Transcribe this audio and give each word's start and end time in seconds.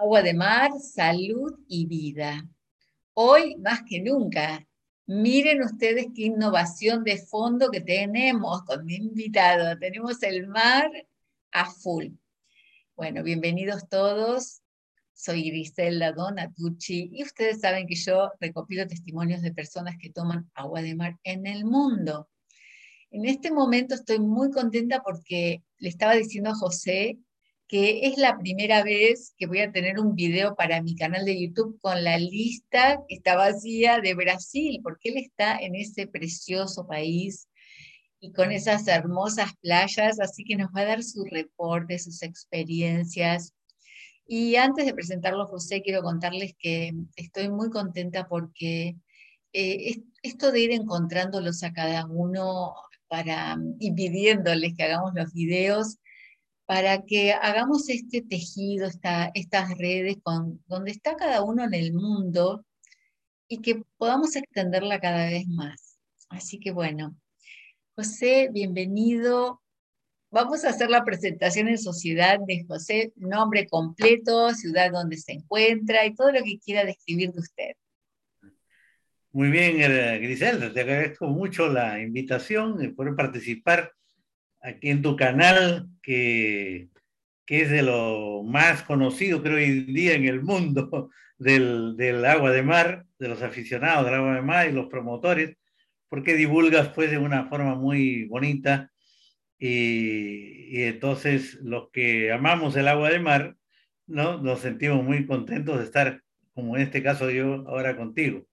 Agua 0.00 0.22
de 0.22 0.32
mar, 0.32 0.70
salud 0.80 1.60
y 1.68 1.84
vida. 1.84 2.48
Hoy 3.12 3.56
más 3.56 3.82
que 3.86 4.00
nunca, 4.00 4.66
miren 5.04 5.62
ustedes 5.62 6.06
qué 6.14 6.22
innovación 6.22 7.04
de 7.04 7.18
fondo 7.18 7.70
que 7.70 7.82
tenemos 7.82 8.62
con 8.62 8.86
mi 8.86 8.94
invitado. 8.94 9.78
Tenemos 9.78 10.22
el 10.22 10.46
mar 10.46 10.90
a 11.52 11.70
full. 11.70 12.14
Bueno, 12.96 13.22
bienvenidos 13.22 13.90
todos. 13.90 14.62
Soy 15.12 15.50
Griselda 15.50 16.12
Donatucci 16.12 17.10
y 17.12 17.22
ustedes 17.22 17.60
saben 17.60 17.86
que 17.86 17.96
yo 17.96 18.30
recopilo 18.40 18.86
testimonios 18.86 19.42
de 19.42 19.52
personas 19.52 19.98
que 20.00 20.08
toman 20.08 20.50
agua 20.54 20.80
de 20.80 20.94
mar 20.94 21.18
en 21.24 21.46
el 21.46 21.66
mundo. 21.66 22.30
En 23.10 23.26
este 23.26 23.52
momento 23.52 23.96
estoy 23.96 24.18
muy 24.18 24.50
contenta 24.50 25.02
porque 25.02 25.62
le 25.76 25.90
estaba 25.90 26.14
diciendo 26.14 26.48
a 26.48 26.54
José 26.54 27.18
que 27.70 28.08
es 28.08 28.18
la 28.18 28.36
primera 28.36 28.82
vez 28.82 29.32
que 29.38 29.46
voy 29.46 29.60
a 29.60 29.70
tener 29.70 30.00
un 30.00 30.16
video 30.16 30.56
para 30.56 30.82
mi 30.82 30.96
canal 30.96 31.24
de 31.24 31.40
YouTube 31.40 31.78
con 31.80 32.02
la 32.02 32.18
lista 32.18 33.00
que 33.06 33.14
está 33.14 33.36
vacía 33.36 34.00
de 34.00 34.14
Brasil, 34.14 34.80
porque 34.82 35.10
él 35.10 35.18
está 35.18 35.56
en 35.56 35.76
ese 35.76 36.08
precioso 36.08 36.88
país 36.88 37.46
y 38.18 38.32
con 38.32 38.50
esas 38.50 38.88
hermosas 38.88 39.52
playas, 39.62 40.18
así 40.18 40.42
que 40.42 40.56
nos 40.56 40.70
va 40.76 40.80
a 40.80 40.86
dar 40.86 41.04
su 41.04 41.24
reporte, 41.24 42.00
sus 42.00 42.24
experiencias. 42.24 43.54
Y 44.26 44.56
antes 44.56 44.84
de 44.84 44.92
presentarlo, 44.92 45.46
José, 45.46 45.80
quiero 45.80 46.02
contarles 46.02 46.54
que 46.58 46.92
estoy 47.14 47.50
muy 47.50 47.70
contenta 47.70 48.26
porque 48.26 48.96
eh, 49.52 50.02
esto 50.24 50.50
de 50.50 50.58
ir 50.60 50.72
encontrándolos 50.72 51.62
a 51.62 51.72
cada 51.72 52.04
uno 52.06 52.74
para, 53.06 53.56
y 53.78 53.92
pidiéndoles 53.92 54.74
que 54.76 54.82
hagamos 54.82 55.12
los 55.14 55.32
videos, 55.32 55.99
para 56.70 57.02
que 57.02 57.32
hagamos 57.32 57.88
este 57.88 58.22
tejido, 58.22 58.88
estas 59.34 59.76
redes 59.76 60.18
con, 60.22 60.62
donde 60.68 60.92
está 60.92 61.16
cada 61.16 61.42
uno 61.42 61.64
en 61.64 61.74
el 61.74 61.92
mundo 61.92 62.64
y 63.48 63.60
que 63.60 63.82
podamos 63.96 64.36
extenderla 64.36 65.00
cada 65.00 65.26
vez 65.26 65.48
más. 65.48 65.98
Así 66.28 66.60
que 66.60 66.70
bueno, 66.70 67.16
José, 67.96 68.50
bienvenido. 68.52 69.60
Vamos 70.30 70.64
a 70.64 70.68
hacer 70.68 70.90
la 70.90 71.04
presentación 71.04 71.66
en 71.66 71.76
sociedad 71.76 72.38
de 72.46 72.64
José, 72.68 73.12
nombre 73.16 73.66
completo, 73.66 74.54
ciudad 74.54 74.92
donde 74.92 75.16
se 75.16 75.32
encuentra 75.32 76.06
y 76.06 76.14
todo 76.14 76.30
lo 76.30 76.44
que 76.44 76.60
quiera 76.60 76.84
describir 76.84 77.32
de 77.32 77.40
usted. 77.40 77.72
Muy 79.32 79.50
bien, 79.50 79.80
eh, 79.80 80.20
Griselda, 80.20 80.72
te 80.72 80.82
agradezco 80.82 81.26
mucho 81.26 81.66
la 81.66 82.00
invitación 82.00 82.78
de 82.78 82.90
poder 82.90 83.16
participar 83.16 83.92
aquí 84.60 84.90
en 84.90 85.02
tu 85.02 85.16
canal, 85.16 85.88
que, 86.02 86.88
que 87.46 87.62
es 87.62 87.70
de 87.70 87.82
lo 87.82 88.42
más 88.44 88.82
conocido, 88.82 89.42
creo, 89.42 89.56
hoy 89.56 89.84
día 89.92 90.14
en 90.14 90.24
el 90.24 90.42
mundo 90.42 91.10
del, 91.38 91.96
del, 91.96 92.24
agua 92.24 92.50
de 92.50 92.62
mar, 92.62 93.06
de 93.18 93.28
los 93.28 93.42
aficionados 93.42 94.04
del 94.04 94.14
agua 94.14 94.34
de 94.34 94.42
mar 94.42 94.68
y 94.68 94.72
los 94.72 94.88
promotores, 94.88 95.56
porque 96.08 96.34
divulgas 96.34 96.88
pues 96.88 97.10
de 97.10 97.18
una 97.18 97.46
forma 97.46 97.74
muy 97.74 98.24
bonita 98.24 98.90
y, 99.58 100.78
y 100.78 100.82
entonces 100.84 101.58
los 101.62 101.90
que 101.90 102.32
amamos 102.32 102.76
el 102.76 102.88
agua 102.88 103.10
de 103.10 103.20
mar, 103.20 103.56
¿no? 104.06 104.38
Nos 104.38 104.60
sentimos 104.60 105.04
muy 105.04 105.26
contentos 105.26 105.78
de 105.78 105.84
estar, 105.84 106.22
como 106.52 106.76
en 106.76 106.82
este 106.82 107.02
caso 107.02 107.30
yo, 107.30 107.64
ahora 107.68 107.96
contigo. 107.96 108.46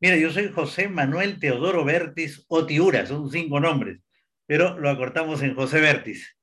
Mira, 0.00 0.16
yo 0.16 0.30
soy 0.30 0.48
José 0.48 0.88
Manuel 0.88 1.38
Teodoro 1.38 1.84
Bertis 1.84 2.44
Otiura, 2.48 3.06
son 3.06 3.30
cinco 3.30 3.60
nombres 3.60 4.00
pero 4.50 4.76
lo 4.80 4.90
acortamos 4.90 5.44
en 5.44 5.54
José 5.54 5.80
Vértiz. 5.80 6.36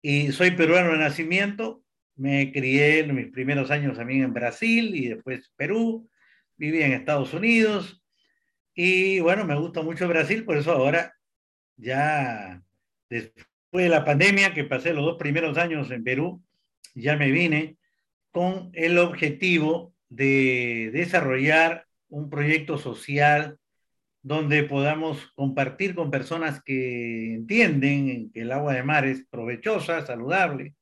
Y 0.00 0.32
soy 0.32 0.52
peruano 0.52 0.92
de 0.92 0.96
nacimiento, 0.96 1.84
me 2.16 2.50
crié 2.50 3.00
en 3.00 3.14
mis 3.14 3.26
primeros 3.26 3.70
años 3.70 3.98
también 3.98 4.22
en 4.22 4.32
Brasil 4.32 4.94
y 4.94 5.08
después 5.08 5.52
Perú, 5.54 6.08
viví 6.56 6.80
en 6.80 6.92
Estados 6.92 7.34
Unidos 7.34 8.02
y 8.74 9.20
bueno, 9.20 9.44
me 9.44 9.58
gusta 9.58 9.82
mucho 9.82 10.08
Brasil, 10.08 10.46
por 10.46 10.56
eso 10.56 10.72
ahora 10.72 11.16
ya 11.76 12.62
después 13.10 13.44
de 13.72 13.90
la 13.90 14.06
pandemia 14.06 14.54
que 14.54 14.64
pasé 14.64 14.94
los 14.94 15.04
dos 15.04 15.18
primeros 15.18 15.58
años 15.58 15.90
en 15.90 16.02
Perú, 16.02 16.42
ya 16.94 17.14
me 17.14 17.30
vine 17.30 17.76
con 18.30 18.70
el 18.72 18.96
objetivo 18.96 19.94
de 20.08 20.88
desarrollar 20.94 21.84
un 22.08 22.30
proyecto 22.30 22.78
social 22.78 23.58
donde 24.24 24.62
podamos 24.62 25.30
compartir 25.34 25.94
con 25.94 26.10
personas 26.10 26.62
que 26.64 27.34
entienden 27.34 28.30
que 28.32 28.40
el 28.40 28.52
agua 28.52 28.72
de 28.72 28.82
mar 28.82 29.04
es 29.04 29.26
provechosa, 29.26 30.04
saludable, 30.06 30.74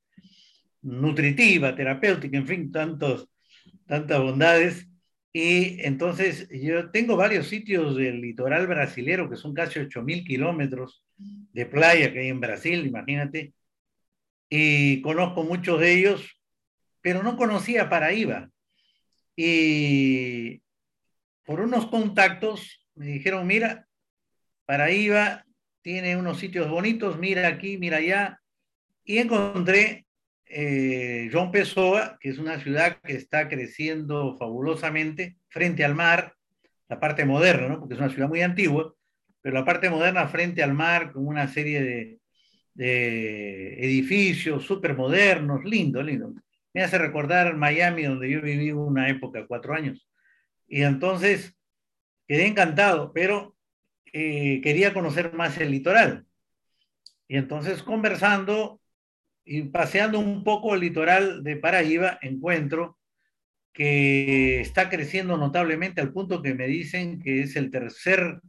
nutritiva, 0.80 1.74
terapéutica, 1.74 2.38
en 2.38 2.46
fin, 2.46 2.70
tantos, 2.70 3.28
tantas 3.84 4.20
bondades. 4.20 4.88
Y 5.32 5.84
entonces 5.84 6.48
yo 6.52 6.90
tengo 6.92 7.16
varios 7.16 7.48
sitios 7.48 7.96
del 7.96 8.20
litoral 8.20 8.68
brasilero, 8.68 9.28
que 9.28 9.34
son 9.34 9.54
casi 9.54 9.80
8.000 9.80 10.24
kilómetros 10.24 11.04
de 11.16 11.66
playa 11.66 12.12
que 12.12 12.20
hay 12.20 12.28
en 12.28 12.40
Brasil, 12.40 12.86
imagínate. 12.86 13.54
Y 14.48 15.02
conozco 15.02 15.42
muchos 15.42 15.80
de 15.80 15.92
ellos, 15.92 16.40
pero 17.00 17.24
no 17.24 17.36
conocía 17.36 17.88
Paraíba. 17.88 18.50
Y 19.34 20.62
por 21.44 21.60
unos 21.60 21.86
contactos 21.86 22.81
me 22.94 23.06
dijeron, 23.06 23.46
mira, 23.46 23.86
Paraíba 24.66 25.44
tiene 25.82 26.16
unos 26.16 26.38
sitios 26.38 26.70
bonitos, 26.70 27.18
mira 27.18 27.48
aquí, 27.48 27.78
mira 27.78 27.98
allá. 27.98 28.40
Y 29.04 29.18
encontré 29.18 30.06
eh, 30.46 31.28
John 31.32 31.50
Pessoa, 31.50 32.18
que 32.20 32.28
es 32.28 32.38
una 32.38 32.60
ciudad 32.60 32.98
que 33.02 33.14
está 33.14 33.48
creciendo 33.48 34.36
fabulosamente 34.38 35.36
frente 35.48 35.84
al 35.84 35.94
mar, 35.94 36.34
la 36.88 37.00
parte 37.00 37.24
moderna, 37.24 37.68
¿no? 37.68 37.80
porque 37.80 37.94
es 37.94 38.00
una 38.00 38.10
ciudad 38.10 38.28
muy 38.28 38.42
antigua, 38.42 38.94
pero 39.40 39.54
la 39.54 39.64
parte 39.64 39.90
moderna 39.90 40.28
frente 40.28 40.62
al 40.62 40.74
mar, 40.74 41.12
con 41.12 41.26
una 41.26 41.48
serie 41.48 41.82
de, 41.82 42.18
de 42.74 43.84
edificios 43.84 44.64
súper 44.64 44.96
modernos, 44.96 45.64
lindo, 45.64 46.02
lindo. 46.02 46.32
Me 46.74 46.82
hace 46.82 46.98
recordar 46.98 47.56
Miami, 47.56 48.04
donde 48.04 48.30
yo 48.30 48.40
viví 48.40 48.72
una 48.72 49.08
época, 49.08 49.46
cuatro 49.46 49.74
años. 49.74 50.08
Y 50.68 50.82
entonces 50.82 51.54
quedé 52.26 52.46
encantado, 52.46 53.12
pero 53.12 53.56
eh, 54.12 54.60
quería 54.62 54.92
conocer 54.92 55.32
más 55.32 55.58
el 55.58 55.70
litoral. 55.70 56.26
Y 57.28 57.36
entonces 57.36 57.82
conversando 57.82 58.80
y 59.44 59.62
paseando 59.64 60.18
un 60.18 60.44
poco 60.44 60.74
el 60.74 60.80
litoral 60.80 61.42
de 61.42 61.56
Paraíba, 61.56 62.18
encuentro 62.22 62.98
que 63.72 64.60
está 64.60 64.90
creciendo 64.90 65.36
notablemente 65.36 66.00
al 66.00 66.12
punto 66.12 66.42
que 66.42 66.54
me 66.54 66.66
dicen 66.66 67.20
que 67.20 67.42
es 67.42 67.56
el 67.56 67.70
tercer 67.70 68.40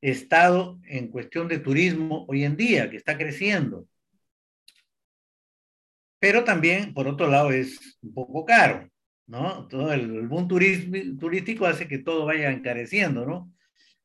estado 0.00 0.78
en 0.84 1.08
cuestión 1.08 1.48
de 1.48 1.58
turismo 1.58 2.26
hoy 2.28 2.44
en 2.44 2.56
día, 2.56 2.90
que 2.90 2.96
está 2.96 3.16
creciendo. 3.16 3.86
Pero 6.20 6.44
también, 6.44 6.94
por 6.94 7.08
otro 7.08 7.28
lado, 7.28 7.50
es 7.50 7.98
un 8.02 8.12
poco 8.12 8.44
caro. 8.44 8.88
¿No? 9.28 9.68
Todo 9.68 9.92
el, 9.92 10.26
boom 10.26 10.48
turístico 10.48 11.66
hace 11.66 11.86
que 11.86 11.98
todo 11.98 12.24
vaya 12.24 12.50
encareciendo, 12.50 13.24
¿no? 13.24 13.52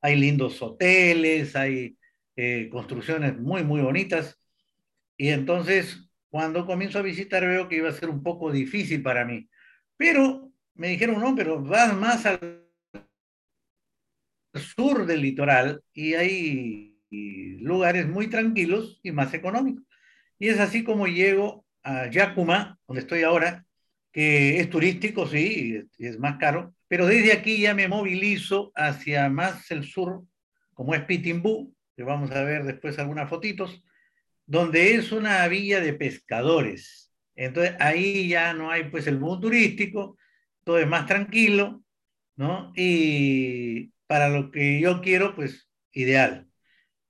Hay 0.02 0.18
lindos 0.18 0.62
hoteles, 0.62 1.56
hay 1.56 1.98
eh, 2.36 2.70
construcciones 2.70 3.40
muy, 3.40 3.64
muy 3.64 3.82
bonitas. 3.82 4.38
Y 5.18 5.30
entonces, 5.30 6.10
cuando 6.30 6.66
comienzo 6.66 7.00
a 7.00 7.04
visitar, 7.04 7.48
veo 7.48 7.70
que 7.70 7.78
iba 7.78 7.90
a 7.90 7.94
ser 7.94 8.10
un 8.10 8.22
poco 8.22 8.52
difícil 8.52 9.02
para 9.02 9.26
mí. 9.26 9.50
Pero 9.98 10.52
me 10.76 10.90
dijeron, 10.90 11.22
no, 11.22 11.36
pero 11.36 11.62
vas 11.64 11.96
más 11.96 12.26
al 12.26 12.64
sur 14.54 15.06
del 15.06 15.22
litoral 15.22 15.82
y 15.94 16.14
hay 16.16 17.00
lugares 17.62 18.08
muy 18.08 18.28
tranquilos 18.28 19.00
y 19.04 19.12
más 19.12 19.34
económicos. 19.34 19.84
Y 20.38 20.50
es 20.50 20.60
así 20.60 20.84
como 20.84 21.08
llego 21.08 21.66
a 21.84 22.08
Yacuma, 22.10 22.78
donde 22.88 23.02
estoy 23.02 23.24
ahora, 23.24 23.66
que 24.14 24.60
es 24.60 24.70
turístico, 24.70 25.28
sí, 25.28 25.82
es 25.98 26.20
más 26.20 26.38
caro, 26.38 26.76
pero 26.88 27.08
desde 27.08 27.34
aquí 27.34 27.60
ya 27.60 27.74
me 27.74 27.88
movilizo 27.88 28.72
hacia 28.76 29.28
más 29.30 29.72
el 29.72 29.84
sur, 29.84 30.24
como 30.76 30.94
es 30.94 31.02
Pitimbú, 31.02 31.76
que 31.98 32.04
vamos 32.04 32.32
a 32.32 32.44
ver 32.44 32.64
después 32.64 33.00
algunas 33.00 33.28
fotitos, 33.28 33.84
donde 34.46 34.94
es 34.94 35.12
una 35.12 35.48
villa 35.48 35.80
de 35.82 35.94
pescadores. 35.94 37.12
Entonces 37.36 37.76
ahí 37.80 38.28
ya 38.28 38.54
no 38.54 38.70
hay 38.70 38.86
pues 38.86 39.08
el 39.08 39.18
boom 39.18 39.42
turístico, 39.42 40.18
todo 40.64 40.78
es 40.78 40.88
más 40.88 41.08
tranquilo, 41.08 41.84
¿no? 42.36 42.72
Y 42.76 43.92
para 44.06 44.30
lo 44.30 44.52
que 44.52 44.80
yo 44.80 45.02
quiero, 45.02 45.36
pues 45.36 45.68
ideal. 45.92 46.48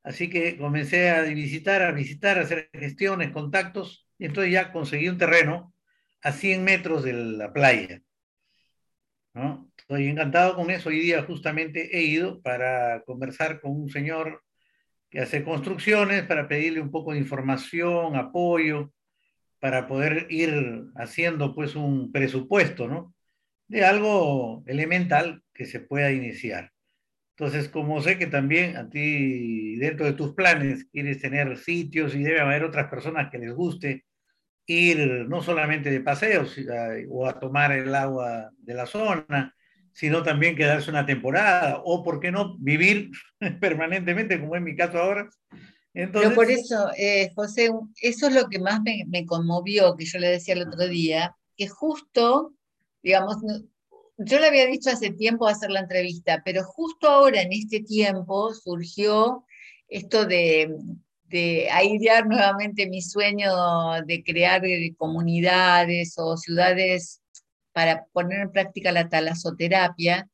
Así 0.03 0.29
que 0.29 0.57
comencé 0.57 1.09
a 1.09 1.23
visitar, 1.23 1.81
a 1.81 1.91
visitar, 1.91 2.37
a 2.37 2.41
hacer 2.43 2.69
gestiones, 2.73 3.31
contactos, 3.31 4.07
y 4.17 4.25
entonces 4.25 4.53
ya 4.53 4.71
conseguí 4.71 5.09
un 5.09 5.17
terreno 5.17 5.72
a 6.23 6.31
100 6.31 6.63
metros 6.63 7.03
de 7.03 7.13
la 7.13 7.53
playa. 7.53 8.01
¿no? 9.33 9.69
Estoy 9.77 10.07
encantado 10.07 10.55
con 10.55 10.69
eso. 10.71 10.89
Hoy 10.89 10.99
día 10.99 11.23
justamente 11.23 11.97
he 11.97 12.03
ido 12.03 12.41
para 12.41 13.03
conversar 13.03 13.59
con 13.59 13.71
un 13.71 13.89
señor 13.89 14.43
que 15.09 15.19
hace 15.19 15.43
construcciones, 15.43 16.23
para 16.23 16.47
pedirle 16.47 16.81
un 16.81 16.91
poco 16.91 17.11
de 17.11 17.19
información, 17.19 18.15
apoyo, 18.15 18.91
para 19.59 19.87
poder 19.87 20.27
ir 20.29 20.85
haciendo 20.95 21.53
pues 21.53 21.75
un 21.75 22.11
presupuesto, 22.11 22.87
¿no? 22.87 23.15
De 23.67 23.85
algo 23.85 24.63
elemental 24.67 25.43
que 25.53 25.65
se 25.65 25.79
pueda 25.79 26.11
iniciar. 26.11 26.71
Entonces, 27.37 27.69
como 27.69 28.01
sé 28.01 28.17
que 28.17 28.27
también 28.27 28.77
a 28.77 28.89
ti, 28.89 29.75
dentro 29.77 30.05
de 30.05 30.13
tus 30.13 30.33
planes, 30.33 30.85
quieres 30.91 31.19
tener 31.19 31.57
sitios 31.57 32.15
y 32.15 32.23
debe 32.23 32.41
haber 32.41 32.63
otras 32.63 32.89
personas 32.89 33.29
que 33.31 33.39
les 33.39 33.53
guste 33.53 34.05
ir 34.65 35.25
no 35.27 35.43
solamente 35.43 35.91
de 35.91 36.01
paseos 36.01 36.55
o 37.09 37.27
a 37.27 37.39
tomar 37.39 37.71
el 37.71 37.93
agua 37.93 38.51
de 38.57 38.73
la 38.73 38.85
zona, 38.85 39.53
sino 39.93 40.23
también 40.23 40.55
quedarse 40.55 40.89
una 40.89 41.05
temporada 41.05 41.81
o, 41.83 42.03
¿por 42.03 42.19
qué 42.19 42.31
no, 42.31 42.57
vivir 42.57 43.11
permanentemente, 43.61 44.39
como 44.39 44.55
en 44.55 44.63
mi 44.63 44.75
caso 44.75 44.97
ahora. 44.97 45.29
Entonces... 45.93 46.29
Pero 46.29 46.35
por 46.35 46.51
eso, 46.51 46.89
eh, 46.97 47.31
José, 47.35 47.69
eso 48.01 48.27
es 48.27 48.33
lo 48.33 48.49
que 48.49 48.59
más 48.59 48.81
me, 48.81 49.03
me, 49.07 49.25
conmovió, 49.25 49.95
que 49.95 50.05
yo 50.05 50.17
le 50.19 50.29
decía 50.29 50.55
el 50.55 50.67
otro 50.67 50.87
día, 50.87 51.35
que 51.55 51.67
justo, 51.67 52.53
digamos, 53.03 53.37
yo 54.17 54.39
le 54.39 54.47
había 54.47 54.65
dicho 54.65 54.89
hace 54.89 55.11
tiempo 55.11 55.47
hacer 55.47 55.69
la 55.69 55.81
entrevista, 55.81 56.41
pero 56.43 56.63
justo 56.63 57.07
ahora, 57.07 57.41
en 57.41 57.53
este 57.53 57.81
tiempo, 57.81 58.53
surgió 58.53 59.45
esto 59.87 60.25
de, 60.25 60.75
de 61.33 61.67
airear 61.71 62.27
nuevamente 62.27 62.87
mi 62.87 63.01
sueño 63.01 63.49
de 64.05 64.23
crear 64.23 64.63
eh, 64.65 64.93
comunidades 64.95 66.13
o 66.17 66.37
ciudades 66.37 67.21
para 67.71 68.05
poner 68.13 68.41
en 68.41 68.51
práctica 68.51 68.91
la 68.91 69.09
talasoterapia. 69.09 70.29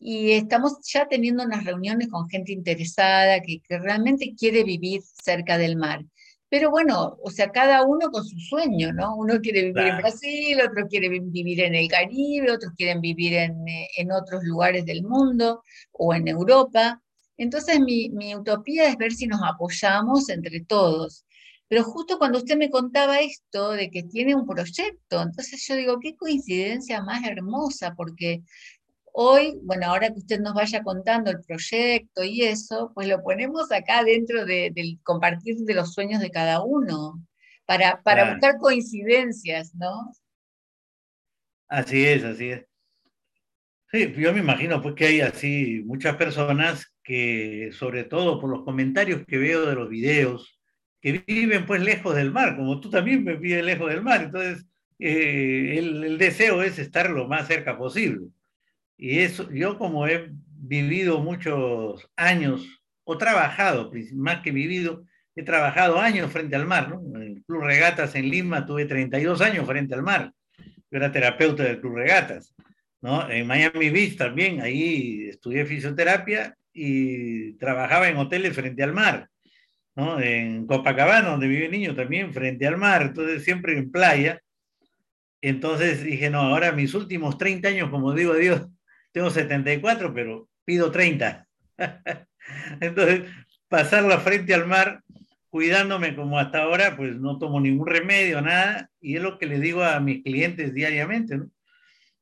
Y 0.00 0.32
estamos 0.32 0.78
ya 0.92 1.06
teniendo 1.06 1.44
unas 1.44 1.64
reuniones 1.64 2.08
con 2.08 2.28
gente 2.28 2.52
interesada 2.52 3.40
que, 3.40 3.60
que 3.60 3.78
realmente 3.78 4.34
quiere 4.36 4.64
vivir 4.64 5.02
cerca 5.02 5.56
del 5.56 5.76
mar. 5.76 6.04
Pero 6.48 6.70
bueno, 6.70 7.16
o 7.22 7.30
sea, 7.30 7.50
cada 7.52 7.84
uno 7.84 8.10
con 8.10 8.24
su 8.24 8.36
sueño, 8.38 8.92
¿no? 8.92 9.14
Uno 9.16 9.40
quiere 9.40 9.62
vivir 9.62 9.86
en 9.86 9.98
Brasil, 9.98 10.58
otro 10.60 10.88
quiere 10.88 11.08
vivir 11.08 11.60
en 11.60 11.76
el 11.76 11.88
Caribe, 11.88 12.50
otros 12.50 12.72
quieren 12.76 13.00
vivir 13.00 13.34
en, 13.34 13.68
eh, 13.68 13.88
en 13.96 14.10
otros 14.10 14.42
lugares 14.42 14.84
del 14.84 15.04
mundo 15.04 15.62
o 15.92 16.12
en 16.12 16.26
Europa. 16.26 17.00
Entonces 17.36 17.80
mi, 17.80 18.10
mi, 18.10 18.34
utopía 18.34 18.88
es 18.88 18.96
ver 18.96 19.12
si 19.12 19.26
nos 19.26 19.40
apoyamos 19.42 20.28
entre 20.28 20.60
todos. 20.60 21.26
Pero 21.68 21.82
justo 21.82 22.18
cuando 22.18 22.38
usted 22.38 22.56
me 22.56 22.70
contaba 22.70 23.20
esto 23.20 23.72
de 23.72 23.90
que 23.90 24.02
tiene 24.04 24.34
un 24.34 24.46
proyecto, 24.46 25.22
entonces 25.22 25.66
yo 25.66 25.74
digo, 25.76 25.98
qué 26.00 26.14
coincidencia 26.14 27.02
más 27.02 27.24
hermosa, 27.24 27.94
porque 27.96 28.42
hoy, 29.12 29.58
bueno, 29.62 29.86
ahora 29.86 30.08
que 30.08 30.18
usted 30.18 30.40
nos 30.40 30.54
vaya 30.54 30.82
contando 30.82 31.30
el 31.30 31.40
proyecto 31.40 32.22
y 32.22 32.42
eso, 32.42 32.92
pues 32.94 33.08
lo 33.08 33.22
ponemos 33.22 33.72
acá 33.72 34.04
dentro 34.04 34.44
de, 34.44 34.70
del 34.74 35.00
compartir 35.02 35.56
de 35.56 35.74
los 35.74 35.94
sueños 35.94 36.20
de 36.20 36.30
cada 36.30 36.62
uno, 36.62 37.24
para, 37.66 38.02
para 38.02 38.32
buscar 38.32 38.58
coincidencias, 38.58 39.74
¿no? 39.74 40.12
Así 41.66 42.04
es, 42.04 42.22
así 42.24 42.50
es. 42.50 42.66
Sí, 43.90 44.12
yo 44.16 44.32
me 44.32 44.40
imagino 44.40 44.82
pues 44.82 44.94
que 44.94 45.06
hay 45.06 45.20
así 45.20 45.82
muchas 45.84 46.16
personas 46.16 46.93
que, 47.04 47.70
sobre 47.72 48.04
todo 48.04 48.40
por 48.40 48.50
los 48.50 48.64
comentarios 48.64 49.24
que 49.26 49.38
veo 49.38 49.66
de 49.66 49.74
los 49.74 49.88
videos, 49.88 50.58
que 51.00 51.22
viven 51.26 51.66
pues 51.66 51.82
lejos 51.82 52.16
del 52.16 52.32
mar, 52.32 52.56
como 52.56 52.80
tú 52.80 52.88
también 52.90 53.24
vives 53.24 53.64
lejos 53.64 53.90
del 53.90 54.02
mar, 54.02 54.22
entonces 54.22 54.66
eh, 54.98 55.76
el, 55.78 56.02
el, 56.02 56.18
deseo 56.18 56.62
es 56.62 56.78
estar 56.78 57.10
lo 57.10 57.28
más 57.28 57.46
cerca 57.46 57.76
posible. 57.76 58.28
Y 58.96 59.18
eso, 59.18 59.50
yo 59.52 59.76
como 59.76 60.08
he 60.08 60.30
vivido 60.46 61.20
muchos 61.20 62.10
años, 62.16 62.66
o 63.04 63.18
trabajado, 63.18 63.92
más 64.14 64.40
que 64.40 64.50
vivido, 64.50 65.04
he 65.36 65.42
trabajado 65.42 66.00
años 66.00 66.32
frente 66.32 66.56
al 66.56 66.64
mar, 66.64 66.88
¿no? 66.88 67.02
En 67.16 67.22
el 67.22 67.42
Club 67.44 67.64
Regatas 67.64 68.14
en 68.14 68.30
Lima 68.30 68.64
tuve 68.64 68.86
32 68.86 69.42
años 69.42 69.66
frente 69.66 69.94
al 69.94 70.02
mar. 70.02 70.32
Yo 70.56 70.98
era 70.98 71.12
terapeuta 71.12 71.64
del 71.64 71.80
Club 71.80 71.96
Regatas, 71.96 72.54
¿no? 73.02 73.28
En 73.28 73.46
Miami 73.46 73.90
Beach 73.90 74.16
también, 74.16 74.62
ahí 74.62 75.28
estudié 75.28 75.66
fisioterapia 75.66 76.56
y 76.74 77.52
trabajaba 77.54 78.08
en 78.08 78.16
hoteles 78.16 78.54
frente 78.54 78.82
al 78.82 78.92
mar, 78.92 79.30
¿no? 79.94 80.20
En 80.20 80.66
Copacabana, 80.66 81.30
donde 81.30 81.46
vive 81.46 81.68
niño, 81.68 81.94
también 81.94 82.34
frente 82.34 82.66
al 82.66 82.76
mar, 82.76 83.02
entonces 83.02 83.44
siempre 83.44 83.78
en 83.78 83.90
playa. 83.90 84.40
Entonces 85.40 86.02
dije, 86.02 86.30
no, 86.30 86.40
ahora 86.40 86.72
mis 86.72 86.94
últimos 86.94 87.38
30 87.38 87.68
años, 87.68 87.90
como 87.90 88.12
digo 88.12 88.34
Dios, 88.34 88.66
tengo 89.12 89.30
74, 89.30 90.12
pero 90.12 90.48
pido 90.64 90.90
30. 90.90 91.46
entonces, 92.80 93.30
pasarla 93.68 94.18
frente 94.18 94.54
al 94.54 94.66
mar, 94.66 95.02
cuidándome 95.50 96.16
como 96.16 96.38
hasta 96.38 96.62
ahora, 96.62 96.96
pues 96.96 97.14
no 97.16 97.38
tomo 97.38 97.60
ningún 97.60 97.86
remedio, 97.86 98.40
nada, 98.40 98.90
y 99.00 99.16
es 99.16 99.22
lo 99.22 99.38
que 99.38 99.46
les 99.46 99.60
digo 99.60 99.84
a 99.84 100.00
mis 100.00 100.24
clientes 100.24 100.74
diariamente, 100.74 101.38
¿no? 101.38 101.50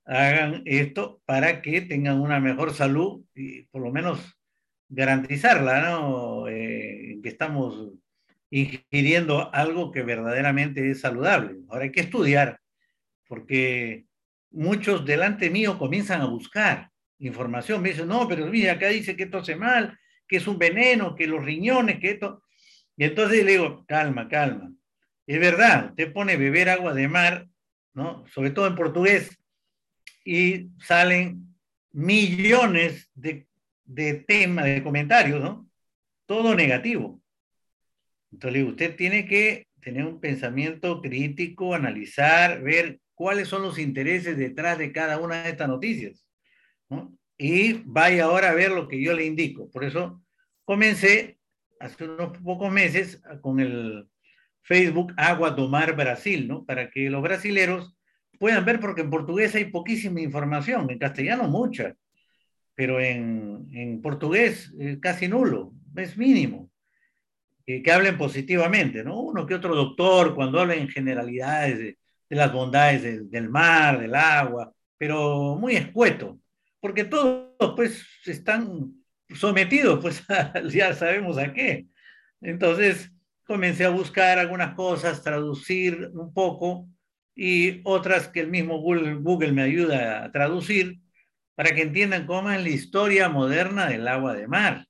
Hagan 0.04 0.62
esto 0.66 1.22
para 1.24 1.62
que 1.62 1.80
tengan 1.80 2.20
una 2.20 2.40
mejor 2.40 2.74
salud 2.74 3.24
y 3.34 3.62
por 3.66 3.82
lo 3.82 3.92
menos 3.92 4.36
garantizarla, 4.92 5.80
¿no? 5.80 6.46
Eh, 6.48 7.18
que 7.22 7.28
estamos 7.28 7.92
ingiriendo 8.50 9.52
algo 9.54 9.90
que 9.90 10.02
verdaderamente 10.02 10.90
es 10.90 11.00
saludable. 11.00 11.56
Ahora 11.70 11.84
hay 11.84 11.92
que 11.92 12.02
estudiar, 12.02 12.60
porque 13.26 14.04
muchos 14.50 15.06
delante 15.06 15.48
mío 15.48 15.78
comienzan 15.78 16.20
a 16.20 16.26
buscar 16.26 16.90
información. 17.18 17.80
Me 17.80 17.90
dicen, 17.90 18.08
no, 18.08 18.28
pero 18.28 18.46
mira, 18.46 18.72
acá 18.72 18.88
dice 18.88 19.16
que 19.16 19.22
esto 19.24 19.38
hace 19.38 19.56
mal, 19.56 19.98
que 20.28 20.36
es 20.36 20.46
un 20.46 20.58
veneno, 20.58 21.14
que 21.14 21.26
los 21.26 21.42
riñones, 21.42 21.98
que 21.98 22.10
esto. 22.10 22.42
Y 22.96 23.04
entonces 23.04 23.44
le 23.44 23.52
digo, 23.52 23.86
calma, 23.86 24.28
calma. 24.28 24.70
Es 25.26 25.40
verdad, 25.40 25.90
usted 25.90 26.12
pone 26.12 26.36
beber 26.36 26.68
agua 26.68 26.92
de 26.92 27.08
mar, 27.08 27.48
¿no? 27.94 28.26
Sobre 28.26 28.50
todo 28.50 28.66
en 28.66 28.74
portugués, 28.74 29.38
y 30.24 30.68
salen 30.78 31.56
millones 31.92 33.10
de 33.14 33.46
de 33.84 34.14
tema, 34.14 34.64
de 34.64 34.82
comentarios, 34.82 35.40
¿no? 35.40 35.68
Todo 36.26 36.54
negativo. 36.54 37.20
Entonces, 38.32 38.64
usted 38.64 38.96
tiene 38.96 39.26
que 39.26 39.66
tener 39.80 40.04
un 40.04 40.20
pensamiento 40.20 41.02
crítico, 41.02 41.74
analizar, 41.74 42.62
ver 42.62 43.00
cuáles 43.14 43.48
son 43.48 43.62
los 43.62 43.78
intereses 43.78 44.36
detrás 44.36 44.78
de 44.78 44.92
cada 44.92 45.18
una 45.18 45.42
de 45.42 45.50
estas 45.50 45.68
noticias, 45.68 46.24
¿no? 46.88 47.16
Y 47.36 47.82
vaya 47.84 48.24
ahora 48.24 48.50
a 48.50 48.54
ver 48.54 48.70
lo 48.70 48.88
que 48.88 49.02
yo 49.02 49.12
le 49.14 49.26
indico. 49.26 49.70
Por 49.70 49.84
eso 49.84 50.22
comencé 50.64 51.38
hace 51.80 52.04
unos 52.04 52.38
pocos 52.38 52.72
meses 52.72 53.20
con 53.40 53.58
el 53.58 54.08
Facebook 54.62 55.12
Agua 55.16 55.56
Tomar 55.56 55.96
Brasil, 55.96 56.46
¿no? 56.46 56.64
Para 56.64 56.88
que 56.88 57.10
los 57.10 57.22
brasileros 57.22 57.96
puedan 58.38 58.64
ver, 58.64 58.80
porque 58.80 59.02
en 59.02 59.10
portugués 59.10 59.54
hay 59.54 59.66
poquísima 59.66 60.20
información, 60.20 60.88
en 60.90 60.98
castellano 60.98 61.48
mucha 61.48 61.96
pero 62.74 63.00
en, 63.00 63.68
en 63.72 64.00
portugués 64.00 64.72
eh, 64.78 64.98
casi 65.00 65.28
nulo, 65.28 65.72
es 65.96 66.16
mínimo. 66.16 66.70
Que, 67.66 67.82
hablen 67.92 68.18
positivamente, 68.18 69.04
¿no? 69.04 69.20
Uno 69.20 69.46
que 69.46 69.54
otro 69.54 69.74
doctor, 69.74 70.34
cuando 70.34 70.60
habla 70.60 70.74
en 70.74 70.88
generalidades 70.88 71.78
de, 71.78 71.98
de 72.28 72.36
las 72.36 72.52
bondades 72.52 73.02
de, 73.02 73.20
del 73.24 73.48
mar, 73.48 74.00
del 74.00 74.14
agua, 74.14 74.72
pero 74.98 75.56
muy 75.56 75.76
escueto, 75.76 76.40
porque 76.80 77.04
todos 77.04 77.52
pues 77.76 78.04
están 78.26 78.92
sometidos, 79.34 80.00
pues 80.00 80.24
ya 80.72 80.94
sabemos 80.94 81.38
a 81.38 81.52
qué. 81.52 81.86
Entonces 82.40 83.12
comencé 83.44 83.84
a 83.84 83.90
buscar 83.90 84.38
algunas 84.38 84.74
cosas, 84.74 85.22
traducir 85.22 86.10
un 86.14 86.32
poco 86.32 86.88
y 87.34 87.80
otras 87.84 88.28
que 88.28 88.40
el 88.40 88.48
mismo 88.48 88.78
Google, 88.78 89.14
Google 89.14 89.52
me 89.52 89.62
ayuda 89.62 90.24
a 90.24 90.32
traducir 90.32 91.01
para 91.54 91.74
que 91.74 91.82
entiendan 91.82 92.26
cómo 92.26 92.50
es 92.50 92.62
la 92.62 92.68
historia 92.68 93.28
moderna 93.28 93.88
del 93.88 94.08
agua 94.08 94.34
de 94.34 94.48
mar. 94.48 94.86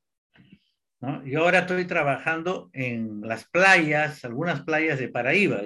¿no? 1.01 1.25
Yo 1.25 1.41
ahora 1.41 1.61
estoy 1.61 1.85
trabajando 1.85 2.71
en 2.73 3.21
las 3.23 3.49
playas, 3.49 4.25
algunas 4.25 4.63
playas 4.63 4.99
de 4.99 5.09
Paraíba. 5.09 5.63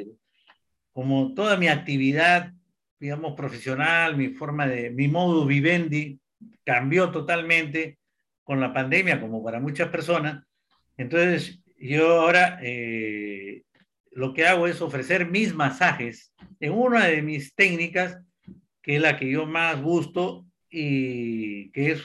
Como 0.92 1.34
toda 1.34 1.58
mi 1.58 1.68
actividad, 1.68 2.52
digamos, 2.98 3.34
profesional, 3.34 4.16
mi 4.16 4.28
forma 4.28 4.66
de, 4.66 4.90
mi 4.90 5.08
modo 5.08 5.44
vivendi 5.44 6.18
cambió 6.64 7.10
totalmente 7.10 7.98
con 8.42 8.60
la 8.60 8.72
pandemia, 8.72 9.20
como 9.20 9.44
para 9.44 9.60
muchas 9.60 9.88
personas. 9.88 10.44
Entonces, 10.96 11.60
yo 11.78 12.20
ahora 12.20 12.58
eh, 12.62 13.64
lo 14.12 14.32
que 14.32 14.46
hago 14.46 14.66
es 14.66 14.80
ofrecer 14.80 15.30
mis 15.30 15.54
masajes 15.54 16.32
en 16.60 16.72
una 16.72 17.06
de 17.06 17.20
mis 17.20 17.54
técnicas, 17.54 18.18
que 18.82 18.96
es 18.96 19.02
la 19.02 19.18
que 19.18 19.30
yo 19.30 19.44
más 19.46 19.82
gusto, 19.82 20.45
y 20.78 21.70
que 21.70 21.92
es 21.92 22.02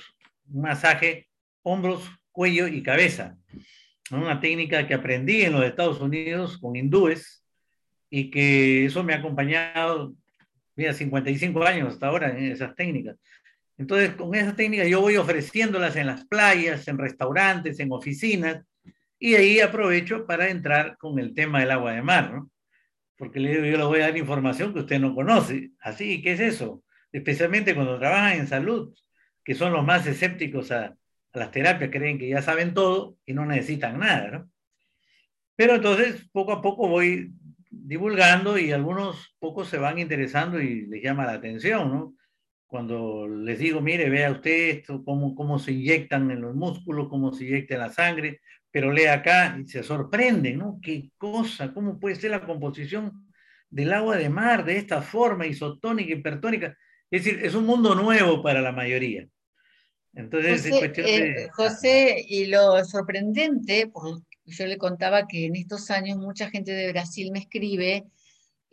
un 0.49 0.61
masaje 0.61 1.27
hombros, 1.61 2.09
cuello 2.31 2.67
y 2.67 2.81
cabeza. 2.81 3.37
Una 4.11 4.39
técnica 4.39 4.87
que 4.87 4.93
aprendí 4.93 5.41
en 5.41 5.51
los 5.51 5.65
Estados 5.65 5.99
Unidos 5.99 6.57
con 6.57 6.77
hindúes 6.77 7.43
y 8.09 8.31
que 8.31 8.85
eso 8.85 9.03
me 9.03 9.13
ha 9.13 9.17
acompañado, 9.17 10.13
mira, 10.77 10.93
55 10.93 11.63
años 11.65 11.93
hasta 11.93 12.07
ahora 12.07 12.29
en 12.29 12.49
esas 12.49 12.73
técnicas. 12.73 13.17
Entonces, 13.77 14.15
con 14.15 14.33
esa 14.35 14.55
técnica 14.55 14.85
yo 14.85 15.01
voy 15.01 15.17
ofreciéndolas 15.17 15.97
en 15.97 16.07
las 16.07 16.25
playas, 16.25 16.87
en 16.87 16.97
restaurantes, 16.97 17.77
en 17.81 17.91
oficinas, 17.91 18.63
y 19.19 19.35
ahí 19.35 19.59
aprovecho 19.59 20.25
para 20.25 20.49
entrar 20.49 20.97
con 20.97 21.19
el 21.19 21.33
tema 21.33 21.59
del 21.59 21.71
agua 21.71 21.91
de 21.91 22.01
mar, 22.01 22.33
¿no? 22.33 22.49
porque 23.17 23.41
yo 23.41 23.61
le 23.61 23.83
voy 23.83 23.99
a 23.99 24.07
dar 24.07 24.17
información 24.17 24.73
que 24.73 24.79
usted 24.79 24.99
no 24.99 25.13
conoce. 25.13 25.71
Así, 25.79 26.21
¿qué 26.23 26.31
es 26.31 26.39
eso? 26.39 26.83
Especialmente 27.11 27.75
cuando 27.75 27.99
trabajan 27.99 28.39
en 28.39 28.47
salud, 28.47 28.93
que 29.43 29.55
son 29.55 29.73
los 29.73 29.85
más 29.85 30.05
escépticos 30.07 30.71
a, 30.71 30.95
las 31.33 31.51
terapias, 31.51 31.91
creen 31.91 32.19
que 32.19 32.27
ya 32.27 32.41
saben 32.41 32.73
todo 32.73 33.17
y 33.25 33.33
no 33.33 33.45
necesitan 33.45 33.99
nada, 33.99 34.31
¿no? 34.31 34.51
Pero 35.55 35.75
entonces, 35.75 36.27
poco 36.31 36.51
a 36.51 36.61
poco 36.61 36.87
voy 36.89 37.31
divulgando 37.69 38.57
y 38.57 38.71
algunos 38.71 39.35
pocos 39.39 39.69
se 39.69 39.77
van 39.77 39.99
interesando 39.99 40.59
y 40.59 40.87
les 40.87 41.01
llama 41.01 41.25
la 41.25 41.33
atención, 41.33 41.89
¿no? 41.89 42.15
Cuando 42.67 43.27
les 43.27 43.59
digo, 43.59 43.81
mire, 43.81 44.09
vea 44.09 44.31
usted 44.31 44.77
esto, 44.77 45.03
cómo, 45.03 45.35
cómo 45.35 45.59
se 45.59 45.71
inyectan 45.73 46.31
en 46.31 46.41
los 46.41 46.55
músculos, 46.55 47.09
cómo 47.09 47.33
se 47.33 47.45
inyecta 47.45 47.75
en 47.75 47.79
la 47.81 47.89
sangre, 47.89 48.41
pero 48.71 48.91
lee 48.91 49.05
acá 49.05 49.57
y 49.59 49.67
se 49.67 49.83
sorprende, 49.83 50.53
¿no? 50.53 50.79
¿Qué 50.81 51.11
cosa? 51.17 51.73
¿Cómo 51.73 51.99
puede 51.99 52.15
ser 52.15 52.31
la 52.31 52.45
composición 52.45 53.27
del 53.69 53.93
agua 53.93 54.15
de 54.17 54.29
mar 54.29 54.65
de 54.65 54.77
esta 54.77 55.01
forma 55.01 55.45
isotónica, 55.45 56.13
hipertónica? 56.13 56.77
Es 57.11 57.25
decir, 57.25 57.45
es 57.45 57.53
un 57.53 57.65
mundo 57.65 57.93
nuevo 57.93 58.41
para 58.41 58.61
la 58.61 58.71
mayoría. 58.71 59.27
Entonces, 60.13 60.63
José, 60.63 60.79
cuestión 60.79 61.05
de... 61.05 61.31
Eh, 61.43 61.49
José, 61.53 62.25
y 62.27 62.45
lo 62.45 62.83
sorprendente, 62.85 63.87
porque 63.87 64.23
yo 64.45 64.65
le 64.65 64.77
contaba 64.77 65.27
que 65.27 65.45
en 65.45 65.55
estos 65.55 65.91
años 65.91 66.17
mucha 66.17 66.49
gente 66.49 66.71
de 66.71 66.91
Brasil 66.91 67.31
me 67.31 67.39
escribe 67.39 68.05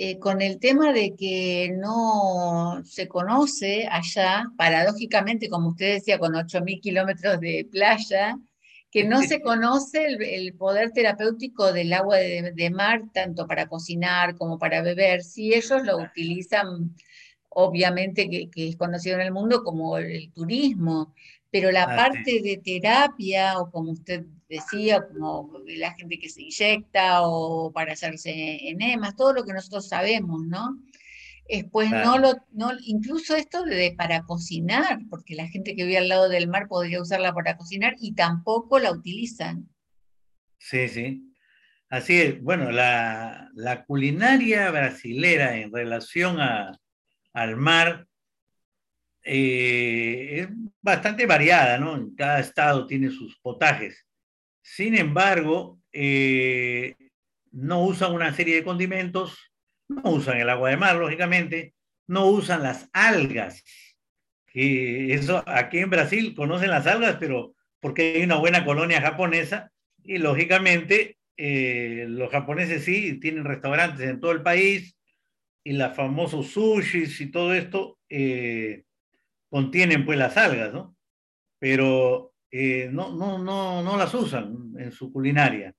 eh, 0.01 0.21
con 0.21 0.41
el 0.43 0.61
tema 0.61 0.93
de 0.93 1.17
que 1.17 1.73
no 1.77 2.81
se 2.85 3.09
conoce 3.09 3.89
allá, 3.91 4.47
paradójicamente, 4.57 5.49
como 5.49 5.71
usted 5.71 5.95
decía, 5.95 6.21
con 6.21 6.35
8.000 6.35 6.81
kilómetros 6.81 7.41
de 7.41 7.67
playa, 7.69 8.39
que 8.93 9.03
no 9.03 9.23
se 9.23 9.41
conoce 9.43 10.07
el, 10.07 10.55
poder 10.55 10.93
terapéutico 10.93 11.73
del 11.73 11.93
agua 11.93 12.19
de, 12.19 12.71
mar, 12.71 13.03
tanto 13.13 13.49
para 13.49 13.67
cocinar 13.67 14.37
como 14.37 14.57
para 14.57 14.83
beber. 14.83 15.23
Si 15.25 15.53
ellos 15.53 15.85
lo 15.85 15.99
utilizan, 15.99 16.95
obviamente 17.51 18.29
que, 18.29 18.51
es 18.55 18.77
conocido 18.77 19.17
en 19.17 19.23
el 19.23 19.33
mundo 19.33 19.63
como 19.65 19.99
el, 19.99 20.33
turismo, 20.33 21.15
pero 21.51 21.71
la 21.71 21.87
parte 21.87 22.43
de 22.43 22.61
terapia, 22.63 23.59
o 23.59 23.71
como 23.71 23.93
usted 23.93 24.27
decía, 24.49 25.07
como 25.09 25.53
la 25.67 25.95
gente 25.95 26.19
que 26.19 26.29
se 26.29 26.43
inyecta 26.43 27.23
o 27.23 27.73
para 27.73 27.93
hacerse 27.93 28.69
enemas, 28.69 29.17
todo 29.17 29.33
lo 29.33 29.45
que 29.45 29.53
nosotros 29.53 29.89
sabemos, 29.89 30.43
¿no? 30.47 30.79
pues 31.73 31.91
no 31.91 32.19
lo, 32.19 32.35
no, 32.53 32.73
incluso 32.85 33.35
esto 33.35 33.65
de 33.65 33.95
para 33.97 34.23
cocinar, 34.25 35.01
porque 35.09 35.35
la 35.35 35.49
gente 35.49 35.75
que 35.75 35.85
vive 35.85 35.99
al 35.99 36.09
lado 36.09 36.29
del 36.29 36.49
mar 36.49 36.69
podría 36.69 37.01
usarla 37.01 37.33
para 37.33 37.57
cocinar 37.57 37.95
y 37.99 38.15
tampoco 38.15 38.79
la 38.79 38.93
utilizan. 38.93 39.69
Sí, 40.59 40.89
sí. 40.89 41.25
Así 41.89 42.21
es. 42.21 42.43
Bueno, 42.43 42.71
la, 42.71 43.51
culinaria 43.87 44.71
brasilera 44.71 45.57
en 45.57 45.73
relación 45.73 46.39
a, 46.39 46.79
al 47.43 47.57
mar 47.57 48.07
eh, 49.23 50.41
es 50.41 50.49
bastante 50.81 51.27
variada, 51.27 51.79
¿no? 51.79 52.11
Cada 52.17 52.41
estado 52.41 52.87
tiene 52.87 53.11
sus 53.11 53.39
potajes. 53.39 54.07
Sin 54.63 54.97
embargo, 54.97 55.81
eh, 55.93 56.95
no 57.53 57.85
usan 57.85 58.13
una 58.13 58.33
serie 58.35 58.57
de 58.57 58.65
condimentos 58.65 59.49
no 59.89 60.03
usan 60.11 60.39
el 60.39 60.51
agua 60.51 60.71
de 60.71 60.77
mar, 60.77 60.97
lógicamente, 60.97 61.75
no 62.07 62.27
usan 62.27 62.63
las 62.63 62.89
algas. 62.93 63.65
Que 64.47 65.15
eso 65.15 65.43
aquí 65.47 65.79
en 65.79 65.91
Brasil 65.91 66.35
conocen 66.35 66.71
las 66.71 66.87
algas, 66.87 67.17
pero 67.19 67.55
porque 67.81 68.15
hay 68.17 68.23
una 68.23 68.37
buena 68.37 68.65
colonia 68.65 69.01
japonesa 69.01 69.73
y 70.03 70.19
lógicamente 70.19 71.19
eh, 71.37 72.07
los 72.09 72.31
japoneses 72.31 72.85
sí 72.85 73.19
tienen 73.21 73.45
restaurantes 73.45 74.09
en 74.09 74.21
todo 74.21 74.33
el 74.33 74.43
país 74.43 74.97
y 75.69 75.73
los 75.75 75.95
famosos 75.95 76.47
sushis 76.53 77.21
y 77.21 77.31
todo 77.31 77.53
esto 77.53 77.99
eh, 78.09 78.85
contienen 79.51 80.07
pues 80.07 80.19
las 80.19 80.39
algas, 80.39 80.73
¿no? 80.73 80.97
Pero 81.59 82.33
eh, 82.51 82.89
no, 82.91 83.15
no, 83.15 83.37
no, 83.37 83.83
no 83.83 83.97
las 83.99 84.15
usan 84.15 84.73
en 84.79 84.93
su 84.93 85.13
culinaria. 85.13 85.75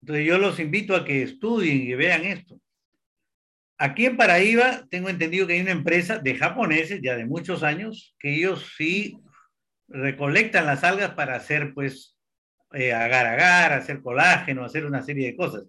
Entonces 0.00 0.24
yo 0.24 0.38
los 0.38 0.58
invito 0.58 0.96
a 0.96 1.04
que 1.04 1.22
estudien 1.22 1.76
y 1.76 1.92
vean 1.92 2.24
esto. 2.24 2.58
Aquí 3.76 4.06
en 4.06 4.16
Paraíba 4.16 4.86
tengo 4.88 5.10
entendido 5.10 5.46
que 5.46 5.52
hay 5.52 5.60
una 5.60 5.72
empresa 5.72 6.18
de 6.18 6.34
japoneses 6.34 7.02
ya 7.02 7.14
de 7.14 7.26
muchos 7.26 7.62
años 7.62 8.16
que 8.18 8.34
ellos 8.34 8.72
sí 8.78 9.18
recolectan 9.88 10.64
las 10.64 10.84
algas 10.84 11.10
para 11.10 11.36
hacer 11.36 11.74
pues 11.74 12.16
eh, 12.72 12.94
agar 12.94 13.26
agar, 13.26 13.74
hacer 13.74 14.00
colágeno, 14.00 14.64
hacer 14.64 14.86
una 14.86 15.02
serie 15.02 15.26
de 15.26 15.36
cosas. 15.36 15.64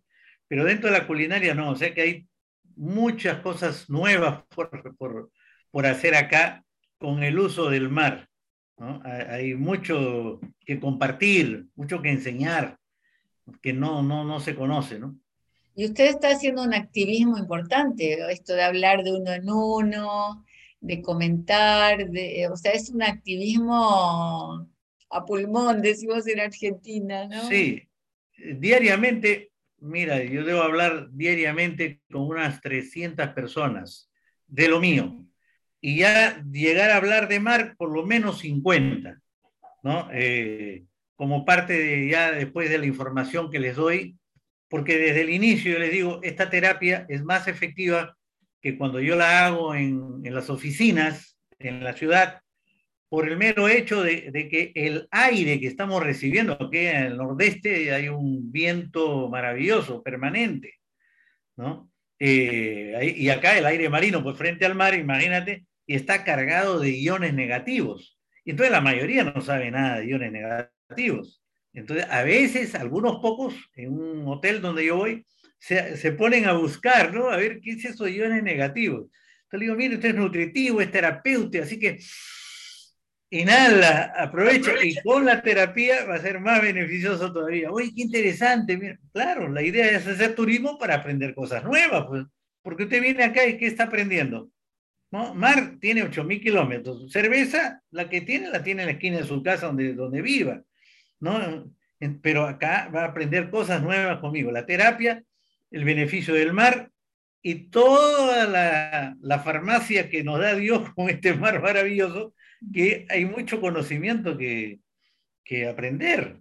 Pero 0.47 0.63
dentro 0.63 0.89
de 0.89 0.97
la 0.97 1.07
culinaria 1.07 1.53
no, 1.53 1.71
o 1.71 1.75
sea 1.75 1.93
que 1.93 2.01
hay 2.01 2.29
muchas 2.79 3.41
cosas 3.41 3.89
nuevas 3.89 4.43
por, 4.55 4.95
por, 4.97 5.31
por 5.69 5.85
hacer 5.85 6.15
acá 6.15 6.63
con 6.97 7.23
el 7.23 7.37
uso 7.37 7.69
del 7.69 7.89
mar. 7.89 8.29
¿no? 8.77 9.01
Hay 9.03 9.53
mucho 9.55 10.39
que 10.65 10.79
compartir, 10.79 11.67
mucho 11.75 12.01
que 12.01 12.09
enseñar, 12.09 12.77
que 13.61 13.73
no, 13.73 14.01
no, 14.01 14.23
no 14.23 14.39
se 14.39 14.55
conoce, 14.55 14.97
¿no? 14.97 15.19
Y 15.75 15.85
usted 15.85 16.05
está 16.05 16.29
haciendo 16.29 16.63
un 16.63 16.73
activismo 16.73 17.37
importante, 17.37 18.17
esto 18.31 18.53
de 18.53 18.63
hablar 18.63 19.03
de 19.03 19.13
uno 19.13 19.31
en 19.31 19.49
uno, 19.49 20.45
de 20.81 21.01
comentar, 21.01 22.09
de, 22.09 22.47
o 22.51 22.55
sea, 22.55 22.71
es 22.71 22.89
un 22.89 23.03
activismo 23.03 24.69
a 25.09 25.25
pulmón, 25.25 25.81
decimos 25.81 26.27
en 26.27 26.39
Argentina, 26.39 27.27
¿no? 27.27 27.47
Sí, 27.47 27.87
diariamente, 28.57 29.51
mira, 29.81 30.23
yo 30.23 30.43
debo 30.43 30.61
hablar 30.61 31.09
diariamente 31.11 32.01
con 32.11 32.23
unas 32.23 32.61
300 32.61 33.29
personas 33.29 34.11
de 34.47 34.67
lo 34.67 34.79
mío, 34.79 35.25
y 35.81 35.97
ya 35.99 36.43
llegar 36.51 36.89
a 36.91 36.97
hablar 36.97 37.27
de 37.27 37.39
mar 37.39 37.75
por 37.77 37.91
lo 37.93 38.05
menos 38.05 38.39
50, 38.39 39.19
¿no? 39.83 40.09
Eh, 40.11 40.85
como 41.15 41.45
parte 41.45 41.73
de 41.73 42.09
ya 42.09 42.31
después 42.31 42.69
de 42.69 42.77
la 42.77 42.85
información 42.85 43.49
que 43.49 43.59
les 43.59 43.75
doy, 43.75 44.17
porque 44.69 44.97
desde 44.97 45.21
el 45.21 45.29
inicio 45.29 45.73
yo 45.73 45.79
les 45.79 45.91
digo, 45.91 46.19
esta 46.23 46.49
terapia 46.49 47.05
es 47.09 47.23
más 47.23 47.47
efectiva 47.47 48.17
que 48.61 48.77
cuando 48.77 48.99
yo 48.99 49.15
la 49.15 49.45
hago 49.45 49.73
en 49.73 50.21
las 50.23 50.49
oficinas, 50.49 51.37
en 51.59 51.83
la 51.83 51.93
ciudad, 51.93 52.41
por 53.09 53.27
el 53.27 53.37
mero 53.37 53.67
hecho 53.67 54.03
de, 54.03 54.31
que 54.49 54.71
el 54.75 55.07
aire 55.11 55.59
que 55.59 55.67
estamos 55.67 56.03
recibiendo, 56.03 56.53
aquí 56.53 56.77
en 56.77 57.03
el 57.03 57.17
nordeste 57.17 57.91
hay 57.91 58.07
un 58.07 58.51
viento 58.51 59.27
maravilloso, 59.29 60.03
permanente, 60.03 60.75
¿no? 61.57 61.91
Eh, 62.19 63.15
y 63.17 63.29
acá 63.29 63.57
el 63.57 63.65
aire 63.65 63.89
marino, 63.89 64.21
pues 64.21 64.37
frente 64.37 64.65
al 64.65 64.75
mar, 64.75 64.93
imagínate, 64.93 65.65
y 65.87 65.95
está 65.95 66.23
cargado 66.23 66.79
de 66.79 66.91
iones 66.91 67.33
negativos. 67.33 68.19
Y 68.45 68.51
entonces 68.51 68.71
la 68.71 68.81
mayoría 68.81 69.23
no 69.23 69.41
sabe 69.41 69.71
nada 69.71 69.99
de 69.99 70.07
iones 70.07 70.31
negativos. 70.31 71.41
Entonces, 71.73 72.05
a 72.09 72.23
veces, 72.23 72.75
algunos 72.75 73.19
pocos, 73.21 73.55
en 73.75 73.93
un 73.93 74.27
hotel 74.27 74.61
donde 74.61 74.85
yo 74.85 74.97
voy, 74.97 75.25
se, 75.59 76.11
ponen 76.13 76.45
a 76.45 76.53
buscar, 76.53 77.13
¿no? 77.13 77.29
A 77.29 77.37
ver 77.37 77.59
qué 77.61 77.71
es 77.71 77.85
esos 77.85 78.09
iones 78.09 78.43
negativos. 78.43 79.07
Entonces 79.43 79.59
le 79.59 79.65
digo, 79.65 79.75
mire, 79.75 79.95
usted 79.95 80.09
es 80.09 80.15
nutritivo, 80.15 80.81
es 80.81 80.91
terapeuta, 80.91 81.63
así 81.63 81.79
que 81.79 81.99
inhala, 83.29 84.13
aprovecha, 84.17 84.71
aprovecha, 84.71 84.85
y 84.85 85.01
con 85.03 85.25
la 85.25 85.41
terapia 85.41 86.05
va 86.05 86.15
a 86.15 86.21
ser 86.21 86.39
más 86.39 86.61
beneficioso 86.61 87.31
todavía. 87.31 87.71
Oye, 87.71 87.91
qué 87.95 88.01
interesante. 88.01 88.77
Mira, 88.77 88.97
claro, 89.13 89.49
la 89.49 89.61
idea 89.61 89.89
es 89.91 90.07
hacer 90.07 90.35
turismo 90.35 90.77
para 90.77 90.95
aprender 90.95 91.33
cosas 91.35 91.63
nuevas, 91.63 92.05
pues, 92.07 92.25
porque 92.61 92.83
usted 92.83 93.01
viene 93.01 93.23
acá 93.23 93.45
y 93.45 93.57
¿qué 93.57 93.67
está 93.67 93.83
aprendiendo? 93.83 94.49
¿No? 95.11 95.33
Mar 95.33 95.77
tiene 95.79 96.03
8.000 96.03 96.41
kilómetros. 96.41 97.11
Cerveza, 97.11 97.81
la 97.91 98.09
que 98.09 98.21
tiene, 98.21 98.49
la 98.49 98.63
tiene 98.63 98.83
en 98.83 98.87
la 98.87 98.93
esquina 98.93 99.17
de 99.17 99.23
su 99.23 99.41
casa 99.41 99.67
donde, 99.67 99.93
donde 99.93 100.21
viva. 100.21 100.61
¿no? 101.19 101.71
Pero 102.21 102.45
acá 102.45 102.89
va 102.93 103.03
a 103.03 103.07
aprender 103.07 103.49
cosas 103.49 103.81
nuevas 103.81 104.19
conmigo. 104.19 104.51
La 104.51 104.65
terapia, 104.65 105.23
el 105.71 105.83
beneficio 105.83 106.33
del 106.33 106.53
mar 106.53 106.91
y 107.41 107.69
toda 107.69 108.45
la, 108.45 109.15
la 109.21 109.39
farmacia 109.39 110.09
que 110.09 110.23
nos 110.23 110.39
da 110.39 110.55
Dios 110.55 110.93
con 110.93 111.09
este 111.09 111.33
mar 111.33 111.61
maravilloso, 111.61 112.33
que 112.73 113.05
hay 113.09 113.25
mucho 113.25 113.61
conocimiento 113.61 114.37
que, 114.37 114.79
que 115.43 115.67
aprender. 115.67 116.37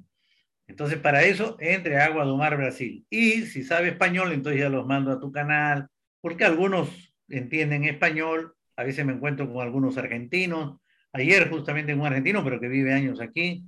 Entonces, 0.67 0.99
para 0.99 1.23
eso, 1.23 1.57
entre 1.61 1.99
Agua 1.99 2.25
do 2.25 2.37
Mar 2.37 2.57
Brasil. 2.57 3.07
Y 3.09 3.43
si 3.43 3.65
sabe 3.65 3.89
español, 3.89 4.33
entonces 4.33 4.61
ya 4.61 4.69
los 4.69 4.87
mando 4.87 5.11
a 5.13 5.21
tu 5.21 5.33
canal, 5.33 5.89
porque 6.21 6.45
algunos 6.45 7.15
entienden 7.29 7.85
español, 7.85 8.55
a 8.77 8.85
veces 8.85 9.05
me 9.05 9.13
encuentro 9.13 9.51
con 9.51 9.63
algunos 9.63 9.97
argentinos. 9.97 10.81
Ayer 11.13 11.49
justamente 11.49 11.95
un 11.95 12.07
argentino, 12.07 12.45
pero 12.45 12.61
que 12.61 12.69
vive 12.69 12.93
años 12.93 13.21
aquí. 13.21 13.65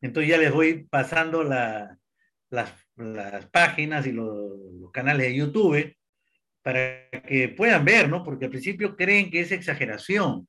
Entonces 0.00 0.30
ya 0.30 0.38
les 0.38 0.52
voy 0.52 0.84
pasando 0.84 1.42
las, 1.42 1.98
páginas 3.50 4.06
y 4.06 4.12
los, 4.12 4.92
canales 4.92 5.28
de 5.28 5.34
YouTube 5.34 5.96
para 6.62 7.08
que 7.26 7.48
puedan 7.48 7.84
ver, 7.84 8.08
¿no? 8.08 8.22
Porque 8.22 8.44
al 8.44 8.50
principio 8.50 8.96
creen 8.96 9.30
que 9.30 9.40
es 9.40 9.50
exageración, 9.50 10.46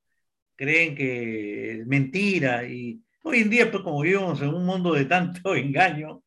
creen 0.56 0.94
que 0.94 1.80
es 1.80 1.86
mentira 1.86 2.64
y 2.64 3.02
hoy 3.22 3.40
en 3.40 3.50
día, 3.50 3.70
pues 3.70 3.82
como 3.82 4.00
vivimos 4.02 4.40
en 4.42 4.48
un 4.48 4.64
mundo 4.64 4.94
de 4.94 5.04
tanto 5.04 5.54
engaño, 5.56 6.22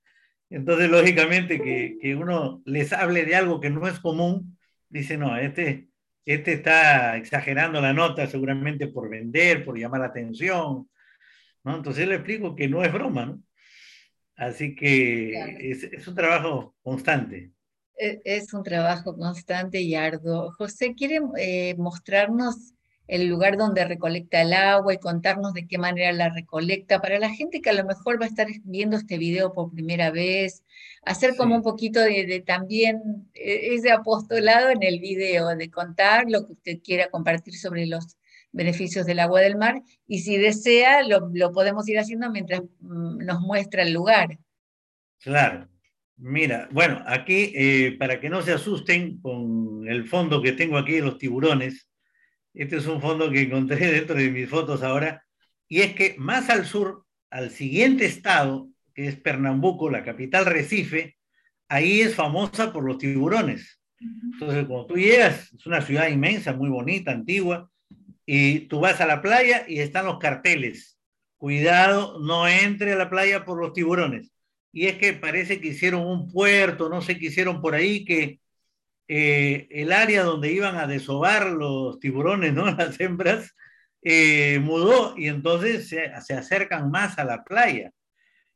entonces 0.49 0.89
lógicamente 0.89 1.61
que, 1.61 1.97
que 2.01 2.15
uno 2.15 2.61
les 2.65 2.91
hable 2.93 3.25
de 3.25 3.35
algo 3.35 3.59
que 3.59 3.69
no 3.69 3.87
es 3.87 3.99
común, 3.99 4.57
dice, 4.89 5.17
no, 5.17 5.37
este, 5.37 5.89
este 6.25 6.53
está 6.53 7.17
exagerando 7.17 7.81
la 7.81 7.93
nota 7.93 8.27
seguramente 8.27 8.87
por 8.87 9.09
vender, 9.09 9.65
por 9.65 9.77
llamar 9.77 10.01
la 10.01 10.07
atención, 10.07 10.89
¿no? 11.63 11.75
Entonces 11.75 12.07
le 12.07 12.15
explico 12.15 12.55
que 12.55 12.67
no 12.67 12.83
es 12.83 12.91
broma, 12.91 13.25
¿no? 13.25 13.43
Así 14.35 14.73
que 14.73 15.33
es, 15.59 16.07
un 16.07 16.15
trabajo 16.15 16.75
constante. 16.81 17.51
E, 17.97 18.21
es, 18.23 18.53
un 18.53 18.63
trabajo 18.63 19.15
constante 19.17 19.81
y 19.81 19.95
arduo. 19.95 20.53
José, 20.53 20.95
¿quiere 20.95 21.19
eh, 21.37 21.75
mostrarnos 21.77 22.73
el 23.09 23.27
lugar 23.27 23.57
donde 23.57 23.83
recolecta 23.85 24.41
el 24.41 24.53
agua 24.53 24.93
y 24.93 24.99
contarnos 24.99 25.53
de 25.53 25.65
qué 25.67 25.79
manera 25.79 26.11
la 26.13 26.29
recolecta, 26.29 27.01
para 27.01 27.17
la 27.17 27.31
gente 27.31 27.59
que 27.59 27.71
a 27.71 27.73
lo 27.73 27.83
mejor 27.83 28.21
va 28.21 28.25
a 28.25 28.29
estar 28.29 28.47
viendo 28.63 28.97
este 28.97 29.17
video 29.17 29.51
por 29.51 29.71
primera 29.71 30.11
vez, 30.11 30.63
hacer 31.03 31.35
como 31.35 31.55
un 31.55 31.63
poquito 31.63 31.99
de, 32.01 32.43
también 32.45 33.27
e, 33.33 33.73
ese 33.73 33.91
apostolado 33.91 34.69
en 34.69 34.83
el 34.83 34.99
video, 34.99 35.47
de 35.55 35.71
contar 35.71 36.25
lo 36.29 36.45
que 36.45 36.53
usted 36.53 36.79
quiera 36.83 37.09
compartir 37.09 37.55
sobre 37.55 37.87
los 37.87 38.15
beneficios 38.51 39.07
del 39.07 39.19
agua 39.19 39.41
del 39.41 39.57
mar, 39.57 39.81
y 40.05 40.19
si 40.19 40.37
desea, 40.37 41.01
lo, 41.01 41.51
podemos 41.51 41.89
ir 41.89 41.97
haciendo 41.97 42.29
mientras 42.29 42.61
mm, 42.61 43.25
nos 43.25 43.41
muestra 43.41 43.81
el 43.81 43.91
lugar. 43.91 44.37
Claro. 45.19 45.67
Mira, 46.15 46.67
bueno, 46.71 47.01
aquí, 47.07 47.53
eh, 47.55 47.95
para 47.97 48.19
que 48.19 48.29
no 48.29 48.43
se 48.43 48.51
asusten 48.51 49.19
con 49.19 49.87
el 49.87 50.05
fondo 50.05 50.41
que 50.43 50.51
tengo 50.51 50.77
aquí 50.77 50.93
de 50.93 51.01
los 51.01 51.17
tiburones, 51.17 51.88
este 52.63 52.75
es 52.75 52.87
un 52.87 53.01
fondo 53.01 53.31
que 53.31 53.41
encontré 53.41 53.77
dentro 53.91 54.15
de 54.15 54.29
mis 54.29 54.49
fotos 54.49 54.83
ahora. 54.83 55.23
Y 55.69 55.79
es 55.79 55.93
que 55.95 56.15
más 56.17 56.49
al 56.49 56.65
sur, 56.65 57.05
al 57.29 57.51
siguiente 57.51 58.05
estado, 58.05 58.67
que 58.93 59.07
es 59.07 59.15
Pernambuco, 59.15 59.89
la 59.89 60.03
capital 60.03 60.45
Recife, 60.45 61.17
ahí 61.69 62.01
es 62.01 62.15
famosa 62.15 62.73
por 62.73 62.83
los 62.83 62.97
tiburones. 62.97 63.79
Entonces, 64.01 64.65
cuando 64.65 64.87
tú 64.87 64.95
llegas, 64.95 65.53
es 65.53 65.65
una 65.65 65.81
ciudad 65.81 66.09
inmensa, 66.09 66.53
muy 66.53 66.69
bonita, 66.69 67.11
antigua, 67.11 67.71
y 68.25 68.61
tú 68.61 68.81
vas 68.81 68.99
a 68.99 69.05
la 69.05 69.21
playa 69.21 69.65
y 69.67 69.79
están 69.79 70.05
los 70.05 70.19
carteles. 70.19 70.99
Cuidado, 71.37 72.19
no 72.19 72.45
entre 72.47 72.91
a 72.91 72.97
la 72.97 73.09
playa 73.09 73.45
por 73.45 73.57
los 73.57 73.71
tiburones. 73.71 74.31
Y 74.73 74.87
es 74.87 74.97
que 74.97 75.13
parece 75.13 75.61
que 75.61 75.69
hicieron 75.69 76.05
un 76.05 76.29
puerto, 76.29 76.89
no 76.89 77.01
sé 77.01 77.17
qué 77.17 77.27
hicieron 77.27 77.61
por 77.61 77.73
ahí, 77.73 78.03
que 78.03 78.41
eh, 79.11 79.67
el 79.71 79.91
área 79.91 80.21
donde 80.21 80.53
iban 80.53 80.75
a 80.75 80.85
desovar 80.85 81.47
los 81.47 81.99
tiburones, 81.99 82.53
¿no? 82.53 82.65
Las 82.77 82.99
hembras, 82.99 83.55
eh, 84.03 84.59
mudó 84.59 85.17
y 85.17 85.27
entonces 85.27 85.89
se, 85.89 86.05
acercan 86.05 86.91
más 86.91 87.17
a 87.17 87.25
la 87.25 87.43
playa. 87.43 87.91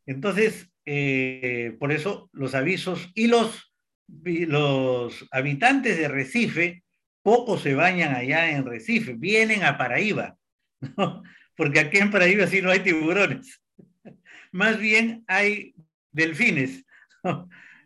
Entonces, 0.05 0.69
eh, 0.85 1.75
por 1.79 1.91
eso 1.91 2.29
los 2.33 2.53
avisos 2.53 3.09
y 3.15 3.27
los, 3.27 3.73
los 4.07 5.27
habitantes 5.31 5.97
de 5.97 6.07
Recife, 6.07 6.83
pocos 7.23 7.61
se 7.61 7.73
bañan 7.73 8.13
allá 8.13 8.51
en 8.51 8.65
Recife, 8.65 9.13
vienen 9.13 9.63
a 9.63 9.79
Paraíba, 9.79 10.37
¿no? 10.97 11.23
porque 11.57 11.79
aquí 11.79 11.97
en 11.97 12.11
Paraíba 12.11 12.45
sí 12.45 12.61
no 12.61 12.69
hay 12.69 12.81
tiburones, 12.81 13.59
más 14.51 14.77
bien 14.77 15.23
hay 15.25 15.73
delfines. 16.11 16.85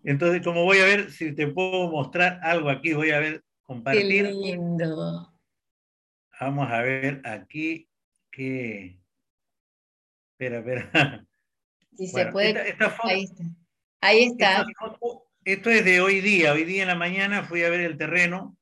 Entonces, 0.03 0.41
como 0.43 0.63
voy 0.63 0.79
a 0.79 0.85
ver 0.85 1.11
si 1.11 1.33
te 1.33 1.47
puedo 1.47 1.89
mostrar 1.89 2.39
algo 2.43 2.69
aquí, 2.69 2.93
voy 2.93 3.11
a 3.11 3.19
ver, 3.19 3.43
compartir. 3.63 4.25
Qué 4.25 4.33
lindo. 4.33 5.33
Vamos 6.39 6.71
a 6.71 6.81
ver 6.81 7.21
aquí 7.25 7.89
que... 8.31 8.99
Espera, 10.31 10.59
espera. 10.59 11.27
Si 11.97 12.07
se 12.07 12.27
puede. 12.27 12.75
Ahí 13.03 13.23
está. 13.23 13.43
Ahí 14.01 14.23
está. 14.25 14.65
esto 15.43 15.69
es 15.71 15.83
de 15.83 15.99
hoy 15.99 16.21
día. 16.21 16.53
Hoy 16.53 16.63
día 16.63 16.83
en 16.83 16.89
la 16.89 16.95
mañana 16.95 17.43
fui 17.43 17.63
a 17.63 17.69
ver 17.69 17.81
el 17.81 17.97
terreno 17.97 18.55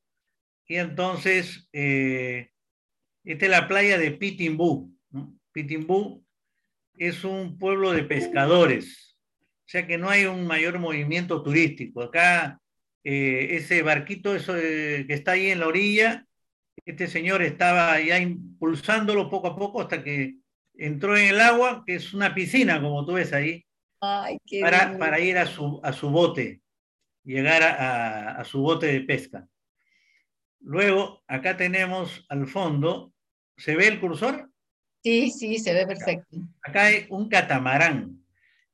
y 0.66 0.76
entonces 0.76 1.68
eh, 1.72 2.50
esta 3.24 3.44
es 3.44 3.50
la 3.50 3.68
playa 3.68 3.98
de 3.98 4.12
Pitimbú. 4.12 4.96
Pitimbú 5.52 6.24
es 6.94 7.24
un 7.24 7.58
pueblo 7.58 7.92
de 7.92 8.04
pescadores 8.04 9.15
o 9.66 9.68
sea 9.68 9.84
que 9.84 9.98
no 9.98 10.08
hay 10.08 10.26
un 10.26 10.46
mayor 10.46 10.78
movimiento 10.78 11.42
turístico. 11.42 12.02
Acá, 12.02 12.60
eh, 13.02 13.48
ese 13.50 13.82
barquito 13.82 14.36
eso, 14.36 14.56
eh, 14.56 15.04
que 15.08 15.14
está 15.14 15.32
ahí 15.32 15.48
en 15.48 15.58
la 15.58 15.66
orilla, 15.66 16.24
este 16.84 17.08
señor 17.08 17.42
estaba 17.42 18.00
ya 18.00 18.20
impulsándolo 18.20 19.28
poco 19.28 19.48
a 19.48 19.56
poco 19.56 19.80
hasta 19.80 20.04
que 20.04 20.36
entró 20.74 21.16
en 21.16 21.30
el 21.30 21.40
agua, 21.40 21.82
que 21.84 21.96
es 21.96 22.14
una 22.14 22.32
piscina, 22.32 22.80
como 22.80 23.04
tú 23.04 23.14
ves 23.14 23.32
ahí, 23.32 23.66
para, 23.98 24.96
para, 24.98 25.18
ir 25.18 25.36
a 25.36 25.46
su, 25.46 25.80
a 25.82 25.92
su 25.92 26.10
bote, 26.10 26.60
llegar 27.24 27.64
a, 27.64 28.36
a 28.36 28.44
su 28.44 28.60
bote 28.60 28.86
de 28.86 29.00
pesca. 29.00 29.48
Luego, 30.60 31.24
acá 31.26 31.56
tenemos 31.56 32.24
al 32.28 32.46
fondo, 32.46 33.12
¿se 33.56 33.74
ve 33.74 33.88
el 33.88 33.98
cursor? 33.98 34.48
Sí, 35.02 35.32
sí, 35.32 35.58
se 35.58 35.74
ve 35.74 35.86
perfecto. 35.88 36.36
Acá 36.62 36.84
hay 36.84 37.06
un 37.08 37.28
catamarán 37.28 38.25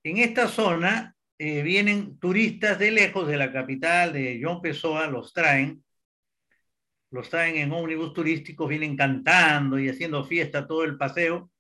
en 0.05 0.19
esta 0.19 0.49
zona 0.49 1.15
eh, 1.39 1.63
vienen 1.63 2.19
turistas 2.19 2.79
de 2.79 2.91
lejos 2.91 3.27
de 3.27 3.37
la 3.37 3.53
capital 3.53 4.13
de 4.13 4.41
John 4.43 4.61
Pessoa, 4.61 5.07
los 5.07 5.33
traen, 5.33 5.83
los 7.11 7.29
traen 7.29 7.57
en 7.57 7.73
ómnibus 7.73 8.13
turísticos, 8.13 8.69
vienen 8.69 8.97
cantando 8.97 9.79
y 9.79 9.89
haciendo 9.89 10.25
fiesta 10.25 10.67
todo 10.67 10.85
el 10.85 10.97
paseo, 10.97 11.51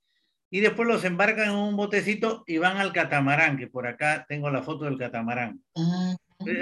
y 0.51 0.61
después 0.61 0.87
los 0.87 1.03
embarcan 1.05 1.51
en 1.51 1.57
un 1.57 1.77
botecito 1.77 2.45
y 2.47 2.59
van 2.59 2.77
al 2.77 2.93
catamarán, 2.93 3.57
que 3.57 3.69
por 3.69 3.87
acá 3.87 4.27
tengo 4.29 4.51
la 4.51 4.63
foto 4.63 4.85
del 4.85 4.99
catamarán. 4.99 5.63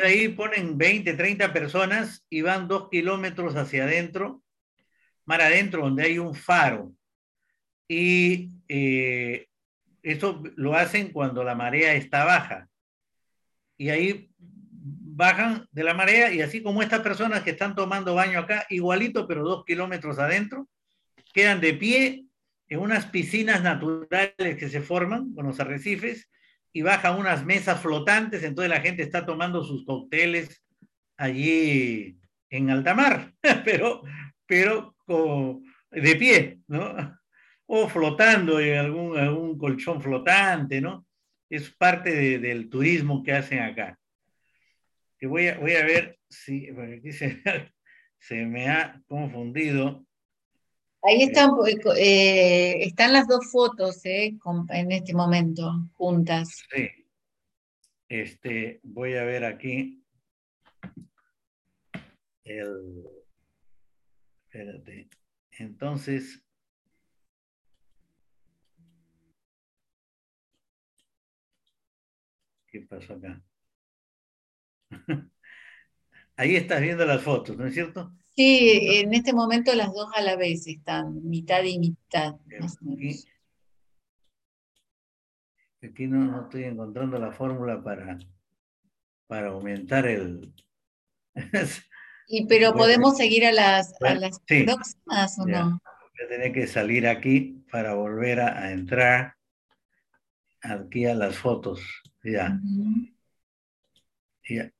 ahí 0.04 0.28
ponen 0.28 0.78
20, 0.78 1.14
30 1.14 1.52
personas 1.52 2.24
y 2.30 2.42
van 2.42 2.68
dos 2.68 2.88
kilómetros 2.88 3.56
hacia 3.56 3.84
adentro, 3.84 4.42
mar 5.24 5.42
adentro, 5.42 5.82
donde 5.82 6.04
hay 6.04 6.18
un 6.18 6.34
faro. 6.34 6.92
Y 7.88 8.50
eh, 8.68 9.48
eso 10.02 10.42
lo 10.56 10.74
hacen 10.74 11.12
cuando 11.12 11.44
la 11.44 11.54
marea 11.54 11.94
está 11.94 12.24
baja. 12.24 12.68
Y 13.76 13.90
ahí 13.90 14.30
bajan 15.20 15.66
de 15.72 15.84
la 15.84 15.94
marea 15.94 16.32
y 16.32 16.40
así 16.40 16.62
como 16.62 16.82
estas 16.82 17.00
personas 17.00 17.42
que 17.42 17.50
están 17.50 17.74
tomando 17.74 18.14
baño 18.14 18.38
acá, 18.38 18.66
igualito, 18.70 19.26
pero 19.26 19.44
dos 19.44 19.64
kilómetros 19.64 20.18
adentro, 20.18 20.68
quedan 21.34 21.60
de 21.60 21.74
pie 21.74 22.24
en 22.68 22.80
unas 22.80 23.06
piscinas 23.06 23.62
naturales 23.62 24.56
que 24.56 24.68
se 24.68 24.80
forman 24.80 25.34
con 25.34 25.46
los 25.46 25.60
arrecifes 25.60 26.30
y 26.72 26.82
bajan 26.82 27.18
unas 27.18 27.44
mesas 27.44 27.80
flotantes, 27.80 28.42
entonces 28.44 28.70
la 28.70 28.80
gente 28.80 29.02
está 29.02 29.26
tomando 29.26 29.64
sus 29.64 29.84
cócteles 29.84 30.62
allí 31.16 32.16
en 32.48 32.70
alta 32.70 32.94
mar, 32.94 33.32
pero, 33.64 34.02
pero 34.46 34.94
de 35.90 36.16
pie, 36.16 36.60
¿no? 36.68 37.19
O 37.72 37.88
flotando 37.88 38.58
en 38.58 38.78
algún, 38.78 39.16
algún 39.16 39.56
colchón 39.56 40.02
flotante, 40.02 40.80
¿no? 40.80 41.06
Es 41.48 41.70
parte 41.70 42.38
del 42.40 42.68
turismo 42.68 43.22
que 43.22 43.32
hacen 43.32 43.60
acá. 43.60 43.96
Que 45.16 45.28
voy, 45.28 45.46
a, 45.46 45.56
voy 45.56 45.74
a 45.74 45.84
ver 45.84 46.18
si, 46.28 46.68
aquí 46.68 47.12
se, 47.12 47.40
se 48.18 48.44
me 48.44 48.68
ha 48.68 49.00
confundido. 49.06 50.04
Ahí 51.02 51.22
están, 51.22 51.52
eh, 51.96 52.78
están 52.82 53.12
las 53.12 53.28
dos 53.28 53.48
fotos 53.52 54.04
eh, 54.04 54.36
en 54.70 54.90
este 54.90 55.14
momento, 55.14 55.70
juntas. 55.92 56.64
Sí. 56.74 56.88
Este, 58.08 58.80
voy 58.82 59.14
a 59.14 59.22
ver 59.22 59.44
aquí 59.44 60.02
el... 62.42 63.06
Espérate. 64.48 65.08
Entonces, 65.52 66.42
¿Qué 72.70 72.80
pasó 72.82 73.14
acá? 73.14 73.42
Ahí 76.36 76.56
estás 76.56 76.80
viendo 76.80 77.04
las 77.04 77.22
fotos, 77.22 77.56
¿no 77.56 77.66
es 77.66 77.74
cierto? 77.74 78.12
Sí, 78.36 79.00
en 79.00 79.12
este 79.12 79.32
momento 79.32 79.74
las 79.74 79.92
dos 79.92 80.08
a 80.14 80.22
la 80.22 80.36
vez 80.36 80.66
están, 80.66 81.28
mitad 81.28 81.62
y 81.64 81.78
mitad. 81.78 82.36
Aquí, 85.82 86.06
no, 86.06 86.42
estoy 86.42 86.64
encontrando 86.64 87.18
la 87.18 87.32
fórmula 87.32 87.82
para, 87.82 88.18
para 89.26 89.48
aumentar 89.48 90.06
el... 90.06 90.54
y 92.28 92.46
pero 92.46 92.72
podemos 92.74 93.16
seguir 93.16 93.44
a 93.44 93.52
las, 93.52 93.94
las 94.00 94.40
próximas 94.40 95.38
o 95.38 95.46
no? 95.46 95.80
Voy 95.82 96.24
a 96.24 96.28
tener 96.28 96.52
que 96.52 96.66
salir 96.66 97.06
aquí 97.06 97.64
para 97.70 97.94
volver 97.94 98.40
a 98.40 98.70
entrar 98.72 99.36
aquí 100.62 101.06
a 101.06 101.14
las 101.14 101.36
fotos. 101.36 101.99
Ya. 102.22 102.60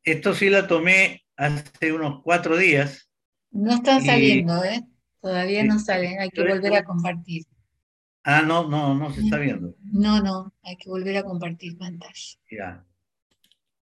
Esto 0.02 0.34
sí 0.34 0.50
la 0.50 0.66
tomé 0.66 1.24
hace 1.36 1.92
unos 1.92 2.22
cuatro 2.22 2.56
días. 2.56 3.08
No 3.50 3.74
están 3.74 4.04
saliendo, 4.04 4.62
¿eh? 4.64 4.82
Todavía 5.20 5.64
no 5.64 5.78
salen, 5.78 6.20
hay 6.20 6.30
que 6.30 6.42
volver 6.42 6.74
a 6.74 6.84
compartir. 6.84 7.44
Ah, 8.22 8.42
no, 8.42 8.68
no, 8.68 8.94
no 8.94 9.12
se 9.12 9.22
está 9.22 9.38
viendo. 9.38 9.74
No, 9.82 10.20
no, 10.22 10.52
hay 10.62 10.76
que 10.76 10.88
volver 10.88 11.16
a 11.16 11.22
compartir 11.22 11.76
pantalla. 11.76 12.12
Ya. 12.50 12.84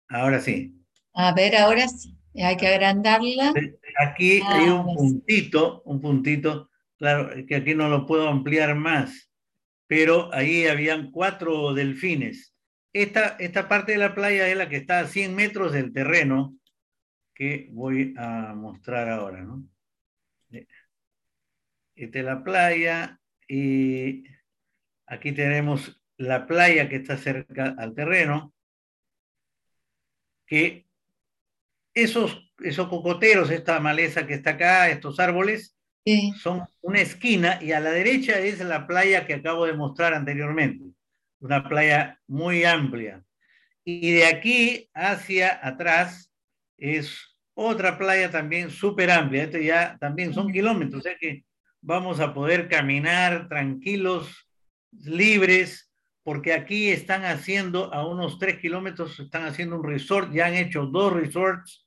Ahora 0.09 0.41
sí. 0.41 0.75
A 1.15 1.33
ver, 1.33 1.57
ahora 1.57 1.89
sí. 1.89 2.17
Hay 2.35 2.57
que 2.57 2.69
agrandarla. 2.69 3.55
Aquí 3.99 4.41
ah, 4.45 4.55
hay 4.55 4.69
un 4.69 4.95
puntito, 4.95 5.83
un 5.85 6.01
puntito, 6.01 6.71
claro, 6.99 7.31
que 7.47 7.57
aquí 7.57 7.75
no 7.75 7.89
lo 7.89 8.05
puedo 8.05 8.29
ampliar 8.29 8.75
más, 8.75 9.31
pero 9.87 10.33
ahí 10.35 10.67
habían 10.67 11.11
cuatro 11.11 11.73
delfines. 11.73 12.56
Esta, 12.97 13.37
esta 13.39 13.69
parte 13.69 13.93
de 13.93 13.99
la 13.99 14.15
playa 14.15 14.49
es 14.49 14.57
la 14.57 14.71
que 14.71 14.77
está 14.77 15.01
a 15.01 15.07
100 15.07 15.35
metros 15.35 15.71
del 15.71 15.93
terreno 15.93 16.57
que 17.35 17.69
voy 17.71 18.15
a 18.17 18.55
mostrar 18.55 19.11
ahora, 19.11 19.43
¿no? 19.43 19.69
Esta 21.95 22.19
es 22.19 22.25
la 22.25 22.43
playa 22.43 23.21
y 23.47 24.25
aquí 25.07 25.33
tenemos 25.33 26.01
la 26.17 26.47
playa 26.47 26.89
que 26.89 26.97
está 26.97 27.19
cerca 27.19 27.75
al 27.77 27.95
terreno, 27.95 28.55
que 30.47 30.87
esos, 31.93 32.51
esos 32.61 32.89
cocoteros, 32.89 33.51
esta 33.51 33.79
maleza 33.79 34.27
que 34.27 34.33
está 34.33 34.53
acá, 34.53 34.89
estos 34.89 35.21
árboles, 35.21 35.77
son 36.39 36.67
una 36.81 37.03
esquina 37.03 37.63
y 37.63 37.73
a 37.73 37.81
la 37.81 37.91
derecha 37.91 38.39
es 38.39 38.59
la 38.61 38.87
playa 38.87 39.27
que 39.27 39.35
acabo 39.35 39.67
de 39.67 39.75
mostrar 39.75 40.15
anteriormente, 40.15 40.96
una 41.47 41.69
playa 41.69 42.21
muy 42.27 42.65
amplia. 42.65 43.25
Y 43.85 44.13
de 44.13 44.27
aquí 44.27 44.91
hacia 44.95 45.61
atrás 45.67 46.33
es 46.77 47.37
otra 47.55 47.97
playa 47.97 48.31
también 48.31 48.71
súper 48.71 49.11
amplia. 49.11 49.45
Esto 49.45 49.59
ya 49.59 49.97
también 49.99 50.35
son 50.35 50.53
kilómetros, 50.53 51.01
o 51.01 51.03
sea 51.03 51.17
que 51.19 51.45
vamos 51.81 52.21
a 52.21 52.35
poder 52.35 52.69
caminar 52.69 53.49
tranquilos, 53.49 54.49
libres, 54.91 55.91
porque 56.23 56.53
aquí 56.53 56.91
están 56.91 57.25
haciendo 57.25 57.95
a 57.95 58.07
unos 58.07 58.39
tres 58.39 58.59
kilómetros, 58.59 59.21
están 59.21 59.45
haciendo 59.45 59.77
un 59.77 59.85
resort, 59.85 60.33
ya 60.33 60.47
han 60.47 60.55
hecho 60.55 60.87
dos 60.87 61.13
resorts, 61.13 61.87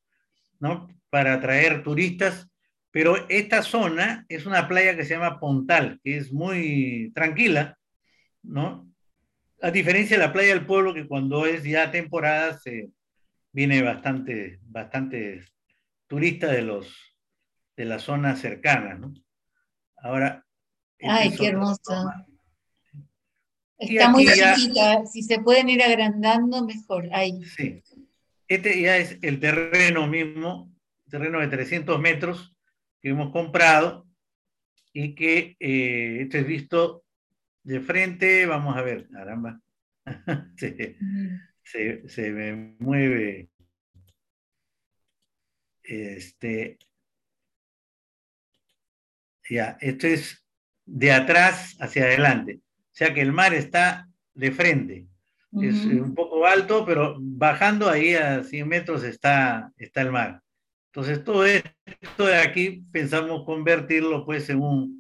¿no? 0.60 0.88
Para 1.10 1.34
atraer 1.34 1.84
turistas, 1.84 2.50
pero 2.92 3.28
esta 3.30 3.62
zona 3.62 4.26
es 4.30 4.46
una 4.46 4.68
playa 4.68 4.96
que 4.96 5.04
se 5.04 5.16
llama 5.16 5.40
Pontal, 5.40 6.00
que 6.04 6.18
es 6.18 6.32
muy 6.32 7.12
tranquila, 7.14 7.78
¿no? 8.42 8.89
A 9.62 9.72
diferencia 9.72 10.18
de 10.18 10.26
la 10.26 10.34
playa 10.34 10.54
del 10.54 10.66
pueblo, 10.66 10.94
que 10.94 11.08
cuando 11.08 11.46
es 11.46 11.64
ya 11.64 11.92
temporada 11.92 12.58
se 12.60 12.90
viene 13.52 13.82
bastante, 13.82 14.60
bastante 14.64 15.44
turista 16.08 16.48
de 16.48 16.62
los 16.62 17.10
de 17.80 17.86
las 17.86 18.04
zonas 18.04 18.42
cercanas, 18.42 19.00
¿no? 19.00 19.14
Ahora. 19.96 20.46
Ay, 21.02 21.30
este 21.30 21.40
qué 21.40 21.48
hermoso. 21.48 22.12
Está 23.78 24.10
muy 24.10 24.26
chiquita. 24.26 25.06
Si 25.06 25.24
se 25.24 25.40
pueden 25.40 25.70
ir 25.70 25.82
agrandando, 25.82 26.66
mejor. 26.66 27.08
Ahí. 27.14 27.42
Sí. 27.46 27.82
Este 28.50 28.82
ya 28.82 28.98
es 28.98 29.18
el 29.22 29.40
terreno 29.40 30.08
mismo, 30.08 30.70
terreno 31.10 31.40
de 31.40 31.48
300 31.48 32.02
metros 32.02 32.54
que 33.02 33.10
hemos 33.10 33.32
comprado 33.32 34.06
y 34.92 35.16
que 35.16 35.56
eh, 35.62 36.18
este 36.22 36.40
es 36.40 36.48
visto 36.48 37.06
de 37.64 37.80
frente. 37.80 38.46
Vamos 38.46 38.76
a 38.76 38.82
ver, 38.82 39.08
caramba. 39.10 39.62
se, 40.58 40.98
se, 41.64 42.08
se 42.08 42.32
me 42.32 42.76
mueve. 42.80 43.50
Este, 45.84 46.78
ya, 49.50 49.78
esto 49.82 50.08
es 50.08 50.46
de 50.86 51.12
atrás 51.12 51.76
hacia 51.80 52.04
adelante. 52.04 52.60
O 52.64 52.96
sea 53.00 53.14
que 53.14 53.22
el 53.22 53.32
mar 53.32 53.54
está 53.54 54.08
de 54.34 54.52
frente. 54.52 55.08
Es 55.52 55.84
un 55.86 56.14
poco 56.14 56.46
alto, 56.46 56.86
pero 56.86 57.18
bajando 57.20 57.90
ahí 57.90 58.14
a 58.14 58.44
100 58.44 58.68
metros 58.68 59.04
está, 59.04 59.74
está 59.78 60.02
el 60.02 60.12
mar. 60.12 60.44
Entonces, 60.92 61.24
todo 61.24 61.44
esto 61.46 62.26
de 62.26 62.38
aquí 62.38 62.84
pensamos 62.92 63.46
convertirlo 63.46 64.26
pues 64.26 64.48
en 64.52 64.60
un, 64.60 64.99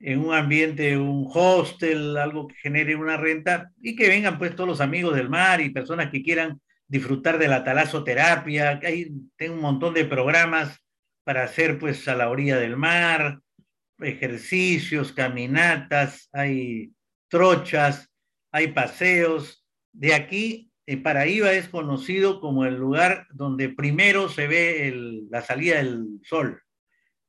en 0.00 0.20
un 0.20 0.34
ambiente, 0.34 0.96
un 0.96 1.28
hostel, 1.32 2.16
algo 2.16 2.46
que 2.48 2.54
genere 2.56 2.94
una 2.94 3.16
renta 3.16 3.72
y 3.80 3.96
que 3.96 4.08
vengan 4.08 4.38
pues 4.38 4.54
todos 4.54 4.68
los 4.68 4.80
amigos 4.80 5.16
del 5.16 5.28
mar 5.28 5.60
y 5.60 5.70
personas 5.70 6.10
que 6.10 6.22
quieran 6.22 6.60
disfrutar 6.86 7.38
de 7.38 7.48
la 7.48 7.64
talasoterapia. 7.64 8.80
Hay, 8.82 9.10
tengo 9.36 9.54
un 9.54 9.60
montón 9.60 9.94
de 9.94 10.04
programas 10.04 10.78
para 11.24 11.44
hacer 11.44 11.78
pues 11.78 12.06
a 12.08 12.14
la 12.14 12.30
orilla 12.30 12.56
del 12.58 12.76
mar, 12.76 13.40
ejercicios, 13.98 15.12
caminatas, 15.12 16.28
hay 16.32 16.92
trochas, 17.28 18.08
hay 18.52 18.68
paseos. 18.68 19.64
De 19.92 20.14
aquí, 20.14 20.70
Paraíba 21.02 21.52
es 21.52 21.68
conocido 21.68 22.40
como 22.40 22.64
el 22.64 22.76
lugar 22.76 23.26
donde 23.30 23.68
primero 23.68 24.28
se 24.28 24.46
ve 24.46 24.94
la 25.28 25.42
salida 25.42 25.76
del 25.76 26.06
sol. 26.22 26.62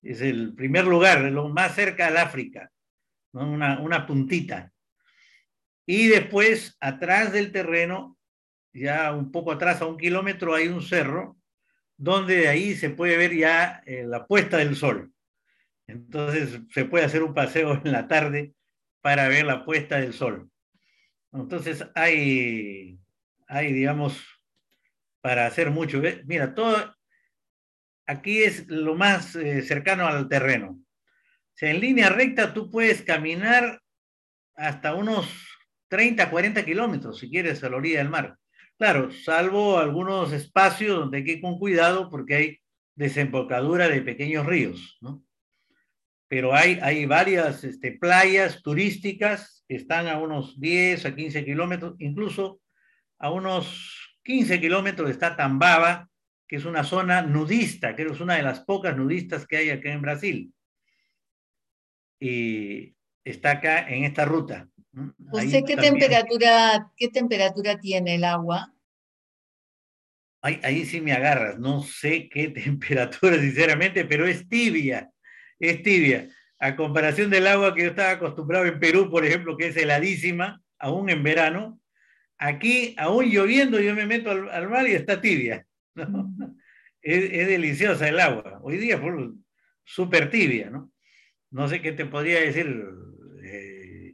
Es 0.01 0.21
el 0.21 0.53
primer 0.55 0.85
lugar, 0.85 1.21
lo 1.21 1.49
más 1.49 1.75
cerca 1.75 2.07
al 2.07 2.17
África, 2.17 2.71
una, 3.33 3.79
una 3.79 4.05
puntita. 4.05 4.71
Y 5.85 6.07
después, 6.07 6.77
atrás 6.79 7.33
del 7.33 7.51
terreno, 7.51 8.17
ya 8.73 9.11
un 9.11 9.31
poco 9.31 9.51
atrás, 9.51 9.81
a 9.81 9.87
un 9.87 9.97
kilómetro, 9.97 10.53
hay 10.53 10.67
un 10.67 10.81
cerro, 10.81 11.37
donde 11.97 12.37
de 12.37 12.47
ahí 12.47 12.75
se 12.75 12.89
puede 12.89 13.17
ver 13.17 13.35
ya 13.35 13.83
eh, 13.85 14.05
la 14.05 14.25
puesta 14.25 14.57
del 14.57 14.75
sol. 14.75 15.11
Entonces 15.85 16.61
se 16.71 16.85
puede 16.85 17.05
hacer 17.05 17.23
un 17.23 17.33
paseo 17.33 17.81
en 17.83 17.91
la 17.91 18.07
tarde 18.07 18.53
para 19.01 19.27
ver 19.27 19.45
la 19.45 19.65
puesta 19.65 19.99
del 19.99 20.13
sol. 20.13 20.49
Entonces 21.33 21.85
hay, 21.95 22.99
hay 23.47 23.73
digamos, 23.73 24.23
para 25.21 25.45
hacer 25.45 25.71
mucho. 25.71 26.01
Mira, 26.25 26.53
todo 26.53 26.95
aquí 28.09 28.41
es 28.41 28.67
lo 28.67 28.95
más 28.95 29.35
eh, 29.35 29.61
cercano 29.61 30.07
al 30.07 30.27
terreno. 30.27 30.79
O 31.61 31.65
en 31.65 31.79
línea 31.79 32.09
recta 32.09 32.53
tú 32.53 32.71
puedes 32.71 33.03
caminar 33.03 33.81
hasta 34.55 34.95
unos 34.95 35.27
30, 35.89 36.29
40 36.29 36.65
kilómetros 36.65 37.19
si 37.19 37.29
quieres 37.29 37.63
a 37.63 37.69
la 37.69 37.77
orilla 37.77 37.99
del 37.99 38.09
mar. 38.09 38.35
Claro, 38.79 39.11
salvo 39.11 39.77
algunos 39.77 40.31
espacios 40.31 40.97
donde 40.97 41.17
hay 41.17 41.23
que 41.23 41.31
ir 41.33 41.41
con 41.41 41.59
cuidado 41.59 42.09
porque 42.09 42.35
hay 42.35 42.59
desembocadura 42.95 43.87
de 43.87 44.01
pequeños 44.01 44.45
ríos, 44.45 44.99
pero 46.27 46.55
hay, 46.55 46.79
hay 46.81 47.05
varias 47.05 47.63
este, 47.63 47.91
playas 47.91 48.61
turísticas 48.61 49.63
que 49.67 49.75
están 49.75 50.07
a 50.07 50.17
unos 50.17 50.59
10 50.59 51.05
a 51.05 51.15
15 51.15 51.45
kilómetros, 51.45 51.95
incluso 51.99 52.61
a 53.19 53.31
unos 53.31 54.17
15 54.23 54.59
kilómetros 54.59 55.09
está 55.09 55.35
Tambaba, 55.35 56.09
que 56.49 56.57
es 56.57 56.65
una 56.65 56.83
zona 56.83 57.21
nudista, 57.21 57.95
que 57.95 58.01
es 58.01 58.19
una 58.19 58.35
de 58.35 58.43
las 58.43 58.59
pocas 58.61 58.97
nudistas 58.97 59.47
que 59.47 59.57
hay 59.57 59.69
acá 59.69 59.93
en 59.93 60.01
Brasil. 60.01 60.53
Y 62.19 62.95
está 63.23 63.51
acá 63.51 63.87
en 63.87 64.03
esta 64.03 64.25
ruta. 64.25 64.67
¿Usted 65.31 65.63
qué 65.65 65.77
temperatura, 65.77 66.91
qué 66.97 67.07
temperatura 67.07 67.79
tiene 67.79 68.15
el 68.15 68.25
agua? 68.25 68.73
Ahí, 70.41 70.59
ahí 70.63 70.85
sí 70.85 70.99
me 70.99 71.13
agarras, 71.13 71.59
no 71.59 71.83
sé 71.83 72.27
qué 72.27 72.49
temperatura, 72.65 73.39
sinceramente, 73.39 74.03
pero 74.03 74.25
es 74.25 74.49
tibia 74.49 75.09
es 75.59 75.83
tibia. 75.83 76.29
A 76.59 76.75
comparación 76.75 77.29
del 77.29 77.47
agua 77.47 77.73
que 77.73 77.83
yo 77.83 77.89
estaba 77.89 78.11
acostumbrado 78.11 78.65
en 78.65 78.79
Perú, 78.79 79.09
por 79.09 79.25
ejemplo, 79.25 79.55
que 79.55 79.67
es 79.67 79.77
heladísima, 79.77 80.61
aún 80.77 81.09
en 81.09 81.23
verano, 81.23 81.79
aquí, 82.37 82.95
aún 82.97 83.25
lloviendo, 83.25 83.79
yo 83.79 83.93
me 83.93 84.05
meto 84.05 84.31
al, 84.31 84.69
mar 84.69 84.87
y 84.87 84.93
está 84.93 85.21
tibia. 85.21 85.65
Es, 87.01 87.47
deliciosa 87.47 88.09
el 88.09 88.19
agua. 88.19 88.59
Hoy 88.61 88.77
día 88.77 88.97
fue 88.97 89.11
súper 89.85 90.29
tibia, 90.29 90.69
¿no? 90.69 90.91
No 91.49 91.69
sé 91.69 91.81
qué 91.81 91.93
te 91.93 92.05
podría 92.05 92.41
decir, 92.41 92.67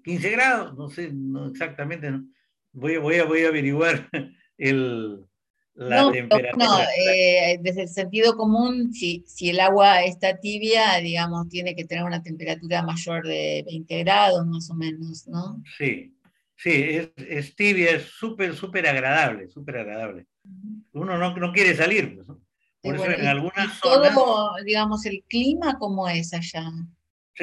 15 0.03 0.27
eh, 0.27 0.31
grados, 0.31 0.77
no 0.77 0.87
sé 0.87 1.11
no 1.11 1.47
exactamente. 1.47 2.11
Voy, 2.73 2.97
voy, 2.97 3.15
a, 3.15 3.25
voy 3.25 3.43
a 3.43 3.47
averiguar 3.47 4.07
el, 4.59 5.25
no, 5.75 6.11
No, 6.11 6.79
eh, 7.05 7.59
desde 7.61 7.81
el 7.81 7.89
sentido 7.89 8.37
común, 8.37 8.93
si, 8.93 9.25
si, 9.27 9.49
el 9.49 9.59
agua 9.59 10.03
está 10.03 10.39
tibia, 10.39 10.97
digamos, 11.01 11.49
tiene 11.49 11.75
que 11.75 11.83
tener 11.83 12.05
una 12.05 12.23
temperatura 12.23 12.81
mayor 12.81 13.27
de 13.27 13.63
20 13.65 14.03
grados 14.03 14.47
más 14.47 14.69
o 14.69 14.73
menos, 14.73 15.27
¿no? 15.27 15.61
Sí, 15.77 16.15
sí, 16.55 16.71
es, 16.71 17.09
es 17.17 17.55
tibia, 17.55 17.91
es 17.91 18.03
súper, 18.03 18.55
súper 18.55 18.87
agradable, 18.87 19.49
súper 19.49 19.79
agradable. 19.79 20.25
Uno 20.95 21.17
no, 21.17 21.35
no 21.35 21.51
quiere 21.51 21.75
salir, 21.75 22.15
pues, 22.15 22.37
Por 22.81 22.95
eso 22.95 23.19
en 23.19 23.27
algunas 23.27 23.77
zonas... 23.79 24.13
Todo, 24.13 24.55
digamos, 24.63 25.05
el 25.05 25.23
clima, 25.27 25.77
¿cómo 25.77 26.07
es 26.09 26.33
allá? 26.33 26.71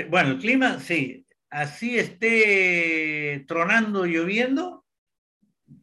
bueno, 0.08 0.30
el 0.30 0.38
clima, 0.38 0.80
sí, 0.80 1.26
así 1.50 1.98
esté 1.98 3.44
tronando, 3.46 4.06
lloviendo, 4.06 4.84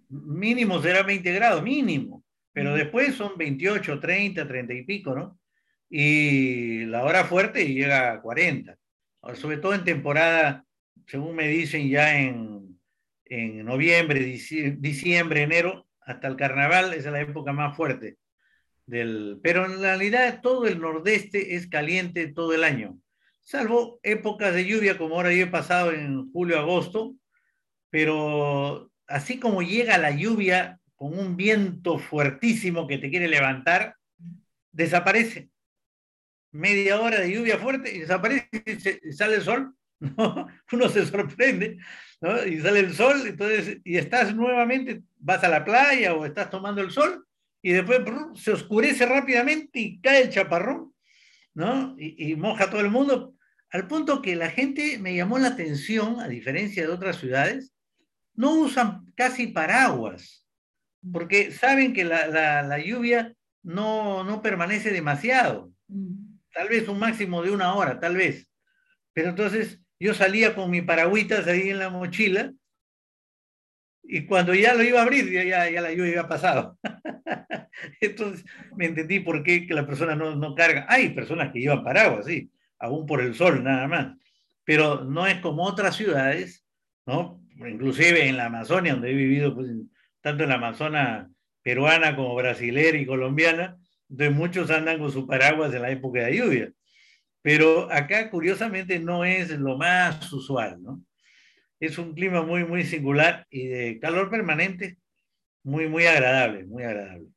mínimo 0.09 0.81
será 0.81 1.03
20 1.03 1.31
grados, 1.31 1.61
mínimo 1.61 2.19
pero 2.59 2.73
después 2.73 3.15
son 3.15 3.37
28, 3.37 3.99
30, 3.99 4.47
30 4.47 4.73
y 4.73 4.83
pico, 4.83 5.15
¿no? 5.15 5.39
Y 5.89 6.85
la 6.85 7.03
hora 7.03 7.23
fuerte 7.23 7.65
llega 7.65 8.11
a 8.11 8.21
40, 8.21 8.77
sobre 9.35 9.57
todo 9.57 9.73
en 9.73 9.83
temporada, 9.83 10.65
según 11.07 11.35
me 11.35 11.47
dicen, 11.47 11.89
ya 11.89 12.19
en, 12.19 12.79
en 13.25 13.65
noviembre, 13.65 14.19
diciembre, 14.19 15.43
enero, 15.43 15.87
hasta 16.09 16.27
el 16.27 16.35
carnaval, 16.35 16.93
es 16.93 17.05
la 17.05 17.21
época 17.21 17.53
más 17.53 17.75
fuerte. 17.75 18.17
Pero 18.87 19.65
en 19.65 19.79
realidad 19.79 20.41
todo 20.41 20.65
el 20.65 20.79
nordeste 20.81 21.55
es 21.55 21.67
caliente 21.67 22.33
todo 22.33 22.53
el 22.53 22.63
año, 22.63 22.97
salvo 23.41 23.99
épocas 24.01 24.53
de 24.53 24.65
lluvia 24.65 24.97
como 24.97 25.15
ahora 25.15 25.33
yo 25.33 25.43
he 25.43 25.47
pasado 25.47 25.91
en 25.91 26.31
julio-agosto, 26.31 27.15
pero 27.91 28.91
así 29.07 29.39
como 29.39 29.61
llega 29.61 29.97
la 29.99 30.11
lluvia 30.11 30.79
con 30.95 31.17
un 31.17 31.37
viento 31.37 31.99
fuertísimo 31.99 32.87
que 32.87 32.97
te 32.97 33.09
quiere 33.09 33.27
levantar, 33.27 33.95
desaparece. 34.71 35.49
Media 36.51 36.99
hora 36.99 37.19
de 37.19 37.31
lluvia 37.31 37.59
fuerte 37.59 37.95
y 37.95 37.99
desaparece 37.99 38.49
y 39.03 39.11
sale 39.13 39.35
el 39.35 39.43
sol. 39.43 39.75
Uno 40.71 40.89
se 40.89 41.05
sorprende, 41.05 41.77
¿no? 42.21 42.45
Y 42.45 42.59
sale 42.59 42.79
el 42.79 42.93
sol, 42.93 43.21
entonces, 43.25 43.79
y 43.83 43.97
estás 43.97 44.35
nuevamente, 44.35 45.01
vas 45.17 45.43
a 45.43 45.49
la 45.49 45.63
playa 45.63 46.13
o 46.13 46.25
estás 46.25 46.49
tomando 46.49 46.81
el 46.81 46.91
sol, 46.91 47.25
y 47.61 47.73
después 47.73 48.01
se 48.35 48.51
oscurece 48.51 49.05
rápidamente 49.05 49.79
y 49.79 49.99
cae 49.99 50.23
el 50.23 50.29
chaparrón, 50.29 50.93
¿no? 51.53 51.95
Y, 51.97 52.31
y 52.31 52.35
moja 52.35 52.69
todo 52.69 52.81
el 52.81 52.89
mundo, 52.89 53.35
al 53.71 53.87
punto 53.87 54.21
que 54.21 54.35
la 54.35 54.49
gente 54.49 54.97
me 54.99 55.15
llamó 55.15 55.37
la 55.37 55.49
atención, 55.49 56.19
a 56.19 56.27
diferencia 56.27 56.83
de 56.83 56.93
otras 56.93 57.17
ciudades, 57.17 57.73
no 58.33 58.53
usan 58.53 59.11
casi 59.15 59.47
paraguas, 59.47 60.45
porque 61.11 61.51
saben 61.51 61.93
que 61.93 62.03
la, 62.03 62.27
la, 62.27 62.61
la 62.63 62.79
lluvia 62.79 63.35
no, 63.63 64.23
no 64.23 64.41
permanece 64.41 64.91
demasiado, 64.91 65.71
tal 66.53 66.69
vez 66.69 66.87
un 66.87 66.99
máximo 66.99 67.41
de 67.43 67.51
una 67.51 67.73
hora, 67.75 67.99
tal 67.99 68.15
vez. 68.15 68.49
Pero 69.13 69.29
entonces 69.29 69.81
yo 69.99 70.13
salía 70.13 70.55
con 70.55 70.71
mi 70.71 70.81
paragüitas 70.81 71.47
ahí 71.47 71.69
en 71.69 71.79
la 71.79 71.89
mochila 71.89 72.53
y 74.03 74.25
cuando 74.25 74.55
ya 74.55 74.73
lo 74.73 74.83
iba 74.83 74.99
a 74.99 75.03
abrir, 75.03 75.31
ya, 75.31 75.69
ya 75.69 75.81
la 75.81 75.91
lluvia 75.91 76.11
había 76.11 76.27
pasado. 76.27 76.77
Entonces 78.01 78.43
me 78.75 78.85
entendí 78.85 79.19
por 79.19 79.43
qué 79.43 79.67
que 79.67 79.73
la 79.75 79.85
persona 79.85 80.15
no, 80.15 80.35
no 80.35 80.55
carga. 80.55 80.85
Hay 80.89 81.09
personas 81.09 81.51
que 81.51 81.59
llevan 81.59 81.83
paraguas, 81.83 82.25
sí, 82.25 82.49
aún 82.79 83.05
por 83.05 83.21
el 83.21 83.35
sol 83.35 83.63
nada 83.63 83.87
más, 83.87 84.17
pero 84.63 85.03
no 85.03 85.27
es 85.27 85.39
como 85.41 85.63
otras 85.63 85.95
ciudades, 85.95 86.65
¿no? 87.05 87.39
Inclusive 87.57 88.27
en 88.27 88.37
la 88.37 88.45
Amazonia, 88.45 88.93
donde 88.93 89.11
he 89.11 89.15
vivido, 89.15 89.53
pues, 89.53 89.69
tanto 90.21 90.43
en 90.43 90.49
la 90.49 90.55
Amazona 90.55 91.29
peruana 91.61 92.15
como 92.15 92.33
brasilera 92.35 92.97
y 92.97 93.05
colombiana, 93.05 93.77
donde 94.07 94.31
muchos 94.31 94.71
andan 94.71 94.97
con 94.97 95.11
su 95.11 95.27
paraguas 95.27 95.73
en 95.73 95.81
la 95.83 95.91
época 95.91 96.23
de 96.23 96.35
lluvia. 96.35 96.71
Pero 97.41 97.91
acá, 97.91 98.29
curiosamente, 98.29 98.99
no 98.99 99.23
es 99.23 99.49
lo 99.51 99.77
más 99.77 100.31
usual, 100.33 100.81
¿no? 100.81 101.01
Es 101.79 101.97
un 101.97 102.13
clima 102.13 102.43
muy, 102.43 102.65
muy 102.65 102.83
singular 102.83 103.47
y 103.49 103.67
de 103.67 103.99
calor 103.99 104.29
permanente, 104.29 104.97
muy, 105.63 105.87
muy 105.87 106.05
agradable, 106.05 106.65
muy 106.65 106.83
agradable. 106.83 107.27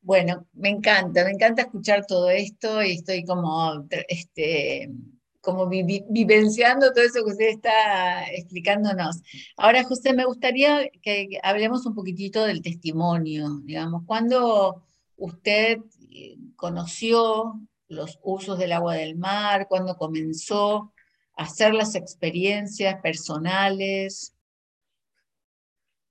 Bueno, 0.00 0.46
me 0.54 0.70
encanta, 0.70 1.24
me 1.24 1.32
encanta 1.32 1.62
escuchar 1.62 2.06
todo 2.06 2.30
esto 2.30 2.82
y 2.82 2.92
estoy 2.92 3.24
como, 3.24 3.86
este, 4.08 4.90
como 5.40 5.68
vivenciando 5.68 6.92
todo 6.92 7.04
eso 7.04 7.24
que 7.24 7.32
usted 7.32 7.48
está 7.48 8.24
explicándonos. 8.32 9.20
Ahora, 9.56 9.84
José, 9.84 10.14
me 10.14 10.24
gustaría 10.24 10.88
que 11.02 11.38
hablemos 11.42 11.84
un 11.84 11.94
poquitito 11.94 12.44
del 12.44 12.62
testimonio, 12.62 13.60
digamos, 13.64 14.04
cuando 14.06 14.82
usted 15.16 15.78
eh, 16.10 16.38
conoció 16.56 17.60
los 17.88 18.18
usos 18.22 18.58
del 18.58 18.72
agua 18.72 18.94
del 18.94 19.16
mar, 19.16 19.66
cuando 19.68 19.96
comenzó 19.96 20.92
a 21.36 21.44
hacer 21.44 21.74
las 21.74 21.94
experiencias 21.94 23.00
personales. 23.00 24.34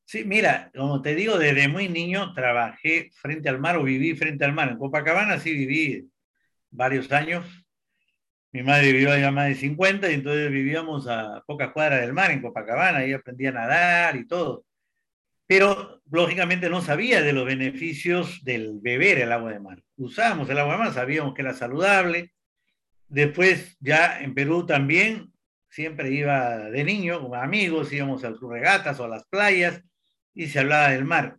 Sí, 0.06 0.24
mira, 0.24 0.72
como 0.76 1.02
te 1.02 1.16
digo, 1.16 1.38
desde 1.38 1.68
muy 1.68 1.90
niño 1.90 2.34
trabajé 2.34 3.12
frente 3.14 3.50
al 3.50 3.60
mar 3.60 3.76
o 3.78 3.84
viví 3.84 4.16
frente 4.16 4.46
al 4.46 4.54
mar. 4.54 4.70
En 4.70 4.78
Copacabana 4.78 5.38
sí 5.40 5.54
viví 5.54 6.10
varios 6.70 7.12
años. 7.12 7.46
Mi 8.54 8.64
madre 8.64 8.94
vivió 8.94 9.12
allá 9.12 9.32
más 9.32 9.50
de 9.50 9.56
50 9.56 10.10
y 10.10 10.16
entonces 10.16 10.50
vivíamos 10.50 11.08
a 11.08 11.44
pocas 11.46 11.74
cuadras 11.74 12.02
del 12.02 12.14
mar 12.14 12.32
en 12.32 12.42
Copacabana 12.42 13.06
y 13.06 13.14
aprendí 13.14 13.48
a 13.48 13.52
nadar 13.52 14.16
y 14.16 14.26
todo. 14.26 14.66
Pero 15.48 16.02
lógicamente 16.12 16.70
no 16.70 16.82
sabía 16.82 17.22
de 17.22 17.34
los 17.34 17.46
beneficios 17.46 18.44
del 18.44 18.80
beber 18.82 19.20
el 19.20 19.32
agua 19.32 19.54
de 19.54 19.60
mar. 19.60 19.82
Usábamos 19.96 20.50
el 20.50 20.60
agua 20.60 20.74
de 20.74 20.80
mar, 20.80 20.94
sabíamos 20.94 21.34
que 21.34 21.42
era 21.42 21.54
saludable. 21.54 22.34
Después 23.08 23.78
ya 23.80 24.20
en 24.20 24.34
Perú 24.34 24.66
también, 24.66 25.32
siempre 25.70 26.12
iba 26.12 26.58
de 26.58 26.84
niño 26.84 27.22
con 27.22 27.40
amigos, 27.40 27.94
íbamos 27.94 28.24
a 28.24 28.34
sus 28.34 28.50
regatas 28.50 29.00
o 29.00 29.06
a 29.06 29.10
las 29.10 29.26
playas 29.26 29.82
y 30.34 30.48
se 30.48 30.60
hablaba 30.60 30.90
del 30.90 31.06
mar. 31.06 31.38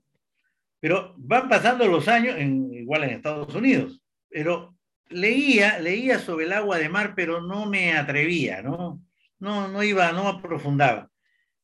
Pero 0.80 1.14
van 1.18 1.48
pasando 1.48 1.86
los 1.86 2.08
años, 2.08 2.36
en, 2.38 2.72
igual 2.72 3.04
en 3.04 3.10
Estados 3.10 3.54
Unidos, 3.54 4.00
pero 4.30 4.76
leía, 5.08 5.78
leía 5.78 6.18
sobre 6.18 6.46
el 6.46 6.52
agua 6.52 6.78
de 6.78 6.88
mar, 6.88 7.14
pero 7.14 7.40
no 7.40 7.66
me 7.66 7.92
atrevía, 7.92 8.62
¿no? 8.62 9.02
No, 9.38 9.68
no 9.68 9.82
iba, 9.82 10.12
no 10.12 10.28
aprofundaba. 10.28 11.10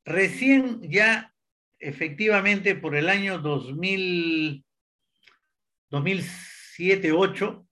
Recién 0.05 0.81
ya 0.83 1.34
efectivamente 1.85 2.75
por 2.75 2.97
el 2.97 3.09
año 3.09 3.39
2000, 3.39 4.65
2007-2008, 5.91 7.67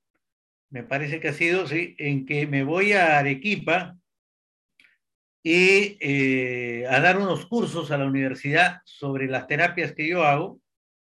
me 0.70 0.82
parece 0.84 1.18
que 1.18 1.28
ha 1.28 1.32
sido, 1.32 1.66
sí, 1.66 1.94
en 1.98 2.26
que 2.26 2.46
me 2.46 2.62
voy 2.62 2.92
a 2.92 3.18
Arequipa 3.18 3.96
y 5.42 5.96
eh, 6.00 6.86
a 6.88 7.00
dar 7.00 7.18
unos 7.18 7.46
cursos 7.46 7.90
a 7.90 7.98
la 7.98 8.06
universidad 8.06 8.80
sobre 8.84 9.26
las 9.26 9.46
terapias 9.46 9.92
que 9.92 10.06
yo 10.06 10.24
hago. 10.24 10.60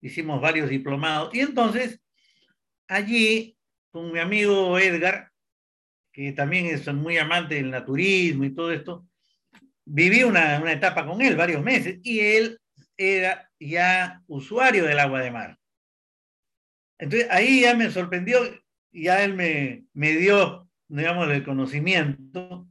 Hicimos 0.01 0.41
varios 0.41 0.69
diplomados. 0.71 1.35
Y 1.35 1.41
entonces, 1.41 2.01
allí, 2.89 3.57
con 3.91 4.11
mi 4.11 4.21
amigo 4.21 4.79
Edgar, 4.79 5.31
que 6.13 6.33
también 6.33 6.67
es 6.67 6.87
muy 6.93 7.19
amante 7.19 7.57
del 7.57 7.71
naturismo 7.71 8.45
y 8.45 8.55
todo 8.55 8.73
esto, 8.73 9.07
viví 9.85 10.23
una, 10.23 10.61
una 10.61 10.73
etapa 10.73 11.05
con 11.07 11.21
él, 11.21 11.37
varios 11.37 11.63
meses, 11.63 11.99
y 12.03 12.21
él 12.21 12.59
era 12.97 13.51
ya 13.59 14.23
usuario 14.27 14.85
del 14.85 14.99
agua 14.99 15.21
de 15.21 15.31
mar. 15.31 15.59
Entonces 16.99 17.29
ahí 17.31 17.63
ya 17.63 17.75
me 17.75 17.91
sorprendió, 17.91 18.39
ya 18.93 19.25
él 19.25 19.35
me, 19.35 19.85
me 19.93 20.13
dio, 20.13 20.69
digamos, 20.89 21.29
el 21.31 21.45
conocimiento, 21.45 22.69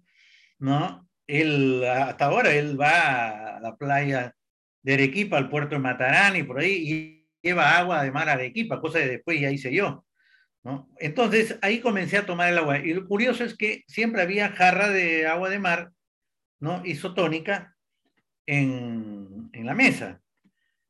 ¿no? 0.60 1.07
Él, 1.27 1.84
hasta 1.86 2.25
ahora, 2.25 2.53
él 2.53 2.79
va 2.79 3.57
a 3.57 3.60
la 3.60 3.75
playa 3.75 4.36
de 4.84 4.93
Arequipa, 4.93 5.38
al 5.38 5.49
puerto 5.49 5.75
de 5.75 5.79
Matarán 5.79 6.36
y 6.36 6.43
por 6.43 6.60
ahí, 6.60 6.71
y 6.71 7.29
lleva 7.41 7.77
agua 7.77 8.03
de 8.03 8.12
mar 8.12 8.29
a 8.29 8.34
Arequipa, 8.34 8.79
cosa 8.79 8.99
que 8.99 9.07
después 9.07 9.39
ya 9.39 9.51
hice 9.51 9.73
yo. 9.73 10.05
¿no? 10.63 10.89
Entonces 10.99 11.57
ahí 11.62 11.79
comencé 11.79 12.17
a 12.17 12.25
tomar 12.25 12.49
el 12.49 12.57
agua. 12.57 12.79
Y 12.79 12.93
lo 12.93 13.07
curioso 13.07 13.43
es 13.43 13.55
que 13.57 13.84
siempre 13.88 14.21
había 14.21 14.49
jarra 14.49 14.89
de 14.89 15.27
agua 15.27 15.49
de 15.49 15.60
mar, 15.60 15.91
¿no? 16.60 16.86
Isotónica 16.86 17.75
en, 18.45 19.20
en 19.53 19.65
la 19.65 19.73
mesa. 19.73 20.21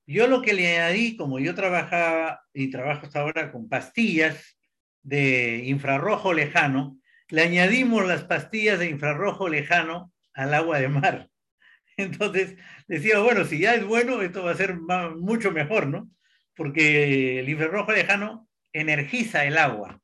Yo 0.06 0.28
lo 0.28 0.42
que 0.42 0.54
le 0.54 0.68
añadí, 0.68 1.16
como 1.16 1.40
yo 1.40 1.56
trabajaba 1.56 2.42
y 2.54 2.70
trabajo 2.70 3.06
hasta 3.06 3.22
ahora 3.22 3.52
con 3.52 3.70
pastillas 3.70 4.58
de 5.04 5.64
infrarrojo 5.66 6.34
lejano, 6.34 7.00
le 7.30 7.44
añadimos 7.44 8.06
las 8.06 8.24
pastillas 8.24 8.80
de 8.80 8.90
infrarrojo 8.90 9.48
lejano 9.48 10.12
al 10.34 10.54
agua 10.54 10.80
de 10.80 10.90
mar. 10.90 11.30
Entonces 11.98 12.58
decía, 12.88 13.20
bueno, 13.20 13.46
si 13.46 13.60
ya 13.60 13.76
es 13.76 13.86
bueno, 13.86 14.22
esto 14.22 14.44
va 14.44 14.52
a 14.52 14.58
ser 14.58 14.78
mucho 15.18 15.52
mejor, 15.52 15.88
¿no? 15.88 16.10
Porque 16.56 17.40
el 17.40 17.50
infrarrojo 17.50 17.92
lejano 17.92 18.50
energiza 18.74 19.46
el 19.46 19.58
agua. 19.58 20.02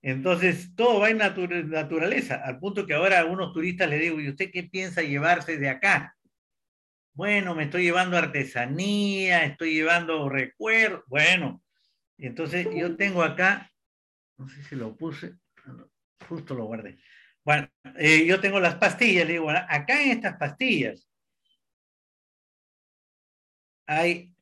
Entonces, 0.00 0.74
todo 0.76 1.00
va 1.00 1.10
en 1.10 1.18
naturaleza, 1.18 2.36
al 2.36 2.58
punto 2.60 2.86
que 2.86 2.94
ahora 2.94 3.20
a 3.20 3.24
unos 3.24 3.52
turistas 3.52 3.88
le 3.90 3.98
digo, 3.98 4.20
¿y 4.20 4.28
usted 4.28 4.50
qué 4.52 4.62
piensa 4.62 5.02
llevarse 5.02 5.58
de 5.58 5.68
acá? 5.68 6.16
Bueno, 7.14 7.54
me 7.54 7.64
estoy 7.64 7.82
llevando 7.82 8.16
artesanía, 8.16 9.44
estoy 9.44 9.74
llevando 9.74 10.28
recuerdos. 10.28 11.02
Bueno, 11.06 11.62
entonces 12.16 12.66
yo 12.74 12.96
tengo 12.96 13.22
acá, 13.22 13.72
no 14.36 14.48
sé 14.48 14.62
si 14.64 14.76
lo 14.76 14.96
puse, 14.96 15.34
justo 16.28 16.54
lo 16.54 16.66
guardé. 16.66 16.98
Bueno, 17.44 17.68
eh, 17.96 18.26
yo 18.26 18.40
tengo 18.40 18.60
las 18.60 18.76
pastillas, 18.76 19.26
le 19.26 19.32
digo, 19.32 19.50
acá 19.50 20.02
en 20.02 20.10
estas 20.10 20.36
pastillas 20.36 21.08
hay 23.86 24.34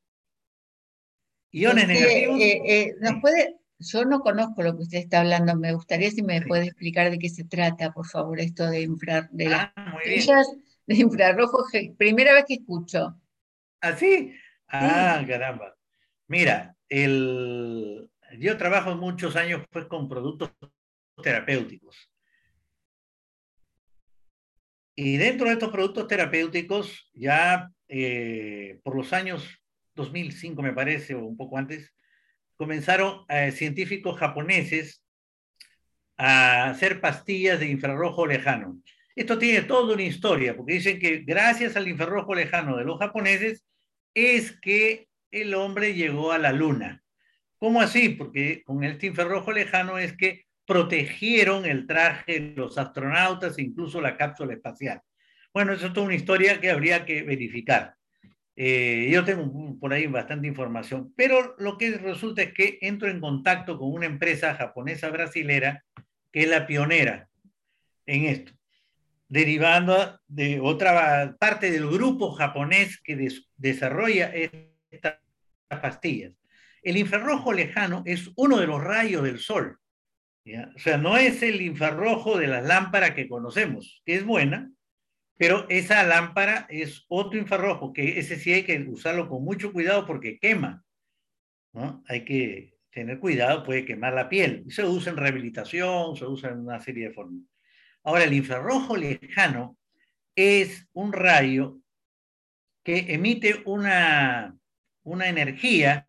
iones 1.53 1.87
negativos. 1.87 2.41
Eh, 2.41 2.63
eh, 2.67 2.95
¿Nos 3.01 3.21
puede, 3.21 3.57
yo 3.79 4.05
no 4.05 4.21
conozco 4.21 4.63
lo 4.63 4.77
que 4.77 4.83
usted 4.83 4.99
está 4.99 5.21
hablando, 5.21 5.55
me 5.57 5.73
gustaría 5.73 6.11
si 6.11 6.23
me 6.23 6.43
puede 6.43 6.67
explicar 6.67 7.11
de 7.11 7.19
qué 7.19 7.29
se 7.29 7.45
trata, 7.45 7.93
por 7.93 8.07
favor, 8.07 8.41
esto 8.41 8.67
de 8.69 8.83
infrar, 8.83 9.31
de 9.31 9.49
las 9.51 9.71
ah, 9.77 9.93
pastillas 9.93 10.49
de 10.87 10.95
infrarrojo, 10.97 11.65
primera 11.97 12.33
vez 12.33 12.45
que 12.47 12.55
escucho. 12.55 13.21
¿Ah, 13.81 13.97
sí? 13.97 14.35
Ah, 14.69 15.25
caramba. 15.27 15.77
Mira, 16.29 16.77
el, 16.89 18.09
yo 18.39 18.57
trabajo 18.57 18.95
muchos 18.97 19.37
años 19.37 19.65
pues, 19.71 19.87
con 19.87 20.09
productos 20.09 20.51
terapéuticos. 21.23 22.11
Y 24.95 25.19
dentro 25.19 25.47
de 25.47 25.55
estos 25.55 25.71
productos 25.71 26.09
terapéuticos, 26.09 27.11
ya 27.13 27.71
eh, 27.89 28.81
por 28.83 28.97
los 28.97 29.13
años 29.13 29.63
2005 29.95 30.63
me 30.63 30.73
parece, 30.73 31.15
o 31.15 31.25
un 31.25 31.37
poco 31.37 31.59
antes, 31.59 31.95
comenzaron 32.57 33.25
eh, 33.29 33.53
científicos 33.53 34.19
japoneses 34.19 35.03
a 36.17 36.71
hacer 36.71 37.01
pastillas 37.01 37.61
de 37.61 37.69
infrarrojo 37.69 38.27
lejano. 38.27 38.81
Esto 39.17 39.39
tiene 39.39 39.63
toda 39.63 39.95
una 39.95 40.03
historia, 40.03 40.55
porque 40.55 40.75
dicen 40.75 40.99
que 40.99 41.25
gracias 41.27 41.75
al 41.75 41.89
infrarrojo 41.89 42.35
lejano 42.35 42.77
de 42.77 42.85
los 42.85 42.99
japoneses 42.99 43.65
es 44.15 44.53
que 44.61 45.09
el 45.31 45.55
hombre 45.55 45.95
llegó 45.95 46.33
a 46.33 46.39
la 46.39 46.53
luna. 46.53 47.03
¿Cómo 47.57 47.81
así? 47.81 48.11
Porque 48.11 48.63
con 48.65 48.85
este 48.85 49.07
infrarrojo 49.07 49.53
lejano 49.53 49.97
es 49.99 50.15
que 50.15 50.45
protegieron 50.67 51.65
el 51.65 51.87
traje 51.87 52.41
de 52.41 52.57
los 52.57 52.77
astronautas 52.77 53.59
incluso 53.59 54.03
la 54.03 54.19
cápsula 54.19 54.53
espacial. 54.53 55.01
Bueno, 55.55 55.73
eso 55.73 55.87
es 55.87 55.93
toda 55.95 56.07
una 56.07 56.15
historia 56.15 56.61
que 56.61 56.71
habría 56.71 57.07
que 57.07 57.23
verificar. 57.23 57.95
Eh, 58.55 59.09
yo 59.11 59.25
tengo 59.25 59.79
por 59.81 59.93
ahí 59.95 60.07
bastante 60.07 60.47
información, 60.47 61.15
pero 61.17 61.55
lo 61.59 61.79
que 61.79 61.97
resulta 61.97 62.43
es 62.43 62.53
que 62.53 62.79
entro 62.83 63.09
en 63.09 63.21
contacto 63.21 63.79
con 63.79 63.93
una 63.93 64.07
empresa 64.07 64.55
japonesa 64.55 65.09
brasilera 65.09 65.85
que 66.33 66.43
es 66.43 66.49
la 66.49 66.67
pionera 66.67 67.29
en 68.07 68.25
esto, 68.25 68.53
derivando 69.29 70.21
de 70.29 70.61
otra 70.61 71.37
parte 71.39 71.71
del 71.71 71.89
grupo 71.89 72.33
japonés 72.33 73.01
que 73.03 73.29
desarrolla 73.57 74.33
estas 74.91 75.19
pastillas. 75.69 76.33
El 76.83 76.97
infrarrojo 76.97 77.53
lejano 77.53 78.03
es 78.07 78.31
uno 78.37 78.59
de 78.59 78.67
los 78.67 78.83
rayos 78.83 79.25
del 79.25 79.39
sol. 79.39 79.79
O 80.77 80.79
sea, 80.79 80.97
no 80.97 81.17
es 81.17 81.43
el 81.43 81.61
infrarrojo 81.61 82.39
de 82.39 82.47
las 82.47 82.65
lámparas 82.65 83.13
que 83.13 83.29
conocemos, 83.29 84.01
que 84.07 84.15
es 84.15 84.25
buena, 84.25 84.71
pero 85.37 85.67
esa 85.69 86.05
lámpara 86.05 86.67
es 86.71 87.05
otro 87.09 87.39
infrarrojo, 87.39 87.93
que 87.93 88.21
ese 88.21 88.37
sí 88.37 88.53
hay 88.53 88.63
que 88.63 88.79
usarlo 88.89 89.29
con 89.29 89.45
mucho 89.45 89.73
cuidado 89.73 90.07
porque 90.07 90.39
quema. 90.39 90.85
Hay 92.07 92.25
que 92.25 92.79
tener 92.91 93.19
cuidado, 93.19 93.65
puede 93.65 93.85
quemar 93.85 94.15
la 94.15 94.29
piel. 94.29 94.65
Se 94.69 94.85
usa 94.85 95.11
en 95.11 95.19
rehabilitación, 95.19 96.17
se 96.17 96.25
usa 96.25 96.51
en 96.51 96.61
una 96.61 96.81
serie 96.81 97.09
de 97.09 97.15
formas. 97.15 97.43
Ahora, 98.07 98.23
el 98.23 98.35
infrarrojo 98.35 98.97
lejano 98.97 99.77
es 100.37 100.87
un 100.93 101.13
rayo 101.13 101.81
que 102.85 103.13
emite 103.13 103.63
una, 103.65 104.57
una 105.03 105.29
energía 105.29 106.07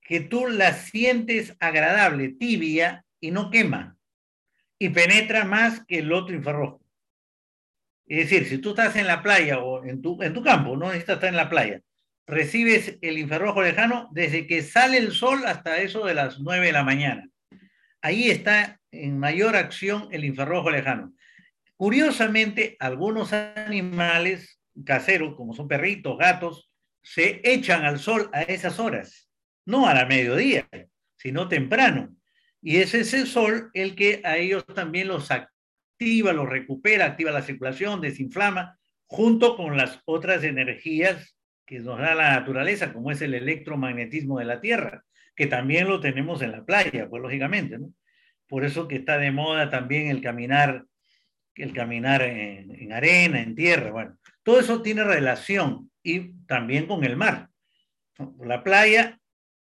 que 0.00 0.20
tú 0.20 0.46
la 0.46 0.72
sientes 0.74 1.56
agradable, 1.58 2.28
tibia 2.28 3.04
y 3.18 3.32
no 3.32 3.50
quema. 3.50 3.96
Y 4.78 4.90
penetra 4.90 5.44
más 5.44 5.84
que 5.86 5.98
el 5.98 6.12
otro 6.12 6.36
infrarrojo. 6.36 6.80
Es 8.06 8.30
decir, 8.30 8.46
si 8.46 8.58
tú 8.58 8.70
estás 8.70 8.94
en 8.94 9.08
la 9.08 9.24
playa 9.24 9.58
o 9.58 9.84
en 9.84 10.00
tu, 10.00 10.22
en 10.22 10.32
tu 10.32 10.40
campo, 10.40 10.76
no 10.76 10.86
necesitas 10.86 11.16
estar 11.16 11.30
en 11.30 11.36
la 11.36 11.50
playa, 11.50 11.80
recibes 12.28 12.96
el 13.00 13.18
infrarrojo 13.18 13.60
lejano 13.60 14.08
desde 14.12 14.46
que 14.46 14.62
sale 14.62 14.98
el 14.98 15.10
sol 15.10 15.44
hasta 15.46 15.78
eso 15.78 16.06
de 16.06 16.14
las 16.14 16.38
9 16.38 16.66
de 16.66 16.72
la 16.72 16.84
mañana. 16.84 17.28
Ahí 18.02 18.30
está 18.30 18.80
en 18.90 19.18
mayor 19.18 19.56
acción 19.56 20.08
el 20.10 20.24
infrarrojo 20.24 20.70
lejano. 20.70 21.12
Curiosamente, 21.76 22.76
algunos 22.78 23.32
animales 23.32 24.60
caseros, 24.84 25.34
como 25.36 25.54
son 25.54 25.68
perritos, 25.68 26.18
gatos, 26.18 26.70
se 27.02 27.40
echan 27.44 27.84
al 27.84 27.98
sol 27.98 28.30
a 28.32 28.42
esas 28.42 28.78
horas, 28.78 29.28
no 29.64 29.86
a 29.86 29.94
la 29.94 30.06
mediodía, 30.06 30.68
sino 31.16 31.48
temprano. 31.48 32.14
Y 32.62 32.76
es 32.76 32.94
ese 32.94 33.26
sol 33.26 33.70
el 33.72 33.94
que 33.94 34.20
a 34.24 34.36
ellos 34.36 34.64
también 34.66 35.08
los 35.08 35.30
activa, 35.30 36.32
lo 36.32 36.46
recupera, 36.46 37.06
activa 37.06 37.30
la 37.30 37.42
circulación, 37.42 38.00
desinflama, 38.00 38.78
junto 39.06 39.56
con 39.56 39.76
las 39.76 40.00
otras 40.04 40.44
energías 40.44 41.36
que 41.66 41.80
nos 41.80 41.98
da 41.98 42.14
la 42.14 42.32
naturaleza, 42.32 42.92
como 42.92 43.10
es 43.10 43.22
el 43.22 43.34
electromagnetismo 43.34 44.38
de 44.38 44.44
la 44.44 44.60
Tierra, 44.60 45.04
que 45.40 45.46
también 45.46 45.88
lo 45.88 46.00
tenemos 46.00 46.42
en 46.42 46.52
la 46.52 46.66
playa, 46.66 47.08
pues 47.08 47.22
lógicamente, 47.22 47.78
¿no? 47.78 47.94
Por 48.46 48.62
eso 48.62 48.86
que 48.86 48.96
está 48.96 49.16
de 49.16 49.30
moda 49.30 49.70
también 49.70 50.08
el 50.08 50.20
caminar, 50.20 50.84
el 51.54 51.72
caminar 51.72 52.20
en, 52.20 52.70
en 52.78 52.92
arena, 52.92 53.40
en 53.40 53.54
tierra, 53.54 53.90
bueno, 53.90 54.18
todo 54.42 54.60
eso 54.60 54.82
tiene 54.82 55.02
relación 55.02 55.90
y 56.02 56.34
también 56.44 56.86
con 56.86 57.04
el 57.04 57.16
mar. 57.16 57.48
La 58.40 58.62
playa, 58.62 59.18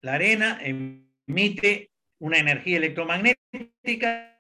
la 0.02 0.12
arena 0.12 0.60
emite 0.60 1.90
una 2.18 2.36
energía 2.36 2.76
electromagnética 2.76 4.36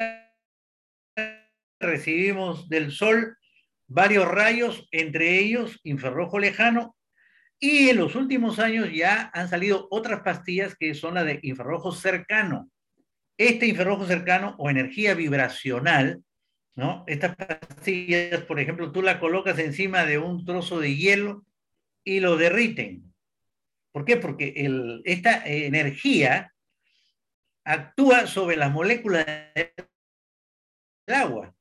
recibimos 1.80 2.68
del 2.68 2.92
Sol 2.92 3.38
varios 3.86 4.28
rayos, 4.28 4.86
entre 4.90 5.38
ellos 5.38 5.80
infrarrojo 5.84 6.38
lejano, 6.38 6.94
y 7.64 7.88
en 7.88 7.96
los 7.96 8.14
últimos 8.14 8.58
años 8.58 8.90
ya 8.92 9.30
han 9.32 9.48
salido 9.48 9.88
otras 9.90 10.20
pastillas 10.20 10.76
que 10.76 10.92
son 10.92 11.14
las 11.14 11.24
de 11.24 11.40
infrarrojo 11.42 11.92
cercano. 11.92 12.70
Este 13.38 13.64
infrarrojo 13.64 14.06
cercano 14.06 14.54
o 14.58 14.68
energía 14.68 15.14
vibracional, 15.14 16.22
¿no? 16.74 17.04
Estas 17.06 17.34
pastillas, 17.36 18.42
por 18.42 18.60
ejemplo, 18.60 18.92
tú 18.92 19.00
la 19.00 19.18
colocas 19.18 19.58
encima 19.58 20.04
de 20.04 20.18
un 20.18 20.44
trozo 20.44 20.78
de 20.78 20.94
hielo 20.94 21.46
y 22.04 22.20
lo 22.20 22.36
derriten. 22.36 23.14
¿Por 23.92 24.04
qué? 24.04 24.18
Porque 24.18 24.52
esta 25.06 25.42
energía 25.46 26.52
actúa 27.64 28.26
sobre 28.26 28.56
las 28.56 28.70
moléculas 28.70 29.24
del 29.54 29.72
agua. 31.06 31.54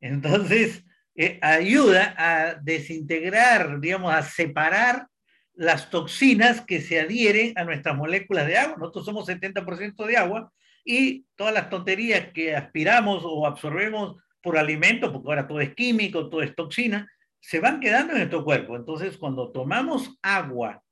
Entonces, 0.00 0.84
eh, 1.16 1.40
ayuda 1.42 2.14
a 2.16 2.54
desintegrar, 2.54 3.80
digamos, 3.80 4.14
a 4.14 4.22
separar 4.22 5.08
las 5.54 5.90
toxinas 5.90 6.62
que 6.62 6.80
se 6.80 7.00
adhieren 7.00 7.52
a 7.56 7.64
nuestras 7.64 7.96
moléculas 7.96 8.46
de 8.46 8.56
agua. 8.56 8.76
Nosotros 8.78 9.04
somos 9.04 9.28
70% 9.28 10.06
de 10.06 10.16
agua 10.16 10.52
y 10.84 11.26
todas 11.36 11.54
las 11.54 11.70
tonterías 11.70 12.32
que 12.32 12.56
aspiramos 12.56 13.22
o 13.24 13.46
absorbemos 13.46 14.16
por 14.42 14.58
alimentos, 14.58 15.10
porque 15.10 15.28
ahora 15.28 15.46
todo 15.46 15.60
es 15.60 15.74
químico, 15.74 16.28
todo 16.28 16.42
es 16.42 16.54
toxina, 16.54 17.08
se 17.40 17.60
van 17.60 17.80
quedando 17.80 18.12
en 18.12 18.18
nuestro 18.18 18.44
cuerpo. 18.44 18.76
Entonces, 18.76 19.16
cuando 19.16 19.52
tomamos 19.52 20.18
agua 20.22 20.82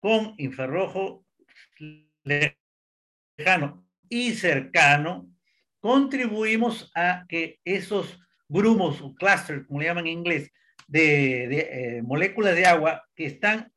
con 0.00 0.34
infrarrojo 0.38 1.24
lejano 2.24 3.84
y 4.08 4.32
cercano, 4.32 5.28
contribuimos 5.80 6.90
a 6.94 7.24
que 7.28 7.58
esos 7.64 8.20
grumos 8.48 9.00
o 9.00 9.14
clusters, 9.14 9.66
como 9.66 9.80
le 9.80 9.86
llaman 9.86 10.06
en 10.06 10.18
inglés, 10.18 10.52
de, 10.92 11.96
eh, 11.96 12.02
moléculas 12.02 12.54
de 12.54 12.66
agua 12.66 13.08
que 13.16 13.24
están 13.24 13.72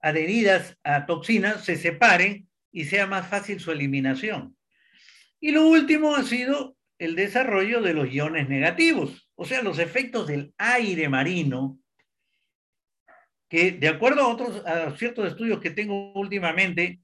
adheridas 0.00 0.78
a 0.82 1.04
toxinas 1.04 1.64
se 1.64 1.76
separen 1.76 2.48
y 2.72 2.84
sea 2.84 3.06
más 3.06 3.28
fácil 3.28 3.60
su 3.60 3.70
eliminación. 3.70 4.56
Y 5.40 5.50
lo 5.50 5.66
último 5.66 6.16
ha 6.16 6.22
sido 6.22 6.76
el 6.98 7.16
desarrollo 7.16 7.82
de 7.82 7.92
los 7.92 8.10
iones 8.10 8.48
negativos, 8.48 9.28
o 9.34 9.44
sea, 9.44 9.62
los 9.62 9.78
efectos 9.78 10.26
del 10.26 10.54
aire 10.56 11.08
marino, 11.08 11.78
que 13.48 13.72
de 13.72 13.88
acuerdo 13.88 14.22
a 14.22 14.28
otros 14.28 14.62
ciertos 14.98 15.28
estudios 15.28 15.60
que 15.60 15.70
tengo 15.70 16.14
últimamente, 16.14 17.00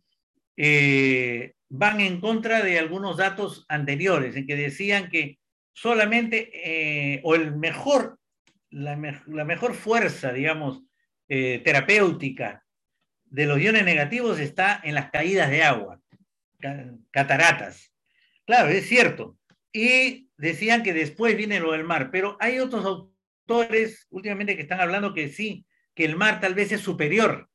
eh, 0.57 1.53
van 1.69 2.01
en 2.01 2.21
contra 2.21 2.63
de 2.63 2.79
algunos 2.79 3.19
datos 3.19 3.67
anteriores, 3.69 4.37
en 4.37 4.47
que 4.47 4.57
decían 4.57 5.11
que 5.11 5.39
solamente, 5.75 6.51
eh, 6.55 7.21
o 7.25 7.35
el 7.35 7.57
mejor, 7.57 8.20
la, 8.71 8.97
mejor 8.97 9.75
fuerza, 9.75 10.33
digamos, 10.33 10.83
eh, 11.29 11.61
terapéutica 11.65 12.65
de 13.25 13.47
los 13.47 13.61
iones 13.61 13.85
negativos 13.85 14.41
está 14.41 14.81
en 14.83 14.95
las 14.95 15.11
caídas 15.11 15.51
de 15.51 15.63
agua, 15.63 16.01
cataratas. 17.11 17.93
Claro, 18.45 18.69
es 18.69 18.89
cierto. 18.89 19.37
Y 19.73 20.29
decían 20.37 20.83
que 20.83 20.93
después 20.93 21.37
viene 21.37 21.61
lo 21.61 21.73
del 21.73 21.85
mar, 21.85 22.11
pero 22.11 22.37
hay 22.41 22.59
otros 22.59 22.85
autores 22.85 24.07
últimamente 24.11 24.57
que 24.57 24.63
están 24.63 24.81
hablando 24.81 25.15
que 25.15 25.29
sí, 25.29 25.65
que 25.95 26.05
el 26.05 26.17
mar 26.17 26.41
tal 26.41 26.55
vez 26.55 26.73
es 26.73 26.81
superior, 26.81 27.49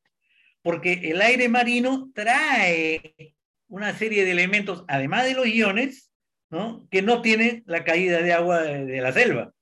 porque 0.62 0.93
el 1.11 1.22
aire 1.22 1.49
marino 1.49 2.11
trae 2.13 3.36
una 3.68 3.93
serie 3.93 4.24
de 4.24 4.32
elementos, 4.32 4.86
además 4.88 5.26
de 5.26 5.34
los 5.34 5.47
iones, 5.47 6.11
¿no? 6.49 6.88
que 6.89 7.01
no 7.01 7.22
tienen 7.22 7.63
la 7.66 7.84
caída 7.84 8.22
de 8.22 8.34
agua 8.34 8.61
de, 8.61 9.01
la 9.01 9.11
selva. 9.11 9.53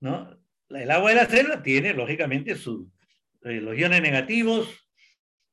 ¿no? 0.00 0.41
El 0.74 0.90
agua 0.90 1.10
de 1.10 1.16
la 1.16 1.26
selva 1.26 1.62
tiene, 1.62 1.92
lógicamente, 1.92 2.54
su, 2.54 2.90
eh, 3.44 3.60
los 3.60 3.76
iones 3.76 4.02
negativos, 4.02 4.68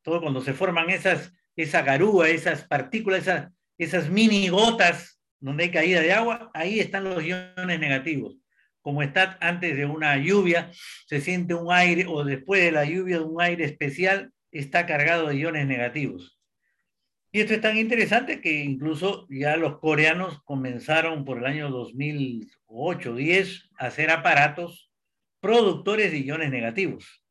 todo 0.02 0.22
cuando 0.22 0.42
se 0.42 0.54
forman 0.54 0.90
esas, 0.90 1.34
esa 1.56 1.82
garúa, 1.82 2.30
esas 2.30 2.66
partículas, 2.66 3.22
esas, 3.22 3.52
esas 3.78 4.10
mini 4.10 4.50
gotas 4.50 5.20
donde 5.40 5.66
hay 5.66 5.72
caída 5.72 6.02
de 6.02 6.14
agua, 6.14 6.52
ahí 6.54 6.80
están 6.80 7.04
los 7.04 7.24
iones 7.24 7.80
negativos. 7.80 8.38
Como 8.82 9.04
está 9.04 9.38
antes 9.42 9.76
de 9.76 9.86
una 9.86 10.18
lluvia, 10.18 10.72
se 11.06 11.22
siente 11.22 11.54
un 11.54 11.72
aire, 11.72 12.06
o 12.08 12.24
después 12.24 12.64
de 12.64 12.72
la 12.72 12.86
lluvia, 12.86 13.22
un 13.22 13.42
aire 13.42 13.66
especial, 13.66 14.32
está 14.52 14.86
cargado 14.86 15.28
de 15.28 15.36
iones 15.36 15.68
negativos. 15.68 16.40
Y 17.32 17.42
esto 17.42 17.54
es 17.54 17.62
tan 17.62 17.78
interesante 17.78 18.42
que 18.42 18.64
incluso 18.64 19.28
ya 19.30 19.56
los 19.56 19.80
coreanos 19.80 20.42
comenzaron 20.44 21.26
por 21.26 21.38
el 21.38 21.46
año 21.46 21.70
2008-10 21.70 23.70
a 23.78 23.86
hacer 23.86 24.10
aparatos 24.10 24.89
productores 25.40 26.12
de 26.12 26.20
iones 26.20 26.52
negativos 26.52 27.24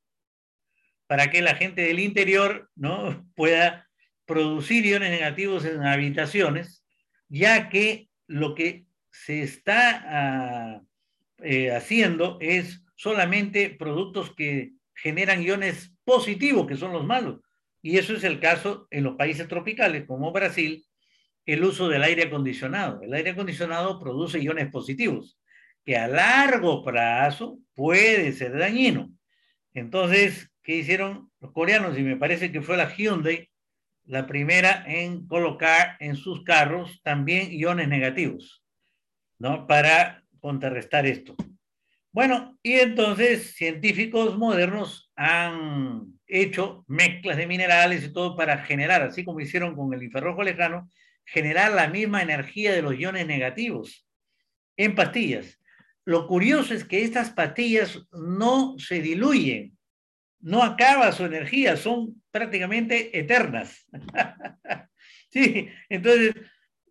para 1.09 1.31
que 1.31 1.43
la 1.43 1.57
gente 1.57 1.83
del 1.83 1.99
interior 1.99 2.71
¿no? 2.77 3.27
pueda 3.35 3.89
producir 4.27 4.85
iones 4.85 5.11
negativos 5.11 5.65
en 5.65 5.83
habitaciones, 5.83 6.85
ya 7.29 7.71
que 7.71 8.09
lo 8.27 8.55
que 8.55 8.87
se 9.11 9.43
está 9.43 10.05
ah, 10.07 10.83
eh, 11.39 11.73
haciendo 11.73 12.37
es 12.41 12.85
solamente 12.95 13.71
productos 13.71 14.35
que 14.35 14.73
generan 14.95 15.43
iones 15.43 15.95
positivos, 16.05 16.67
que 16.67 16.77
son 16.77 16.93
los 16.93 17.07
malos. 17.07 17.41
Y 17.81 17.97
eso 17.97 18.13
es 18.15 18.25
el 18.25 18.39
caso 18.39 18.87
en 18.91 19.05
los 19.05 19.17
países 19.17 19.49
tropicales, 19.49 20.05
como 20.05 20.33
Brasil, 20.33 20.85
el 21.47 21.65
uso 21.65 21.89
del 21.89 22.03
aire 22.03 22.25
acondicionado. 22.25 23.01
El 23.01 23.15
aire 23.15 23.31
acondicionado 23.31 23.99
produce 23.99 24.41
iones 24.41 24.71
positivos, 24.71 25.39
que 25.89 25.97
a 25.97 26.07
largo 26.07 26.85
plazo 26.85 27.61
puede 27.75 28.35
ser 28.35 28.59
dañino. 28.59 29.11
Entonces, 29.73 30.51
¿qué 30.63 30.77
hicieron 30.77 31.31
los 31.41 31.51
coreanos? 31.53 31.97
Y 31.97 32.03
me 32.03 32.19
parece 32.19 32.53
que 32.53 32.61
fue 32.61 32.77
la 32.77 32.95
Hyundai 32.95 33.49
la 34.05 34.27
primera 34.27 34.85
en 34.87 35.27
colocar 35.27 35.97
en 36.01 36.17
sus 36.17 36.45
carros 36.45 37.01
también 37.03 37.51
iones 37.53 37.89
negativos, 37.89 38.63
¿no? 39.39 39.67
Para 39.67 40.23
contrarrestar 40.41 41.07
esto. 41.07 41.35
Bueno, 42.13 42.59
y 42.63 42.75
entonces 42.75 43.55
científicos 43.55 44.37
modernos 44.37 45.11
han 45.17 46.21
hecho 46.27 46.85
mezclas 46.87 47.39
de 47.39 47.47
minerales 47.47 48.05
y 48.05 48.13
todo 48.13 48.37
para 48.37 48.59
generar, 48.59 49.01
así 49.01 49.25
como 49.25 49.41
hicieron 49.41 49.75
con 49.75 49.95
el 49.95 50.03
infrarrojo 50.03 50.43
lejano, 50.43 50.91
generar 51.25 51.73
la 51.73 51.89
misma 51.89 52.21
energía 52.21 52.73
de 52.73 52.83
los 52.83 52.95
iones 52.99 53.27
negativos 53.27 54.07
en 54.77 54.95
pastillas. 54.95 55.58
Lo 56.09 56.27
curioso 56.27 56.73
es 56.73 56.85
que 56.85 57.05
estas 57.05 57.29
pastillas 57.29 58.01
no 58.13 58.79
se 58.79 59.03
diluyen, 59.03 59.77
no 60.41 60.63
acaba 60.63 61.13
su 61.13 61.27
energía, 61.27 61.77
son 61.77 62.23
prácticamente 62.31 63.19
eternas. 63.19 63.87
sí, 65.31 65.69
entonces 65.91 66.33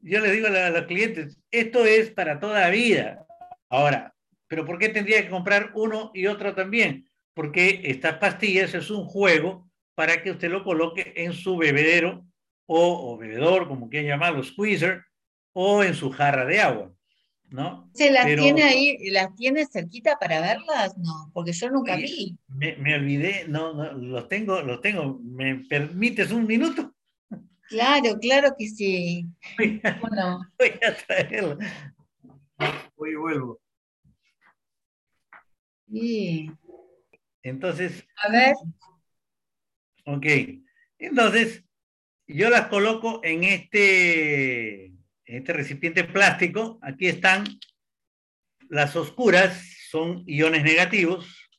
yo 0.03 0.19
les 0.19 0.33
digo 0.33 0.45
a 0.49 0.69
los 0.69 0.85
clientes, 0.85 1.41
esto 1.49 1.83
es 1.83 2.11
para 2.11 2.39
toda 2.39 2.59
la 2.59 2.69
vida. 2.69 3.25
Ahora, 3.69 4.13
¿pero 4.47 4.65
por 4.65 4.77
qué 4.77 4.89
tendría 4.89 5.23
que 5.23 5.31
comprar 5.31 5.71
uno 5.73 6.11
y 6.13 6.27
otro 6.27 6.53
también? 6.53 7.09
Porque 7.33 7.81
estas 7.85 8.19
pastillas 8.19 8.75
es 8.75 8.91
un 8.91 9.05
juego 9.05 9.67
para 9.95 10.21
que 10.21 10.29
usted 10.29 10.51
lo 10.51 10.63
coloque 10.63 11.13
en 11.15 11.33
su 11.33 11.57
bebedero 11.57 12.23
o, 12.67 13.17
bebedor, 13.17 13.67
como 13.67 13.89
quieran 13.89 14.09
llamarlo, 14.09 14.43
squeezer, 14.43 15.05
o 15.53 15.83
en 15.83 15.95
su 15.95 16.11
jarra 16.11 16.45
de 16.45 16.61
agua. 16.61 16.93
¿No? 17.49 17.89
¿Se 17.93 18.11
las 18.11 18.25
tiene 18.25 18.63
ahí, 18.63 19.09
las 19.09 19.33
tiene 19.35 19.65
cerquita 19.65 20.17
para 20.19 20.41
verlas? 20.41 20.97
No, 20.97 21.31
porque 21.33 21.53
yo 21.53 21.69
nunca 21.69 21.95
vi. 21.95 22.37
Me, 22.47 22.95
olvidé, 22.95 23.45
no, 23.47 23.73
no, 23.73 23.93
los 23.93 24.27
tengo, 24.27 24.61
los 24.61 24.81
tengo. 24.81 25.19
¿Me 25.23 25.63
permites 25.65 26.31
un 26.31 26.45
minuto? 26.45 26.93
Claro, 27.69 28.17
claro 28.19 28.55
que 28.57 28.67
sí. 28.67 29.25
Voy 29.57 29.81
a, 29.83 29.99
bueno. 29.99 30.39
voy 30.59 30.71
a 30.85 30.95
traerlo. 31.05 31.57
Voy 32.95 33.11
y 33.11 33.15
vuelvo. 33.15 33.59
Sí. 35.91 36.51
Entonces. 37.43 38.05
A 38.23 38.31
ver. 38.31 38.55
Ok. 40.05 40.25
Entonces, 40.99 41.63
yo 42.27 42.49
las 42.49 42.67
coloco 42.67 43.21
en 43.23 43.43
este, 43.43 44.93
este 45.27 45.53
recipiente 45.53 46.03
plástico. 46.05 46.79
Aquí 46.81 47.07
están 47.07 47.45
las 48.69 48.95
oscuras, 48.95 49.61
son 49.89 50.23
iones 50.25 50.63
negativos. 50.63 51.49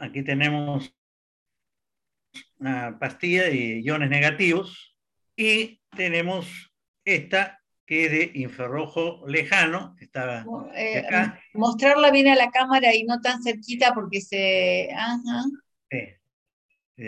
Aquí 0.00 0.22
tenemos 0.22 0.94
una 2.58 2.98
pastilla 2.98 3.44
de 3.44 3.80
iones 3.80 4.08
negativos 4.08 4.96
y 5.36 5.80
tenemos 5.94 6.72
esta 7.04 7.60
que 7.86 8.06
es 8.06 8.10
de 8.10 8.30
infrarrojo 8.40 9.24
lejano. 9.26 9.94
Estaba 10.00 10.46
eh. 10.74 11.04
Mostrarla 11.52 12.10
bien 12.10 12.28
a 12.28 12.34
la 12.34 12.50
cámara 12.50 12.94
y 12.94 13.04
no 13.04 13.20
tan 13.20 13.42
cerquita 13.42 13.92
porque 13.92 14.22
se... 14.22 14.88
Ajá. 14.96 15.44
Sí. 15.90 17.04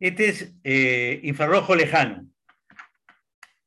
Este 0.00 0.28
es 0.28 0.52
eh, 0.64 1.20
infrarrojo 1.22 1.76
lejano. 1.76 2.29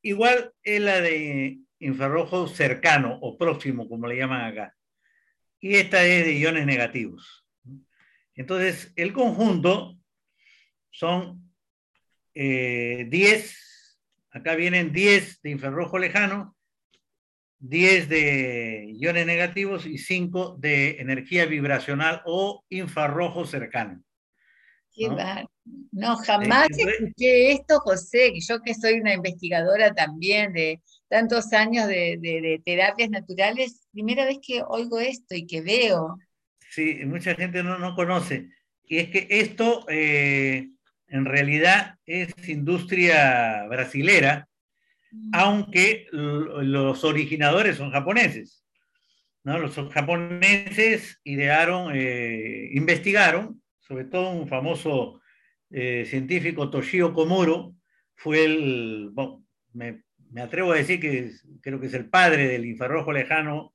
Igual 0.03 0.53
es 0.61 0.81
la 0.81 0.99
de 1.01 1.59
infrarrojo 1.79 2.47
cercano 2.47 3.17
o 3.21 3.37
próximo, 3.37 3.87
como 3.87 4.05
le 4.05 4.17
llaman 4.17 4.41
acá. 4.41 4.75
Y 5.59 5.75
esta 5.75 6.05
es 6.05 6.25
de 6.25 6.37
iones 6.37 6.65
negativos. 6.65 7.45
Entonces, 8.35 8.91
el 8.97 9.13
conjunto 9.13 9.97
son 10.91 11.53
10, 12.33 13.13
eh, 13.13 13.49
acá 14.31 14.55
vienen 14.55 14.91
10 14.91 15.41
de 15.41 15.49
infrarrojo 15.51 15.97
lejano, 15.97 16.55
10 17.59 18.09
de 18.09 18.91
iones 18.97 19.25
negativos 19.25 19.85
y 19.85 19.97
5 19.97 20.57
de 20.59 20.99
energía 20.99 21.45
vibracional 21.45 22.21
o 22.25 22.65
infrarrojo 22.67 23.45
cercano. 23.45 24.03
¿No? 25.91 26.15
jamás 26.17 26.69
escuché 26.69 27.51
esto, 27.51 27.79
José, 27.79 28.33
yo 28.39 28.61
que 28.61 28.73
soy 28.73 28.99
una 28.99 29.13
investigadora 29.13 29.93
también 29.93 30.53
de 30.53 30.81
tantos 31.07 31.53
años 31.53 31.87
de, 31.87 32.61
terapias 32.65 33.09
naturales, 33.09 33.87
primera 33.91 34.25
vez 34.25 34.39
que 34.45 34.61
oigo 34.67 34.99
esto 34.99 35.35
y 35.35 35.45
que 35.45 35.61
veo. 35.61 36.17
Sí, 36.69 37.01
mucha 37.05 37.35
gente 37.35 37.63
no, 37.63 37.77
no 37.77 37.95
conoce. 37.95 38.49
Y 38.85 38.97
es 38.97 39.09
que 39.09 39.27
esto 39.29 39.85
eh, 39.89 40.69
en 41.07 41.25
realidad 41.25 41.95
es 42.05 42.33
industria 42.47 43.65
brasilera, 43.67 44.47
mm. 45.11 45.31
aunque 45.33 46.07
los 46.11 47.03
originadores 47.03 47.77
son 47.77 47.91
japoneses. 47.91 48.63
¿no? 49.43 49.59
Los 49.59 49.75
japoneses 49.91 51.19
idearon, 51.23 51.91
eh, 51.95 52.69
investigaron 52.71 53.62
sobre 53.87 54.05
todo 54.05 54.31
un 54.31 54.47
famoso 54.47 55.21
eh, 55.69 56.05
científico, 56.05 56.69
Toshio 56.69 57.13
Komuro, 57.13 57.75
fue 58.15 58.45
el, 58.45 59.09
bueno, 59.11 59.45
me, 59.73 60.03
atrevo 60.41 60.71
a 60.71 60.77
decir 60.77 60.99
que 60.99 61.31
creo 61.61 61.79
que 61.79 61.87
es 61.87 61.93
el 61.93 62.09
padre 62.09 62.47
del 62.47 62.65
infrarrojo 62.65 63.11
lejano 63.11 63.73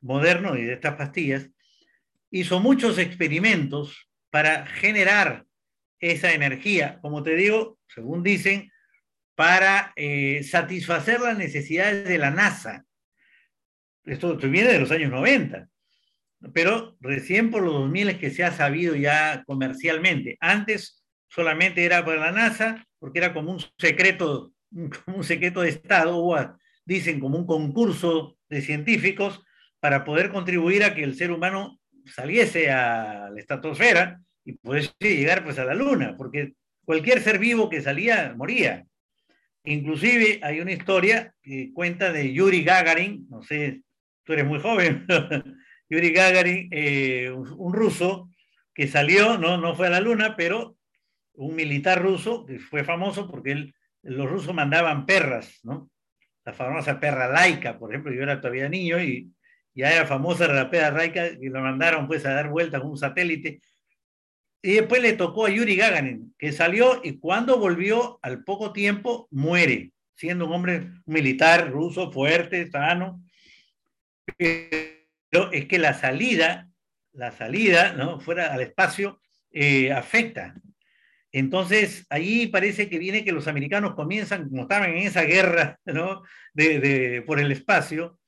moderno 0.00 0.56
y 0.56 0.62
de 0.62 0.74
estas 0.74 0.94
pastillas, 0.94 1.50
hizo 2.30 2.60
muchos 2.60 2.98
experimentos 2.98 4.08
para 4.30 4.66
generar 4.66 5.44
esa 5.98 6.32
energía, 6.32 6.98
como 7.02 7.22
te 7.22 7.34
digo, 7.34 7.78
según 7.88 8.22
dicen, 8.22 8.70
para 9.34 9.92
eh, 9.96 10.42
satisfacer 10.44 11.20
las 11.20 11.36
necesidades 11.36 12.08
de 12.08 12.18
la 12.18 12.30
NASA. 12.30 12.84
Esto, 14.04 14.34
esto 14.34 14.48
viene 14.48 14.72
de 14.72 14.80
los 14.80 14.90
años 14.90 15.10
90 15.10 15.68
pero 16.52 16.96
recién 17.00 17.50
por 17.50 17.62
los 17.62 17.74
2000 17.74 18.10
es 18.10 18.18
que 18.18 18.30
se 18.30 18.44
ha 18.44 18.52
sabido 18.52 18.94
ya 18.94 19.42
comercialmente. 19.46 20.36
Antes 20.40 21.04
solamente 21.28 21.84
era 21.84 22.04
para 22.04 22.20
la 22.20 22.32
NASA, 22.32 22.86
porque 22.98 23.18
era 23.18 23.32
como 23.32 23.52
un 23.52 23.60
secreto, 23.78 24.52
como 25.04 25.18
un 25.18 25.24
secreto 25.24 25.62
de 25.62 25.70
Estado, 25.70 26.16
o 26.16 26.36
dicen 26.84 27.20
como 27.20 27.38
un 27.38 27.46
concurso 27.46 28.36
de 28.48 28.62
científicos 28.62 29.42
para 29.80 30.04
poder 30.04 30.30
contribuir 30.30 30.84
a 30.84 30.94
que 30.94 31.04
el 31.04 31.14
ser 31.14 31.30
humano 31.30 31.78
saliese 32.06 32.70
a 32.70 33.30
la 33.30 33.38
estratosfera 33.38 34.20
y 34.44 34.54
pudiese 34.54 34.92
llegar 35.00 35.44
pues 35.44 35.58
a 35.58 35.64
la 35.64 35.74
luna, 35.74 36.16
porque 36.16 36.54
cualquier 36.84 37.20
ser 37.20 37.38
vivo 37.38 37.68
que 37.68 37.82
salía 37.82 38.32
moría. 38.36 38.86
Inclusive 39.64 40.40
hay 40.42 40.60
una 40.60 40.72
historia 40.72 41.34
que 41.42 41.70
cuenta 41.74 42.10
de 42.10 42.32
Yuri 42.32 42.64
Gagarin, 42.64 43.26
no 43.28 43.42
sé, 43.42 43.82
tú 44.24 44.32
eres 44.32 44.46
muy 44.46 44.60
joven, 44.60 45.06
Yuri 45.88 46.12
Gagarin, 46.12 46.68
eh, 46.70 47.30
un 47.30 47.72
ruso 47.72 48.28
que 48.74 48.86
salió, 48.86 49.38
no, 49.38 49.58
no 49.58 49.74
fue 49.74 49.88
a 49.88 49.90
la 49.90 50.00
luna, 50.00 50.36
pero 50.36 50.76
un 51.34 51.54
militar 51.54 52.02
ruso 52.02 52.44
que 52.44 52.58
fue 52.58 52.84
famoso 52.84 53.30
porque 53.30 53.52
él, 53.52 53.74
los 54.02 54.28
rusos 54.28 54.54
mandaban 54.54 55.06
perras, 55.06 55.60
¿no? 55.62 55.90
La 56.44 56.52
famosa 56.52 56.98
perra 56.98 57.28
laica, 57.28 57.78
por 57.78 57.90
ejemplo, 57.90 58.12
yo 58.12 58.22
era 58.22 58.40
todavía 58.40 58.68
niño 58.68 59.00
y 59.02 59.30
ya 59.74 59.92
era 59.92 60.06
famosa 60.06 60.48
la 60.48 60.70
perra 60.70 60.90
laica 60.90 61.26
y 61.26 61.48
lo 61.48 61.60
mandaron 61.60 62.06
pues 62.06 62.24
a 62.26 62.32
dar 62.32 62.48
vueltas 62.50 62.80
con 62.80 62.90
un 62.90 62.98
satélite. 62.98 63.60
Y 64.62 64.72
después 64.74 65.00
le 65.00 65.12
tocó 65.12 65.46
a 65.46 65.50
Yuri 65.50 65.76
Gagarin, 65.76 66.34
que 66.36 66.52
salió 66.52 67.00
y 67.04 67.18
cuando 67.18 67.58
volvió 67.58 68.18
al 68.22 68.42
poco 68.44 68.72
tiempo 68.72 69.28
muere, 69.30 69.92
siendo 70.16 70.46
un 70.46 70.52
hombre 70.52 70.90
militar 71.06 71.70
ruso 71.70 72.10
fuerte, 72.10 72.68
sano 72.70 73.22
es 75.30 75.66
que 75.66 75.78
la 75.78 75.94
salida, 75.94 76.68
la 77.12 77.32
salida, 77.32 77.92
¿no? 77.92 78.20
Fuera 78.20 78.52
al 78.52 78.60
espacio, 78.60 79.20
eh, 79.50 79.92
afecta. 79.92 80.54
Entonces, 81.32 82.06
ahí 82.08 82.46
parece 82.46 82.88
que 82.88 82.98
viene 82.98 83.24
que 83.24 83.32
los 83.32 83.48
americanos 83.48 83.94
comienzan, 83.94 84.48
como 84.48 84.62
estaban 84.62 84.90
en 84.90 84.98
esa 84.98 85.22
guerra, 85.22 85.78
¿no? 85.84 86.22
De, 86.54 87.22
por 87.26 87.38
el 87.38 87.52
espacio, 87.52 88.18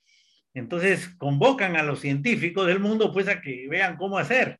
entonces 0.52 1.08
convocan 1.16 1.76
a 1.76 1.82
los 1.82 2.00
científicos 2.00 2.66
del 2.66 2.80
mundo, 2.80 3.12
pues, 3.12 3.28
a 3.28 3.40
que 3.40 3.68
vean 3.68 3.96
cómo 3.96 4.18
hacer. 4.18 4.58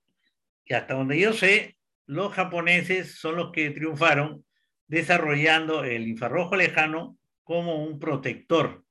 Y 0.65 0.75
hasta 0.75 0.95
donde 0.95 1.19
yo 1.19 1.33
sé, 1.33 1.77
los 2.07 2.33
japoneses 2.33 3.19
son 3.19 3.37
los 3.37 3.53
que 3.53 3.71
triunfaron, 3.71 4.45
desarrollando 4.87 5.85
el 5.85 6.09
infrarrojo 6.09 6.57
lejano 6.57 7.19
como 7.45 7.85
un 7.85 7.99
protector, 7.99 8.85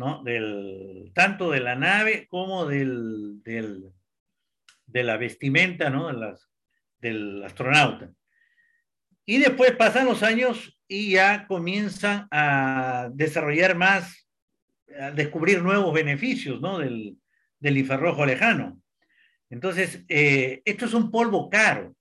¿no? 0.00 0.22
Del, 0.24 1.12
tanto 1.14 1.50
de 1.50 1.60
la 1.60 1.76
nave 1.76 2.26
como 2.30 2.64
del, 2.64 3.42
del 3.42 3.92
de 4.86 5.04
la 5.04 5.18
vestimenta, 5.18 5.90
¿no? 5.90 6.06
De 6.08 6.14
las, 6.14 6.48
del 7.00 7.44
astronauta. 7.44 8.10
Y 9.26 9.36
después 9.36 9.72
pasan 9.72 10.06
los 10.06 10.22
años 10.22 10.80
y 10.88 11.10
ya 11.12 11.46
comienzan 11.46 12.26
a 12.30 13.10
desarrollar 13.12 13.76
más, 13.76 14.26
a 14.98 15.10
descubrir 15.10 15.62
nuevos 15.62 15.92
beneficios, 15.92 16.62
¿no? 16.62 16.78
Del, 16.78 17.18
del 17.58 17.76
infrarrojo 17.76 18.24
lejano. 18.24 18.80
Entonces, 19.50 20.02
eh, 20.08 20.62
esto 20.64 20.86
es 20.86 20.94
un 20.94 21.10
polvo 21.10 21.50
caro, 21.50 21.94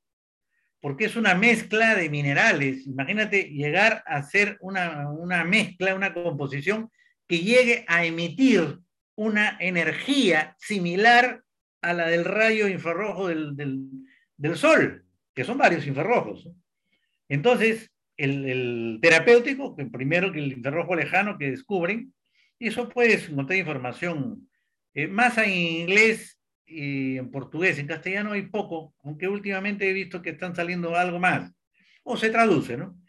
porque 0.79 1.03
es 1.03 1.17
una 1.17 1.35
mezcla 1.35 1.95
de 1.95 2.09
minerales. 2.09 2.87
Imagínate 2.87 3.49
llegar 3.49 4.05
a 4.07 4.15
hacer 4.15 4.57
una, 4.61 5.09
una 5.09 5.43
mezcla, 5.43 5.95
una 5.95 6.13
composición 6.13 6.89
que 7.29 7.39
llegue 7.39 7.85
a 7.87 8.03
emitir 8.05 8.79
una 9.15 9.55
energía 9.59 10.55
similar 10.57 11.43
a 11.81 11.93
la 11.93 12.07
del 12.07 12.25
rayo 12.25 12.67
infrarrojo 12.67 13.27
del, 13.27 13.55
del, 14.35 14.55
sol, 14.57 15.05
que 15.35 15.43
son 15.43 15.59
varios 15.59 15.85
infrarrojos. 15.85 16.49
Entonces, 17.29 17.91
el, 18.17 18.49
el 18.49 18.99
terapéutico, 18.99 19.75
que 19.75 19.85
primero 19.85 20.31
que 20.31 20.39
el 20.39 20.53
infrarrojo 20.53 20.95
lejano 20.95 21.37
que 21.37 21.51
descubren, 21.51 22.13
eso 22.57 22.89
puedes 22.89 23.29
encontrar 23.29 23.59
información 23.59 24.49
eh, 24.95 25.07
más 25.07 25.37
en 25.37 25.51
inglés 25.51 26.39
y 26.65 27.17
en 27.17 27.29
portugués, 27.29 27.77
en 27.77 27.85
castellano 27.85 28.31
hay 28.31 28.47
poco, 28.47 28.95
aunque 29.03 29.27
últimamente 29.27 29.87
he 29.87 29.93
visto 29.93 30.23
que 30.23 30.31
están 30.31 30.55
saliendo 30.55 30.95
algo 30.95 31.19
más, 31.19 31.51
o 32.03 32.17
se 32.17 32.31
traduce, 32.31 32.75
¿no? 32.75 32.99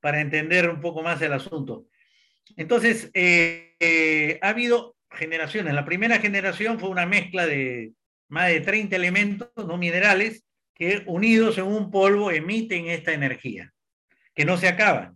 Para 0.00 0.22
entender 0.22 0.70
un 0.70 0.80
poco 0.80 1.02
más 1.02 1.20
el 1.20 1.34
asunto. 1.34 1.88
Entonces, 2.54 3.10
eh, 3.14 4.38
ha 4.42 4.48
habido 4.50 4.96
generaciones. 5.10 5.74
La 5.74 5.84
primera 5.84 6.18
generación 6.18 6.78
fue 6.78 6.88
una 6.88 7.06
mezcla 7.06 7.46
de 7.46 7.92
más 8.28 8.48
de 8.48 8.60
30 8.60 8.94
elementos 8.96 9.50
no 9.56 9.76
minerales 9.76 10.44
que 10.74 11.02
unidos 11.06 11.58
en 11.58 11.64
un 11.64 11.90
polvo 11.90 12.30
emiten 12.30 12.86
esta 12.86 13.12
energía, 13.12 13.72
que 14.34 14.44
no 14.44 14.58
se 14.58 14.68
acaba, 14.68 15.14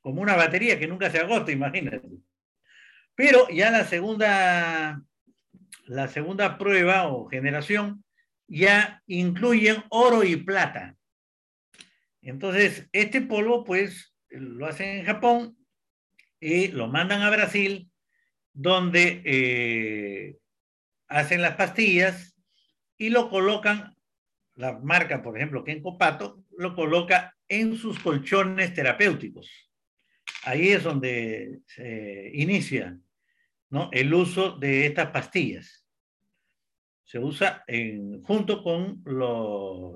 como 0.00 0.20
una 0.20 0.36
batería 0.36 0.78
que 0.78 0.86
nunca 0.86 1.10
se 1.10 1.18
agota, 1.18 1.50
imagínate. 1.52 2.08
Pero 3.14 3.48
ya 3.48 3.70
la 3.70 3.84
segunda, 3.84 5.02
la 5.86 6.08
segunda 6.08 6.58
prueba 6.58 7.08
o 7.08 7.28
generación 7.28 8.04
ya 8.46 9.02
incluyen 9.06 9.84
oro 9.88 10.22
y 10.24 10.36
plata. 10.36 10.96
Entonces, 12.20 12.88
este 12.92 13.22
polvo, 13.22 13.64
pues, 13.64 14.14
lo 14.28 14.66
hacen 14.66 14.98
en 14.98 15.04
Japón 15.06 15.56
y 16.40 16.68
lo 16.68 16.88
mandan 16.88 17.22
a 17.22 17.30
Brasil, 17.30 17.90
donde 18.52 19.22
eh, 19.24 20.38
hacen 21.08 21.42
las 21.42 21.56
pastillas 21.56 22.34
y 22.96 23.10
lo 23.10 23.28
colocan, 23.30 23.96
la 24.54 24.78
marca, 24.78 25.22
por 25.22 25.36
ejemplo, 25.36 25.62
Kenko 25.62 25.98
Pato, 25.98 26.44
lo 26.56 26.74
coloca 26.74 27.36
en 27.48 27.76
sus 27.76 27.98
colchones 27.98 28.74
terapéuticos. 28.74 29.70
Ahí 30.44 30.68
es 30.68 30.82
donde 30.82 31.60
se 31.66 32.30
inicia 32.34 32.98
¿no? 33.68 33.90
el 33.92 34.12
uso 34.12 34.52
de 34.58 34.86
estas 34.86 35.10
pastillas. 35.10 35.86
Se 37.04 37.18
usa 37.18 37.64
en, 37.66 38.22
junto 38.22 38.62
con 38.62 39.02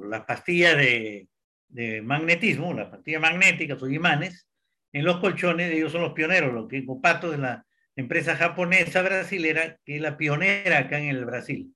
las 0.08 0.24
pastillas 0.24 0.76
de, 0.76 1.28
de, 1.68 2.02
magnetismo, 2.02 2.74
las 2.74 2.88
pastillas 2.88 3.20
magnéticas 3.20 3.80
o 3.82 3.88
imanes, 3.88 4.48
en 4.94 5.04
los 5.04 5.18
colchones, 5.18 5.72
ellos 5.72 5.90
son 5.90 6.02
los 6.02 6.12
pioneros, 6.12 6.54
los 6.54 6.68
Kenko 6.68 7.00
Pato 7.00 7.32
de 7.32 7.38
la 7.38 7.66
empresa 7.96 8.36
japonesa 8.36 9.02
brasilera, 9.02 9.76
que 9.84 9.96
es 9.96 10.00
la 10.00 10.16
pionera 10.16 10.78
acá 10.78 11.00
en 11.00 11.08
el 11.08 11.24
Brasil. 11.24 11.74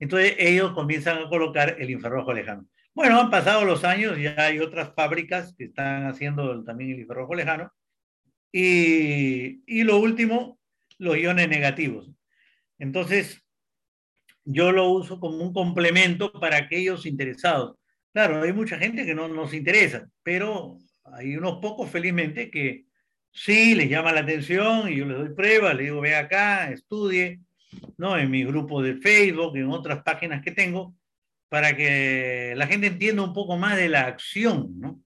Entonces 0.00 0.34
ellos 0.38 0.72
comienzan 0.72 1.18
a 1.18 1.28
colocar 1.28 1.76
el 1.78 1.88
infrarrojo 1.88 2.32
lejano. 2.32 2.66
Bueno, 2.94 3.20
han 3.20 3.30
pasado 3.30 3.64
los 3.64 3.84
años, 3.84 4.18
ya 4.18 4.34
hay 4.36 4.58
otras 4.58 4.92
fábricas 4.92 5.54
que 5.56 5.66
están 5.66 6.06
haciendo 6.06 6.64
también 6.64 6.90
el 6.90 7.00
infrarrojo 7.00 7.36
lejano. 7.36 7.72
Y, 8.50 9.62
y 9.64 9.84
lo 9.84 9.98
último, 9.98 10.58
los 10.98 11.16
iones 11.16 11.48
negativos. 11.48 12.10
Entonces, 12.76 13.40
yo 14.44 14.72
lo 14.72 14.88
uso 14.88 15.20
como 15.20 15.36
un 15.36 15.52
complemento 15.52 16.32
para 16.32 16.56
aquellos 16.56 17.06
interesados. 17.06 17.76
Claro, 18.12 18.42
hay 18.42 18.52
mucha 18.52 18.78
gente 18.78 19.06
que 19.06 19.14
no 19.14 19.28
nos 19.28 19.54
interesa, 19.54 20.08
pero 20.24 20.78
hay 21.12 21.36
unos 21.36 21.58
pocos, 21.58 21.90
felizmente, 21.90 22.50
que 22.50 22.86
sí 23.30 23.74
les 23.74 23.88
llama 23.88 24.12
la 24.12 24.20
atención 24.20 24.90
y 24.90 24.96
yo 24.96 25.06
les 25.06 25.18
doy 25.18 25.30
pruebas, 25.30 25.74
les 25.74 25.86
digo, 25.86 26.00
ve 26.00 26.14
acá, 26.14 26.70
estudie, 26.70 27.40
¿no? 27.96 28.16
En 28.18 28.30
mi 28.30 28.44
grupo 28.44 28.82
de 28.82 28.96
Facebook, 28.96 29.56
en 29.56 29.70
otras 29.70 30.02
páginas 30.02 30.42
que 30.42 30.50
tengo, 30.50 30.94
para 31.48 31.76
que 31.76 32.54
la 32.56 32.66
gente 32.66 32.86
entienda 32.86 33.22
un 33.22 33.32
poco 33.32 33.56
más 33.56 33.76
de 33.76 33.88
la 33.88 34.06
acción, 34.06 34.78
¿no? 34.78 35.00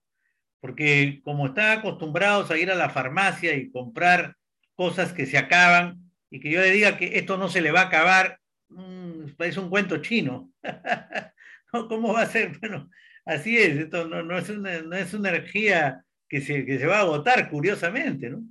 Porque 0.61 1.21
como 1.25 1.47
están 1.47 1.79
acostumbrados 1.79 2.51
a 2.51 2.59
ir 2.59 2.71
a 2.71 2.77
la 2.77 2.91
farmacia 2.91 3.55
y 3.55 3.71
comprar 3.71 4.37
cosas 4.75 5.13
que 5.13 5.27
se 5.27 5.39
acaban 5.39 6.11
y 6.31 6.41
que 6.41 6.51
yo 6.51 6.61
le 6.61 6.71
diga 6.71 6.97
que 6.97 7.19
esto 7.19 7.37
no 7.37 7.49
se 7.49 7.61
le 7.61 7.73
va 7.73 7.83
a 7.83 7.87
acabar, 7.87 8.39
mmm, 8.69 9.31
parece 9.37 9.61
un 9.61 9.71
cuento 9.71 9.99
chino. 9.99 10.51
¿Cómo 11.71 12.13
va 12.13 12.23
a 12.23 12.27
ser? 12.27 12.59
Bueno, 12.59 12.91
así 13.27 13.59
es, 13.59 13.77
esto 13.77 14.09
no, 14.09 14.23
no, 14.23 14.39
es, 14.39 14.49
una, 14.49 14.81
no 14.81 14.97
es 14.97 15.13
una 15.13 15.29
energía 15.29 16.05
que 16.29 16.41
se, 16.41 16.65
que 16.65 16.79
se 16.79 16.87
va 16.87 16.99
a 16.99 17.01
agotar, 17.01 17.51
curiosamente, 17.51 18.31
¿no? 18.31 18.43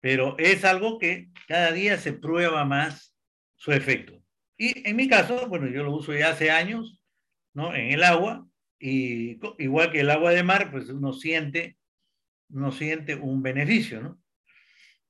Pero 0.00 0.36
es 0.38 0.64
algo 0.64 0.98
que 0.98 1.30
cada 1.48 1.72
día 1.72 1.98
se 1.98 2.12
prueba 2.12 2.64
más 2.64 3.16
su 3.56 3.72
efecto. 3.72 4.22
Y 4.56 4.88
en 4.88 4.96
mi 4.96 5.08
caso, 5.08 5.48
bueno, 5.48 5.66
yo 5.68 5.82
lo 5.82 5.92
uso 5.92 6.14
ya 6.14 6.30
hace 6.30 6.50
años, 6.50 7.00
¿no? 7.54 7.74
En 7.74 7.90
el 7.90 8.04
agua, 8.04 8.46
y 8.78 9.38
igual 9.58 9.90
que 9.90 10.00
el 10.00 10.10
agua 10.10 10.30
de 10.30 10.42
mar, 10.42 10.70
pues 10.70 10.88
uno 10.90 11.12
siente, 11.12 11.76
uno 12.50 12.70
siente 12.72 13.14
un 13.14 13.42
beneficio, 13.42 14.00
¿no? 14.02 14.20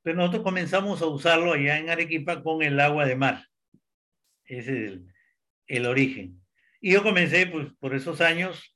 Pero 0.03 0.19
nosotros 0.19 0.45
comenzamos 0.45 1.03
a 1.03 1.07
usarlo 1.07 1.53
allá 1.53 1.79
en 1.79 1.91
Arequipa 1.91 2.43
con 2.43 2.63
el 2.63 2.79
agua 2.79 3.05
de 3.07 3.17
mar. 3.17 3.45
Ese 4.45 4.61
es 4.71 4.93
el, 4.93 5.13
el 5.67 5.87
origen. 5.87 6.41
Y 6.81 6.93
yo 6.93 7.03
comencé, 7.03 7.47
pues, 7.49 7.69
por 7.81 7.95
esos 7.95 8.21
años 8.21 8.76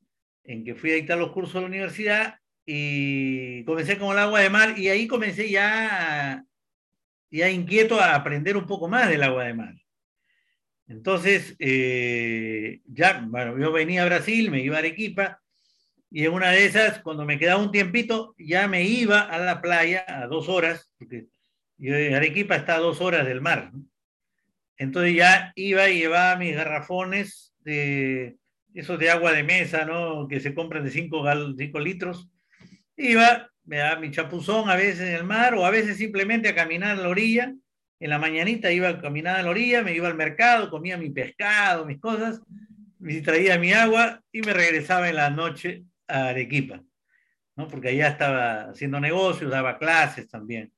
en 0.51 0.65
que 0.65 0.75
fui 0.75 0.91
a 0.91 0.97
dictar 0.97 1.17
los 1.17 1.31
cursos 1.31 1.55
de 1.55 1.61
la 1.61 1.67
universidad 1.67 2.35
y 2.67 3.65
comencé 3.65 3.99
con 3.99 4.13
el 4.13 4.19
agua 4.19 4.41
de 4.41 4.51
mar 4.51 4.79
y 4.79 4.89
ahí 4.89 5.07
comencé 5.07 5.49
ya 5.49 6.45
ya 7.31 7.49
inquieto 7.49 8.01
a 8.01 8.17
aprender 8.17 8.57
un 8.57 8.67
poco 8.67 8.89
más 8.89 9.09
del 9.09 9.23
agua 9.23 9.45
de 9.45 9.55
mar. 9.55 9.75
Entonces, 10.89 11.55
eh, 11.61 12.81
ya, 12.87 13.25
bueno, 13.29 13.57
yo 13.57 13.71
venía 13.71 14.03
a 14.03 14.07
Brasil, 14.07 14.51
me 14.51 14.61
iba 14.61 14.75
a 14.75 14.81
Arequipa, 14.81 15.41
y 16.11 16.25
en 16.25 16.33
una 16.33 16.51
de 16.51 16.65
esas, 16.65 16.99
cuando 17.03 17.25
me 17.25 17.39
quedaba 17.39 17.63
un 17.63 17.71
tiempito, 17.71 18.35
ya 18.37 18.67
me 18.67 18.83
iba 18.83 19.21
a 19.21 19.39
la 19.39 19.61
playa 19.61 20.05
a 20.09 20.27
dos 20.27 20.49
horas, 20.49 20.93
porque 20.99 21.27
Arequipa 21.79 22.57
está 22.57 22.75
a 22.75 22.81
dos 22.81 23.01
horas 23.01 23.25
del 23.25 23.41
mar. 23.41 23.71
Entonces 24.77 25.15
ya 25.15 25.53
iba 25.55 25.89
y 25.89 26.01
llevaba 26.01 26.35
mis 26.35 26.57
garrafones 26.57 27.55
de 27.61 28.37
esos 28.75 28.99
de 28.99 29.11
agua 29.11 29.33
de 29.33 29.43
mesa, 29.43 29.85
¿no? 29.85 30.29
Que 30.29 30.41
se 30.41 30.55
compran 30.55 30.85
de 30.85 30.91
5 30.91 31.81
litros. 31.81 32.29
Iba, 32.97 33.51
me 33.65 33.79
daba 33.79 34.01
mi 34.01 34.11
chapuzón 34.11 34.69
a 34.69 34.77
veces 34.77 35.09
en 35.09 35.15
el 35.15 35.25
mar 35.25 35.55
o 35.55 35.65
a 35.65 35.71
veces 35.71 35.97
simplemente 35.97 36.49
a 36.49 36.55
caminar 36.55 36.99
a 36.99 37.03
la 37.03 37.09
orilla. 37.09 37.55
En 37.99 38.11
la 38.11 38.19
mañanita 38.19 38.73
iba 38.73 38.89
a 38.89 39.01
caminar 39.01 39.37
a 39.37 39.43
la 39.43 39.51
orilla, 39.51 39.83
me 39.83 39.95
iba 39.95 40.09
al 40.09 40.15
mercado, 40.15 40.71
comía 40.71 40.97
mi 40.97 41.11
pescado, 41.11 41.85
mis 41.85 42.01
cosas, 42.01 42.41
me 42.99 43.21
traía 43.21 43.59
mi 43.59 43.73
agua 43.73 44.23
y 44.33 44.41
me 44.43 44.53
regresaba 44.53 45.09
en 45.09 45.17
la 45.17 45.31
noche 45.31 45.85
a 46.09 46.29
Arequipa, 46.29 46.83
¿no? 47.57 47.69
porque 47.69 47.89
allá 47.89 48.09
estaba 48.09 48.71
haciendo 48.71 49.01
negocios, 49.01 49.51
daba 49.51 49.79
clases 49.79 50.29
también. 50.29 50.73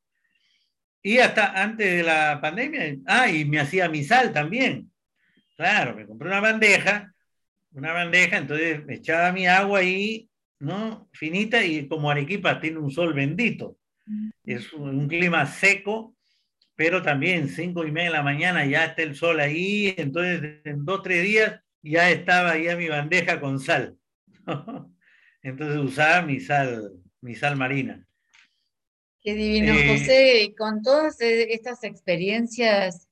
Y 1.03 1.19
hasta 1.19 1.61
antes 1.61 1.97
de 1.97 2.03
la 2.03 2.41
pandemia, 2.41 2.97
ah, 3.07 3.29
y 3.29 3.45
me 3.45 3.59
hacía 3.59 3.89
mi 3.89 4.05
sal 4.05 4.33
también. 4.33 4.91
Claro, 5.57 5.97
me 5.97 6.07
compré 6.07 6.29
una 6.29 6.41
bandeja, 6.41 7.13
una 7.73 7.93
bandeja, 7.93 8.39
entonces 8.39 8.85
me 8.85 8.95
echaba 8.95 9.33
mi 9.33 9.47
agua 9.47 9.81
ahí 9.81 10.29
¿no? 10.63 11.09
Finita 11.13 11.65
y 11.65 11.89
como 11.89 12.09
Arequipa 12.09 12.61
tiene 12.61 12.79
un 12.79 12.91
sol 12.91 13.13
bendito. 13.13 13.79
Es 14.45 14.73
un, 14.73 15.09
clima 15.09 15.45
seco, 15.47 16.15
pero 16.77 17.03
también 17.03 17.49
cinco 17.49 17.85
y 17.85 17.91
media 17.91 18.11
de 18.11 18.17
la 18.17 18.23
mañana 18.23 18.65
ya 18.65 18.85
está 18.85 19.03
el 19.03 19.17
sol 19.17 19.41
ahí, 19.41 19.93
entonces 19.97 20.61
en 20.65 20.85
dos, 20.85 21.03
tres 21.03 21.25
días 21.25 21.61
ya 21.83 22.11
estaba 22.11 22.57
ya 22.59 22.77
mi 22.77 22.89
bandeja 22.89 23.41
con 23.41 23.59
sal. 23.59 23.97
entonces 25.43 25.79
usaba 25.79 26.23
mi 26.23 26.39
sal, 26.39 26.93
mi 27.21 27.35
sal 27.35 27.57
marina. 27.57 28.07
Qué 29.21 29.35
divino, 29.35 29.73
eh, 29.73 29.89
José, 29.89 30.55
con 30.57 30.83
todas 30.83 31.21
e, 31.21 31.53
estas 31.55 31.83
experiencias, 31.83 33.09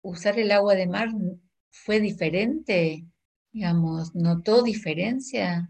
usar 0.00 0.38
el 0.38 0.52
agua 0.52 0.74
de 0.74 0.86
mar 0.86 1.08
fue 1.72 2.00
diferente, 2.00 3.04
digamos, 3.50 4.14
¿notó 4.14 4.62
diferencia? 4.62 5.68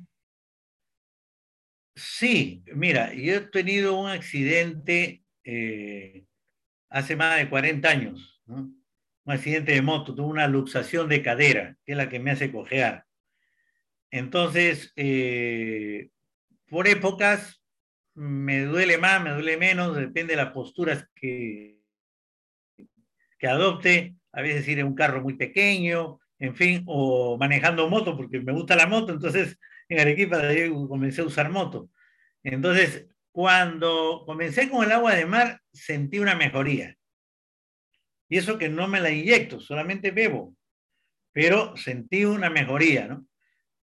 Sí, 1.95 2.65
mira, 2.75 3.15
yo 3.15 3.35
he 3.35 3.41
tenido 3.41 3.99
un 3.99 4.09
accidente 4.09 5.25
eh, 5.45 6.27
hace 6.89 7.17
más 7.17 7.39
de 7.39 7.49
40 7.49 7.89
años, 7.89 8.43
un 8.47 8.83
accidente 9.27 9.73
de 9.73 9.83
moto, 9.83 10.15
tuve 10.15 10.27
una 10.27 10.49
luxación 10.49 11.09
de 11.09 11.23
cadera, 11.23 11.77
que 11.85 11.93
es 11.93 11.99
la 11.99 12.09
que 12.09 12.19
me 12.19 12.33
hace 12.33 12.51
cojear. 12.51 13.07
Entonces, 14.11 14.93
eh, 14.97 16.11
por 16.69 16.89
épocas, 16.89 17.63
me 18.15 18.65
duele 18.65 18.99
más, 18.99 19.23
me 19.23 19.31
duele 19.31 19.57
menos, 19.57 19.97
depende 19.97 20.33
de 20.33 20.43
las 20.43 20.53
posturas 20.53 21.09
que, 21.15 21.79
que 23.39 23.47
adopte, 23.47 24.17
a 24.33 24.43
veces 24.43 24.67
ir 24.69 24.79
en 24.79 24.87
un 24.87 24.95
carro 24.95 25.23
muy 25.23 25.35
pequeño, 25.35 26.19
en 26.39 26.57
fin, 26.57 26.83
o 26.87 27.37
manejando 27.39 27.89
moto, 27.89 28.17
porque 28.17 28.41
me 28.41 28.53
gusta 28.53 28.75
la 28.75 28.87
moto, 28.87 29.13
entonces 29.13 29.59
en 29.89 30.01
Arequipa 30.01 30.43
comencé 30.89 31.21
a 31.21 31.27
usar 31.27 31.51
moto. 31.51 31.91
Entonces, 32.43 33.07
cuando 33.31 34.25
comencé 34.27 34.69
con 34.69 34.85
el 34.85 34.93
agua 34.93 35.15
de 35.15 35.27
mar, 35.27 35.61
sentí 35.73 36.19
una 36.19 36.35
mejoría. 36.35 36.97
Y 38.29 38.39
eso 38.39 38.59
que 38.59 38.69
no 38.69 38.89
me 38.89 39.01
la 39.01 39.11
inyecto, 39.11 39.61
solamente 39.61 40.11
bebo, 40.11 40.57
pero 41.33 41.77
sentí 41.77 42.25
una 42.25 42.51
mejoría, 42.51 43.07
¿no? 43.07 43.27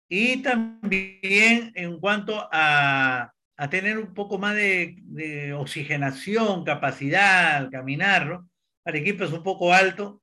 Y 0.08 0.36
también 0.42 1.72
en 1.74 1.98
cuanto 1.98 2.48
a, 2.52 3.32
a 3.56 3.70
tener 3.70 3.98
un 3.98 4.14
poco 4.14 4.38
más 4.38 4.54
de, 4.54 4.96
de, 5.02 5.52
oxigenación, 5.52 6.64
capacidad 6.64 7.56
al 7.56 7.70
caminar, 7.70 8.26
¿no? 8.26 8.48
Arequipa 8.84 9.24
es 9.24 9.32
un 9.32 9.42
poco 9.42 9.72
alto, 9.74 10.20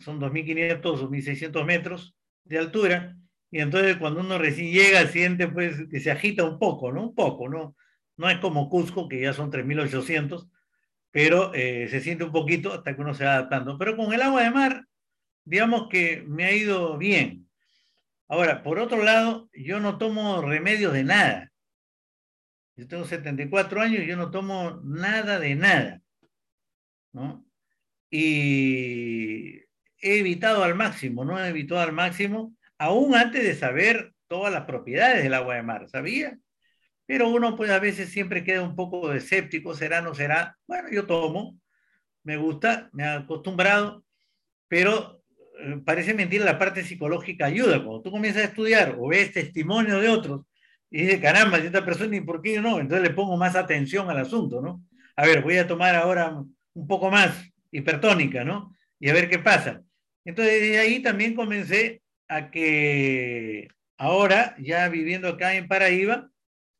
Son 0.00 0.20
2.500 0.20 0.84
o 0.84 1.08
1.600 1.08 1.64
metros 1.64 2.14
de 2.44 2.58
altura, 2.58 3.16
y 3.50 3.60
entonces 3.60 3.96
cuando 3.96 4.20
uno 4.20 4.38
recién 4.38 4.72
llega 4.72 5.06
siente 5.06 5.48
pues 5.48 5.76
que 5.90 6.00
se 6.00 6.10
agita 6.10 6.44
un 6.44 6.58
poco, 6.58 6.92
¿no? 6.92 7.02
Un 7.04 7.14
poco, 7.14 7.48
¿no? 7.48 7.76
No 8.16 8.28
es 8.28 8.38
como 8.38 8.68
Cusco, 8.68 9.08
que 9.08 9.20
ya 9.20 9.32
son 9.32 9.50
3.800, 9.50 10.48
pero 11.10 11.54
eh, 11.54 11.88
se 11.88 12.00
siente 12.00 12.24
un 12.24 12.32
poquito 12.32 12.72
hasta 12.72 12.94
que 12.94 13.00
uno 13.00 13.14
se 13.14 13.24
va 13.24 13.34
adaptando. 13.34 13.78
Pero 13.78 13.96
con 13.96 14.12
el 14.12 14.22
agua 14.22 14.42
de 14.42 14.50
mar, 14.50 14.86
digamos 15.44 15.88
que 15.88 16.24
me 16.26 16.44
ha 16.44 16.52
ido 16.52 16.98
bien. 16.98 17.48
Ahora, 18.28 18.62
por 18.62 18.78
otro 18.78 19.02
lado, 19.02 19.48
yo 19.52 19.80
no 19.80 19.98
tomo 19.98 20.42
remedios 20.42 20.92
de 20.92 21.04
nada. 21.04 21.52
Yo 22.76 22.86
tengo 22.88 23.04
74 23.04 23.80
años 23.80 24.02
y 24.02 24.06
yo 24.06 24.16
no 24.16 24.30
tomo 24.30 24.80
nada 24.84 25.38
de 25.38 25.54
nada. 25.54 26.02
¿no? 27.12 27.44
Y 28.10 29.59
evitado 30.00 30.64
al 30.64 30.74
máximo, 30.74 31.24
¿no? 31.24 31.42
He 31.42 31.48
evitado 31.48 31.80
al 31.80 31.92
máximo, 31.92 32.54
aún 32.78 33.14
antes 33.14 33.42
de 33.42 33.54
saber 33.54 34.12
todas 34.28 34.52
las 34.52 34.64
propiedades 34.64 35.22
del 35.22 35.34
agua 35.34 35.56
de 35.56 35.62
mar, 35.62 35.88
¿sabía? 35.88 36.38
Pero 37.06 37.28
uno 37.28 37.56
pues 37.56 37.70
a 37.70 37.80
veces 37.80 38.10
siempre 38.10 38.44
queda 38.44 38.62
un 38.62 38.76
poco 38.76 39.12
escéptico, 39.12 39.74
será, 39.74 40.00
no 40.00 40.14
será. 40.14 40.56
Bueno, 40.66 40.88
yo 40.90 41.06
tomo, 41.06 41.58
me 42.22 42.36
gusta, 42.36 42.88
me 42.92 43.04
he 43.04 43.08
acostumbrado, 43.08 44.04
pero 44.68 45.22
eh, 45.58 45.80
parece 45.84 46.14
mentira, 46.14 46.44
la 46.44 46.58
parte 46.58 46.84
psicológica 46.84 47.46
ayuda. 47.46 47.82
Cuando 47.82 48.02
tú 48.02 48.10
comienzas 48.10 48.42
a 48.42 48.46
estudiar 48.46 48.96
o 48.98 49.08
ves 49.08 49.32
testimonio 49.32 49.98
de 50.00 50.08
otros 50.08 50.46
y 50.90 51.02
dices, 51.02 51.20
caramba, 51.20 51.58
esta 51.58 51.84
persona, 51.84 52.16
¿y 52.16 52.20
por 52.20 52.40
qué 52.42 52.60
no? 52.60 52.80
Entonces 52.80 53.08
le 53.08 53.14
pongo 53.14 53.36
más 53.36 53.56
atención 53.56 54.10
al 54.10 54.18
asunto, 54.18 54.60
¿no? 54.60 54.84
A 55.16 55.26
ver, 55.26 55.42
voy 55.42 55.58
a 55.58 55.66
tomar 55.66 55.94
ahora 55.94 56.30
un 56.74 56.86
poco 56.86 57.10
más 57.10 57.32
hipertónica, 57.70 58.44
¿no? 58.44 58.76
Y 58.98 59.08
a 59.10 59.12
ver 59.12 59.28
qué 59.28 59.38
pasa. 59.38 59.82
Entonces, 60.24 60.60
de 60.60 60.78
ahí 60.78 61.02
también 61.02 61.34
comencé 61.34 62.02
a 62.28 62.50
que 62.50 63.68
ahora, 63.96 64.54
ya 64.58 64.88
viviendo 64.88 65.28
acá 65.28 65.54
en 65.54 65.68
Paraíba, 65.68 66.30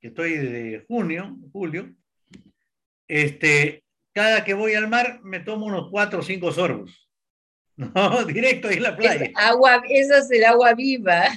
que 0.00 0.08
estoy 0.08 0.36
de 0.36 0.84
junio, 0.86 1.36
julio, 1.52 1.94
este, 3.08 3.84
cada 4.12 4.44
que 4.44 4.54
voy 4.54 4.74
al 4.74 4.88
mar 4.88 5.20
me 5.22 5.40
tomo 5.40 5.66
unos 5.66 5.88
cuatro 5.90 6.20
o 6.20 6.22
cinco 6.22 6.52
sorbos. 6.52 7.06
No, 7.94 8.26
directo 8.26 8.68
ahí 8.68 8.76
en 8.76 8.82
la 8.82 8.94
playa. 8.94 9.24
Es 9.24 9.32
agua, 9.34 9.82
esa 9.88 10.18
es 10.18 10.30
el 10.30 10.44
agua 10.44 10.74
viva. 10.74 11.30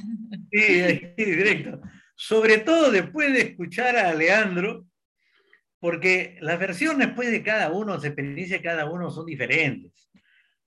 Sí, 0.52 0.82
ahí, 0.82 1.14
directo. 1.16 1.80
Sobre 2.16 2.58
todo 2.58 2.92
después 2.92 3.32
de 3.32 3.42
escuchar 3.44 3.96
a 3.96 4.14
Leandro, 4.14 4.86
porque 5.80 6.38
las 6.42 6.60
versiones 6.60 7.12
pues, 7.16 7.32
de 7.32 7.44
cada 7.44 7.72
uno, 7.72 7.94
las 7.94 8.04
experiencias 8.04 8.60
de 8.60 8.64
cada 8.64 8.92
uno 8.92 9.10
son 9.10 9.26
diferentes. 9.26 10.10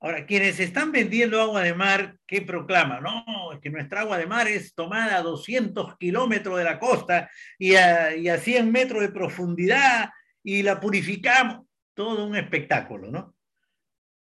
Ahora, 0.07 0.25
quienes 0.25 0.61
están 0.61 0.93
vendiendo 0.93 1.43
agua 1.43 1.63
de 1.63 1.75
mar, 1.75 2.17
¿qué 2.29 2.41
proclaman? 2.41 3.03
No, 3.03 3.25
es 3.53 3.59
que 3.59 3.71
nuestra 3.71 4.03
agua 4.03 4.19
de 4.19 4.29
mar 4.29 4.47
es 4.47 4.73
tomada 4.73 5.17
a 5.17 5.23
200 5.23 5.99
kilómetros 5.99 6.59
de 6.59 6.63
la 6.63 6.79
costa 6.79 7.29
y 7.59 7.75
a, 7.75 8.15
y 8.15 8.29
a 8.29 8.39
100 8.39 8.71
metros 8.71 9.03
de 9.03 9.09
profundidad 9.09 10.11
y 10.45 10.63
la 10.63 10.79
purificamos. 10.79 11.67
Todo 11.93 12.25
un 12.25 12.37
espectáculo, 12.37 13.11
¿no? 13.11 13.35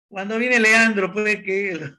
Cuando 0.07 0.37
viene 0.37 0.59
Leandro, 0.59 1.11
puede 1.11 1.41
que 1.41 1.91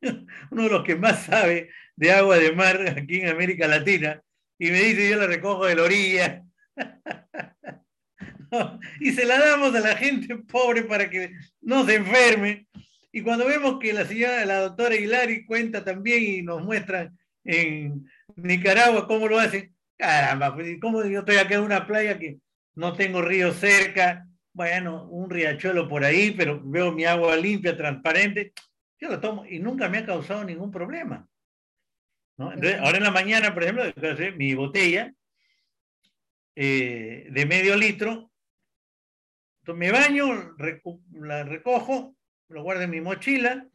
uno 0.52 0.62
de 0.62 0.70
los 0.70 0.84
que 0.84 0.94
más 0.94 1.24
sabe 1.24 1.70
de 1.96 2.12
agua 2.12 2.38
de 2.38 2.52
mar 2.52 2.86
aquí 2.86 3.20
en 3.20 3.30
América 3.30 3.66
Latina, 3.66 4.22
y 4.60 4.70
me 4.70 4.80
dice, 4.80 5.10
yo 5.10 5.16
la 5.16 5.26
recojo 5.26 5.66
de 5.66 5.74
la 5.74 5.82
orilla. 5.82 6.44
y 9.00 9.10
se 9.10 9.24
la 9.24 9.40
damos 9.40 9.74
a 9.74 9.80
la 9.80 9.96
gente 9.96 10.36
pobre 10.36 10.84
para 10.84 11.10
que 11.10 11.32
no 11.62 11.84
se 11.84 11.96
enferme. 11.96 12.68
Y 13.12 13.22
cuando 13.22 13.46
vemos 13.46 13.78
que 13.78 13.92
la 13.92 14.06
señora, 14.06 14.44
la 14.46 14.60
doctora 14.60 14.96
Hilari 14.96 15.44
cuenta 15.44 15.84
también 15.84 16.22
y 16.22 16.42
nos 16.42 16.64
muestra 16.64 17.12
en 17.44 18.08
Nicaragua 18.36 19.06
cómo 19.06 19.28
lo 19.28 19.38
hacen, 19.38 19.74
caramba, 19.98 20.54
pues, 20.54 20.78
¿cómo 20.80 21.04
yo 21.04 21.20
estoy 21.20 21.36
acá 21.36 21.56
en 21.56 21.62
una 21.62 21.86
playa 21.86 22.18
que 22.18 22.38
no 22.74 22.94
tengo 22.94 23.20
río 23.20 23.52
cerca, 23.52 24.26
bueno, 24.54 25.08
un 25.08 25.28
riachuelo 25.28 25.88
por 25.88 26.04
ahí, 26.04 26.32
pero 26.32 26.60
veo 26.64 26.92
mi 26.92 27.04
agua 27.04 27.36
limpia, 27.36 27.76
transparente, 27.76 28.52
yo 28.98 29.08
lo 29.08 29.20
tomo 29.20 29.44
y 29.44 29.58
nunca 29.58 29.88
me 29.88 29.98
ha 29.98 30.06
causado 30.06 30.44
ningún 30.44 30.70
problema. 30.70 31.28
¿no? 32.38 32.52
Entonces, 32.52 32.80
ahora 32.80 32.96
en 32.96 33.04
la 33.04 33.10
mañana, 33.10 33.52
por 33.52 33.62
ejemplo, 33.62 33.84
mi 34.36 34.54
botella 34.54 35.12
eh, 36.54 37.26
de 37.30 37.46
medio 37.46 37.76
litro, 37.76 38.30
entonces 39.60 39.78
me 39.78 39.92
baño, 39.92 40.56
la 41.12 41.44
recojo, 41.44 42.16
lo 42.52 42.62
guardo 42.62 42.82
en 42.82 42.90
mi 42.90 43.00
mochila, 43.00 43.66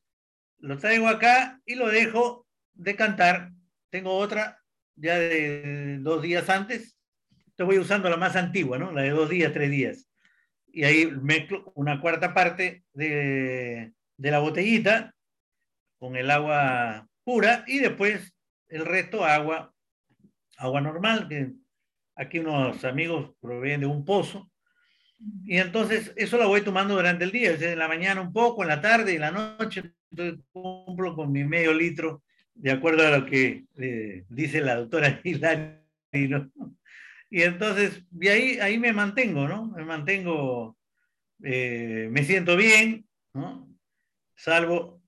lo 0.59 0.77
traigo 0.77 1.07
acá 1.07 1.59
y 1.65 1.75
lo 1.75 1.89
dejo 1.89 2.47
decantar. 2.73 3.51
Tengo 3.89 4.15
otra 4.15 4.61
ya 4.95 5.19
de 5.19 5.97
dos 5.99 6.21
días 6.21 6.49
antes, 6.49 6.97
te 7.55 7.63
voy 7.63 7.77
usando 7.79 8.09
la 8.09 8.17
más 8.17 8.35
antigua, 8.35 8.77
¿no? 8.77 8.91
La 8.91 9.01
de 9.03 9.09
dos 9.09 9.29
días, 9.29 9.53
tres 9.53 9.69
días 9.69 10.07
y 10.77 10.83
ahí 10.83 11.07
mezclo 11.07 11.71
una 11.73 11.99
cuarta 11.99 12.35
parte 12.35 12.83
de, 12.93 13.93
de 14.15 14.31
la 14.31 14.37
botellita 14.37 15.15
con 15.97 16.15
el 16.15 16.29
agua 16.29 17.07
pura 17.23 17.63
y 17.65 17.79
después 17.79 18.31
el 18.69 18.85
resto 18.85 19.25
agua, 19.25 19.73
agua 20.55 20.81
normal, 20.81 21.27
que 21.27 21.53
aquí 22.15 22.37
unos 22.37 22.85
amigos 22.85 23.31
proveen 23.39 23.81
de 23.81 23.87
un 23.87 24.05
pozo. 24.05 24.51
Y 25.43 25.57
entonces 25.57 26.13
eso 26.15 26.37
lo 26.37 26.47
voy 26.47 26.61
tomando 26.61 26.95
durante 26.95 27.23
el 27.23 27.31
día, 27.31 27.51
en 27.51 27.79
la 27.79 27.87
mañana 27.87 28.21
un 28.21 28.31
poco, 28.31 28.61
en 28.61 28.69
la 28.69 28.81
tarde 28.81 29.13
y 29.13 29.15
en 29.15 29.21
la 29.21 29.31
noche. 29.31 29.91
Entonces 30.11 30.43
cumplo 30.51 31.15
con 31.15 31.31
mi 31.31 31.43
medio 31.43 31.73
litro, 31.73 32.23
de 32.53 32.71
acuerdo 32.71 33.05
a 33.05 33.17
lo 33.17 33.25
que 33.25 33.65
eh, 33.77 34.25
dice 34.29 34.61
la 34.61 34.75
doctora 34.75 35.19
Hilari. 35.23 35.77
¿no? 36.29 36.51
Y 37.29 37.41
entonces, 37.41 38.03
de 38.09 38.29
ahí, 38.29 38.59
ahí 38.59 38.77
me 38.77 38.93
mantengo, 38.93 39.47
¿no? 39.47 39.65
Me 39.65 39.83
mantengo, 39.83 40.77
eh, 41.43 42.07
me 42.09 42.23
siento 42.23 42.55
bien, 42.55 43.05
¿no? 43.33 43.67
Salvo 44.35 45.01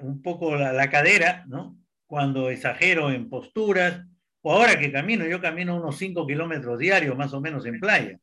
un 0.00 0.20
poco 0.22 0.56
la, 0.56 0.72
la, 0.72 0.90
cadera, 0.90 1.44
¿no? 1.46 1.78
Cuando 2.06 2.50
exagero 2.50 3.10
en 3.10 3.30
posturas, 3.30 4.04
o 4.42 4.52
ahora 4.52 4.78
que 4.78 4.92
camino, 4.92 5.24
yo 5.26 5.40
camino 5.40 5.76
unos 5.76 5.96
5 5.96 6.26
kilómetros 6.26 6.78
diarios 6.78 7.16
más 7.16 7.32
o 7.32 7.40
menos 7.40 7.64
en 7.64 7.80
playa. 7.80 8.18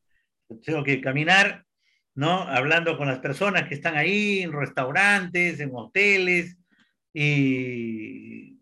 Tengo 0.60 0.82
que 0.84 1.00
caminar, 1.00 1.64
¿no? 2.14 2.42
Hablando 2.42 2.96
con 2.96 3.08
las 3.08 3.18
personas 3.20 3.68
que 3.68 3.74
están 3.74 3.96
ahí, 3.96 4.40
en 4.42 4.52
restaurantes, 4.52 5.60
en 5.60 5.70
hoteles, 5.72 6.56
y 7.14 8.58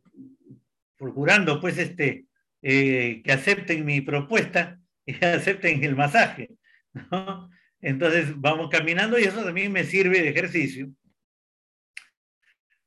procurando, 0.97 1.61
pues, 1.61 1.79
este, 1.79 2.27
eh, 2.63 3.23
que 3.25 3.33
acepten 3.33 3.85
mi 3.85 4.01
propuesta 4.01 4.79
y 5.07 5.15
que 5.15 5.27
acepten 5.27 5.83
el 5.85 5.97
masaje. 5.97 6.51
¿no? 6.93 7.51
Entonces 7.81 8.33
vamos 8.37 8.69
caminando 8.69 9.19
y 9.19 9.25
eso 9.25 9.43
también 9.43 9.73
me 9.73 9.85
sirve 9.85 10.21
de 10.21 10.29
ejercicio. 10.29 10.91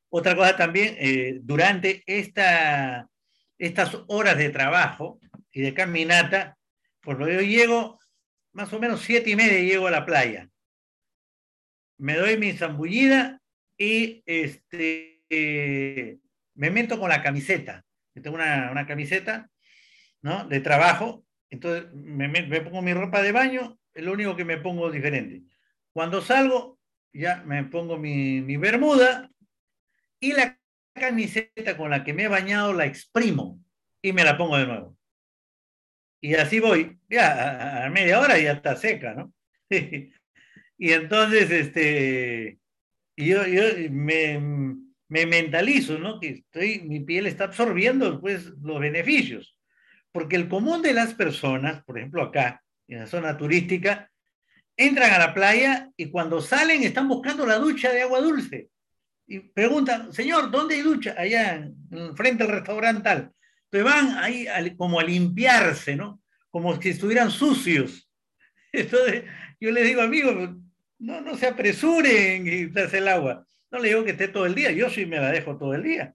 Otra 0.09 0.35
cosa 0.35 0.55
también, 0.55 0.95
eh, 0.99 1.39
durante 1.41 2.03
esta, 2.05 3.07
estas 3.57 3.97
horas 4.07 4.37
de 4.37 4.49
trabajo 4.49 5.19
y 5.51 5.61
de 5.61 5.73
caminata, 5.73 6.55
por 7.01 7.17
lo 7.17 7.25
que 7.25 7.33
yo 7.33 7.41
llego 7.41 7.99
más 8.53 8.71
o 8.71 8.79
menos 8.79 9.01
siete 9.01 9.29
y 9.29 9.35
media 9.35 9.59
llego 9.59 9.87
a 9.87 9.91
la 9.91 10.05
playa. 10.05 10.49
Me 11.97 12.15
doy 12.15 12.37
mi 12.37 12.53
zambullida 12.53 13.41
y 13.77 14.23
este, 14.25 15.23
eh, 15.29 16.17
me 16.55 16.69
meto 16.69 16.99
con 16.99 17.09
la 17.09 17.21
camiseta. 17.21 17.83
Tengo 18.13 18.35
una, 18.35 18.69
una 18.71 18.85
camiseta 18.85 19.49
¿no? 20.21 20.47
de 20.47 20.59
trabajo, 20.59 21.25
Entonces 21.49 21.91
me, 21.93 22.27
me, 22.27 22.61
pongo 22.61 22.81
mi 22.81 22.93
ropa 22.93 23.21
de 23.21 23.31
baño, 23.31 23.77
es 23.93 24.03
lo 24.03 24.13
único 24.13 24.35
que 24.35 24.45
me 24.45 24.57
pongo 24.57 24.91
diferente. 24.91 25.43
Cuando 25.91 26.21
salgo, 26.21 26.79
ya 27.11 27.43
me 27.43 27.63
pongo 27.65 27.97
mi, 27.97 28.41
mi 28.41 28.57
bermuda 28.57 29.29
y 30.19 30.33
la 30.33 30.59
camiseta 30.93 31.75
con 31.75 31.89
la 31.89 32.03
que 32.03 32.13
me 32.13 32.23
he 32.23 32.27
bañado 32.27 32.73
la 32.73 32.85
exprimo 32.85 33.59
y 34.01 34.13
me 34.13 34.23
la 34.23 34.37
pongo 34.37 34.57
de 34.57 34.67
nuevo. 34.67 34.97
Y 36.23 36.35
así 36.35 36.61
voy, 36.61 36.97
ya 37.09 37.83
a, 37.83 37.89
media 37.89 38.21
hora 38.21 38.39
ya 38.39 38.53
está 38.53 38.77
seca, 38.77 39.13
¿no? 39.13 39.33
y 39.69 40.93
entonces, 40.93 41.51
este, 41.51 42.59
yo, 43.17 43.45
yo 43.45 43.63
me, 43.91 44.39
me, 45.09 45.25
mentalizo, 45.25 45.99
¿no? 45.99 46.21
Que 46.21 46.29
estoy, 46.29 46.79
mi 46.79 47.01
piel 47.01 47.27
está 47.27 47.43
absorbiendo 47.43 48.21
pues, 48.21 48.45
los 48.61 48.79
beneficios. 48.79 49.59
Porque 50.13 50.37
el 50.37 50.47
común 50.47 50.81
de 50.81 50.93
las 50.93 51.13
personas, 51.13 51.83
por 51.83 51.97
ejemplo 51.97 52.23
acá, 52.23 52.63
en 52.87 52.99
la 52.99 53.07
zona 53.07 53.35
turística, 53.35 54.09
entran 54.77 55.11
a 55.11 55.19
la 55.19 55.33
playa 55.33 55.91
y 55.97 56.09
cuando 56.09 56.39
salen 56.39 56.83
están 56.83 57.09
buscando 57.09 57.45
la 57.45 57.59
ducha 57.59 57.91
de 57.91 58.03
agua 58.03 58.21
dulce 58.21 58.69
y 59.27 59.39
preguntan, 59.39 60.13
señor, 60.13 60.49
¿dónde 60.49 60.75
hay 60.75 60.83
ducha? 60.83 61.15
Allá, 61.17 61.69
frente 62.15 62.43
al 62.43 62.49
restaurante 62.49 63.01
tal. 63.03 63.33
Entonces 63.73 63.91
van 63.91 64.17
ahí 64.19 64.75
como 64.77 64.99
a 64.99 65.03
limpiarse, 65.03 65.95
¿no? 65.95 66.21
Como 66.51 66.79
si 66.79 66.89
estuvieran 66.89 67.31
sucios. 67.31 68.07
Entonces 68.71 69.23
yo 69.59 69.71
les 69.71 69.85
digo, 69.85 70.01
amigo, 70.01 70.31
no, 70.99 71.21
no 71.21 71.35
se 71.35 71.47
apresuren 71.47 72.45
y 72.45 72.67
quitarse 72.67 72.99
el 72.99 73.07
agua. 73.07 73.47
No 73.71 73.79
le 73.79 73.87
digo 73.87 74.03
que 74.03 74.11
esté 74.11 74.27
todo 74.27 74.45
el 74.45 74.53
día, 74.53 74.71
yo 74.71 74.91
sí 74.91 75.07
me 75.07 75.17
la 75.17 75.31
dejo 75.31 75.57
todo 75.57 75.73
el 75.73 75.81
día. 75.81 76.13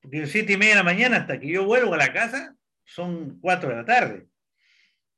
Porque 0.00 0.28
siete 0.28 0.52
y 0.52 0.56
media 0.56 0.74
de 0.74 0.78
la 0.78 0.84
mañana 0.84 1.16
hasta 1.16 1.40
que 1.40 1.48
yo 1.48 1.64
vuelvo 1.64 1.94
a 1.94 1.96
la 1.96 2.12
casa 2.12 2.54
son 2.84 3.40
cuatro 3.40 3.70
de 3.70 3.76
la 3.76 3.84
tarde. 3.84 4.28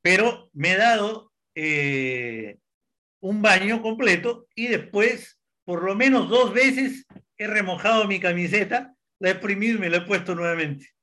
Pero 0.01 0.49
me 0.55 0.73
he 0.73 0.77
dado 0.79 1.35
eh, 1.55 2.57
un 3.21 3.43
baño 3.43 3.83
completo 3.83 4.47
y 4.55 4.69
después, 4.69 5.39
por 5.67 5.83
lo 5.83 5.95
menos 5.95 6.31
dos 6.31 6.55
veces, 6.55 7.05
he 7.37 7.47
remojado 7.47 8.07
mi 8.07 8.21
camiseta, 8.21 8.95
la 9.19 9.29
he 9.29 9.33
exprimido 9.33 9.77
y 9.77 9.81
me 9.81 9.91
la 9.91 9.99
he 9.99 10.07
puesto 10.07 10.35
nuevamente. 10.35 10.95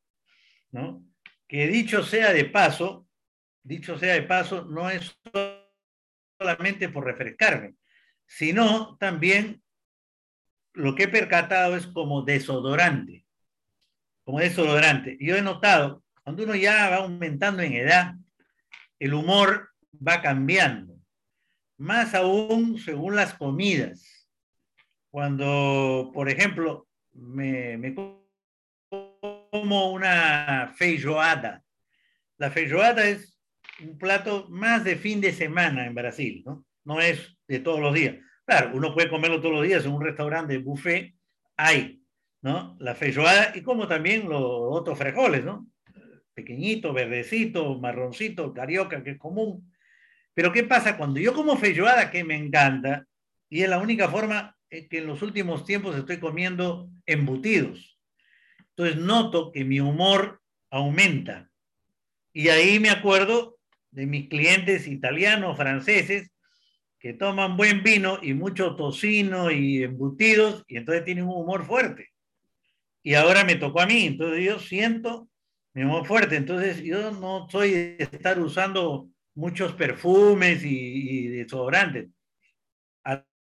¿No? 0.72 1.06
Que 1.48 1.68
dicho 1.68 2.04
sea 2.04 2.34
de 2.34 2.46
paso, 2.46 3.08
dicho 3.64 3.98
sea 3.98 4.14
de 4.14 4.24
paso, 4.24 4.66
no 4.66 4.90
es 4.90 5.18
solamente 6.40 6.90
por 6.90 7.06
refrescarme, 7.06 7.76
sino 8.26 8.98
también 8.98 9.62
lo 10.74 10.96
que 10.96 11.04
he 11.04 11.08
percatado 11.08 11.76
es 11.76 11.88
como 11.88 12.22
desodorante, 12.22 13.26
como 14.24 14.40
desodorante. 14.40 15.18
Yo 15.20 15.36
he 15.36 15.42
notado, 15.42 16.04
cuando 16.24 16.44
uno 16.44 16.56
ya 16.56 16.90
va 16.90 16.98
aumentando 16.98 17.62
en 17.62 17.74
edad, 17.74 18.16
el 19.00 19.14
humor 19.14 19.72
va 19.96 20.22
cambiando, 20.22 20.96
más 21.78 22.16
aún 22.16 22.80
según 22.80 23.16
las 23.16 23.34
comidas 23.34 24.22
cuando, 25.12 26.10
por 26.14 26.30
ejemplo, 26.30 26.88
me, 27.12 27.78
me 27.78 27.94
como 29.52 29.92
una 29.92 30.74
feijoada. 30.76 31.64
La 32.38 32.50
feijoada 32.50 33.06
es 33.06 33.38
un 33.82 33.98
plato 33.98 34.48
más 34.50 34.84
de 34.84 34.96
fin 34.96 35.20
de 35.20 35.34
semana 35.34 35.86
en 35.86 35.94
Brasil, 35.94 36.42
¿no? 36.46 36.66
No 36.86 37.02
es 37.02 37.38
de 37.48 37.60
todos 37.60 37.80
los 37.80 37.94
días. 37.94 38.16
Claro, 38.46 38.72
uno 38.74 38.94
puede 38.94 39.10
comerlo 39.10 39.42
todos 39.42 39.56
los 39.56 39.68
días 39.68 39.86
en 39.86 39.92
un 39.92 40.02
restaurante 40.02 40.58
buffet, 40.58 41.14
hay, 41.58 42.02
¿no? 42.42 42.78
La 42.80 42.96
feijoada 42.96 43.52
y 43.54 43.62
como 43.62 43.88
también 43.88 44.28
los 44.28 44.42
otros 44.42 44.98
frijoles, 44.98 45.44
¿no? 45.44 45.68
Pequeñito, 46.34 46.94
verdecito, 46.94 47.78
marroncito, 47.78 48.54
carioca, 48.54 49.04
que 49.04 49.12
es 49.12 49.20
común. 49.20 49.72
Pero 50.34 50.54
¿qué 50.54 50.64
pasa 50.64 50.96
cuando 50.96 51.20
yo 51.20 51.34
como 51.34 51.58
feijoada, 51.58 52.10
que 52.10 52.24
me 52.24 52.38
encanta, 52.38 53.06
y 53.50 53.64
es 53.64 53.70
la 53.70 53.80
única 53.80 54.08
forma 54.08 54.58
que 54.70 54.98
en 54.98 55.08
los 55.08 55.22
últimos 55.22 55.66
tiempos 55.66 55.98
estoy 55.98 56.18
comiendo 56.18 56.90
embutidos. 57.06 57.91
Entonces 58.76 58.98
noto 58.98 59.52
que 59.52 59.64
mi 59.64 59.80
humor 59.80 60.42
aumenta. 60.70 61.50
Y 62.34 62.50
ahí 62.50 62.80
me 62.80 62.90
acuerdo 62.90 63.58
de 63.92 64.06
mis 64.06 64.30
clientes 64.30 64.88
italianos, 64.88 65.58
franceses, 65.58 66.32
que 67.00 67.14
toman 67.14 67.58
buen 67.58 67.84
vino 67.84 68.20
y 68.22 68.34
mucho 68.34 68.76
tocino 68.76 69.52
y 69.52 69.84
embutidos, 69.84 70.64
y 70.68 70.78
entonces 70.78 71.04
tienen 71.04 71.26
un 71.26 71.42
humor 71.42 71.66
fuerte. 71.66 72.10
Y 73.04 73.16
ahora 73.16 73.44
me 73.44 73.56
tocó 73.56 73.82
a 73.82 73.88
mí, 73.88 74.06
entonces 74.06 74.46
yo 74.46 74.60
siento 74.60 75.28
mi 75.74 75.84
humor 75.84 76.06
fuerte. 76.06 76.36
Entonces 76.36 76.82
yo 76.84 77.12
no 77.12 77.48
soy 77.50 77.72
de 77.72 77.98
estar 78.00 78.40
usando 78.40 79.10
muchos 79.34 79.74
perfumes 79.74 80.64
y, 80.64 80.70
y 80.70 81.28
desodorantes 81.28 82.10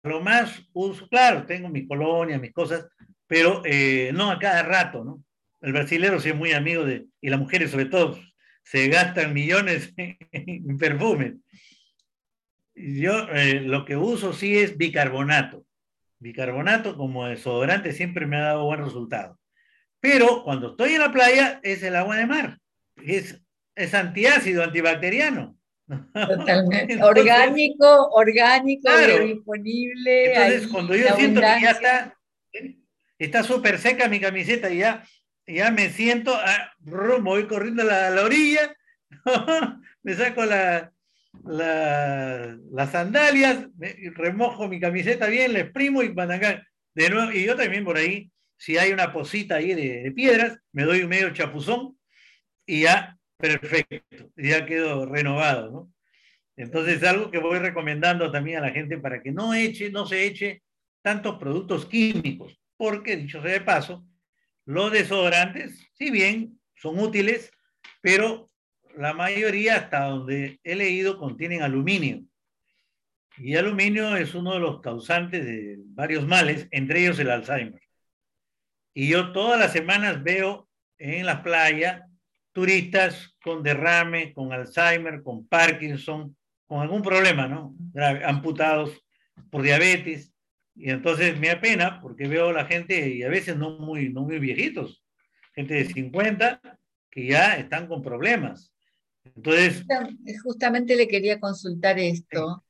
lo 0.03 0.21
más 0.21 0.63
uso, 0.73 1.09
claro, 1.09 1.45
tengo 1.47 1.69
mi 1.69 1.87
colonia, 1.87 2.39
mis 2.39 2.53
cosas, 2.53 2.87
pero 3.29 3.63
eh, 3.65 4.11
no 4.15 4.33
a 4.33 4.39
cada 4.41 4.65
rato, 4.65 5.05
¿no? 5.05 5.23
El 5.61 5.73
brasilero 5.73 6.19
sí 6.19 6.31
es 6.31 6.35
muy 6.35 6.53
amigo 6.53 6.85
de, 6.85 7.07
y 7.21 7.29
las 7.29 7.39
mujeres 7.39 7.71
sobre 7.71 7.87
todo, 7.87 8.19
se 8.65 8.89
gastan 8.89 9.33
millones 9.33 9.95
en 10.33 10.79
perfumes. 10.79 11.35
Yo 12.75 13.29
eh, 13.33 13.61
lo 13.61 13.85
que 13.85 13.97
uso 13.97 14.33
sí 14.33 14.59
es 14.59 14.77
bicarbonato. 14.77 15.65
Bicarbonato 16.21 16.97
como 16.97 17.27
desodorante 17.27 17.93
siempre 17.93 18.27
me 18.27 18.37
ha 18.37 18.47
dado 18.47 18.65
buen 18.65 18.85
resultado. 18.85 19.39
Pero 20.01 20.45
cuando 20.45 20.71
estoy 20.71 20.95
en 20.95 21.01
la 21.01 21.13
playa 21.13 21.61
es 21.63 21.83
el 21.83 21.97
agua 21.97 22.17
de 22.17 22.27
mar. 22.27 22.59
Es, 22.97 23.41
es 23.75 23.95
antiácido, 23.95 24.63
antibacteriano. 24.63 25.57
Totalmente. 25.87 26.99
orgánico, 27.03 28.11
orgánico, 28.11 28.91
disponible. 29.25 30.35
Entonces, 30.35 30.69
cuando 30.69 30.95
yo 30.95 31.09
siento 31.17 31.41
que 31.41 31.47
ya 31.63 31.71
está 31.71 32.18
está 33.19 33.43
súper 33.43 33.79
seca 33.79 34.09
mi 34.09 34.21
camiseta 34.21 34.71
y 34.71 34.79
ya, 34.79 35.05
ya 35.47 35.71
me 35.71 35.91
siento, 35.91 36.35
ah, 36.35 36.73
voy 36.79 37.47
corriendo 37.47 37.83
a 37.83 38.11
la, 38.11 38.23
orilla, 38.23 38.77
me 40.03 40.15
saco 40.15 40.45
la, 40.45 40.93
las 41.45 42.91
sandalias, 42.91 43.69
remojo 44.15 44.69
mi 44.69 44.81
camiseta 44.81 45.27
bien, 45.27 45.53
la 45.53 45.61
exprimo 45.61 46.03
y 46.03 46.15
De 46.95 47.11
nuevo, 47.11 47.33
y 47.33 47.45
yo 47.45 47.57
también 47.57 47.85
por 47.85 47.97
ahí, 47.97 48.31
si 48.57 48.77
hay 48.77 48.93
una 48.93 49.13
posita 49.13 49.57
ahí 49.57 49.75
de, 49.75 50.13
piedras, 50.13 50.59
me 50.73 50.85
doy 50.85 51.03
un 51.03 51.09
medio 51.09 51.33
chapuzón 51.33 51.97
y 52.67 52.83
ya 52.83 53.19
Perfecto, 53.39 54.33
ya 54.37 54.67
quedó 54.67 55.07
renovado, 55.07 55.71
¿no? 55.71 55.93
Entonces, 56.57 57.05
algo 57.05 57.31
que 57.31 57.39
voy 57.39 57.61
recomendando 57.61 58.33
también 58.33 58.59
a 58.59 58.63
la 58.63 58.73
gente 58.73 58.99
para 58.99 59.23
que 59.23 59.31
no 59.31 59.55
eche, 59.55 59.93
no 59.93 60.07
se 60.07 60.27
eche 60.27 60.63
tantos 61.03 61.39
productos 61.39 61.87
químicos, 61.87 62.61
porque, 62.79 63.17
dicho 63.17 63.43
sea 63.43 63.53
de 63.53 63.61
paso, 63.61 64.07
los 64.65 64.91
desodorantes, 64.91 65.87
si 65.95 66.11
bien 66.11 66.59
son 66.75 66.99
útiles, 66.99 67.53
pero 68.01 68.51
la 68.97 69.13
mayoría, 69.13 69.77
hasta 69.77 70.05
donde 70.07 70.59
he 70.65 70.75
leído, 70.75 71.19
contienen 71.19 71.63
aluminio. 71.63 72.25
Y 73.37 73.57
aluminio 73.57 74.17
es 74.17 74.35
uno 74.35 74.55
de 74.55 74.61
los 74.61 74.81
causantes 74.81 75.45
de 75.45 75.77
varios 75.89 76.27
males, 76.27 76.67
entre 76.71 77.03
ellos 77.03 77.19
el 77.19 77.31
Alzheimer. 77.31 77.83
Y 78.95 79.09
yo 79.09 79.33
todas 79.33 79.61
las 79.61 79.73
semanas 79.73 80.23
veo 80.23 80.69
en 80.99 81.27
la 81.27 81.43
playa 81.43 82.09
turistas 82.53 83.37
con 83.43 83.63
derrame, 83.63 84.33
con 84.33 84.53
Alzheimer, 84.53 85.23
con 85.23 85.47
Parkinson, 85.47 86.37
con 86.67 86.81
algún 86.81 87.03
problema, 87.03 87.47
¿no? 87.47 87.77
amputados 88.25 89.01
por 89.51 89.63
diabetes. 89.63 90.33
Y 90.79 90.91
entonces 90.91 91.39
me 91.39 91.49
da 91.49 91.61
pena 91.61 92.01
porque 92.01 92.29
veo 92.29 92.51
a 92.51 92.53
la 92.53 92.65
gente, 92.65 93.11
y 93.11 93.25
a 93.25 93.29
veces 93.29 93.57
no 93.57 93.79
muy, 93.79 94.11
no 94.11 94.23
muy 94.23 94.39
viejitos, 94.39 95.03
gente 95.53 95.75
de 95.75 95.87
50 95.87 96.61
que 97.11 97.27
ya 97.27 97.57
están 97.57 97.89
con 97.89 98.01
problemas. 98.01 98.73
Entonces... 99.25 99.85
Justamente 100.45 100.95
le 100.95 101.09
quería 101.09 101.41
consultar 101.41 101.99
esto. 101.99 102.65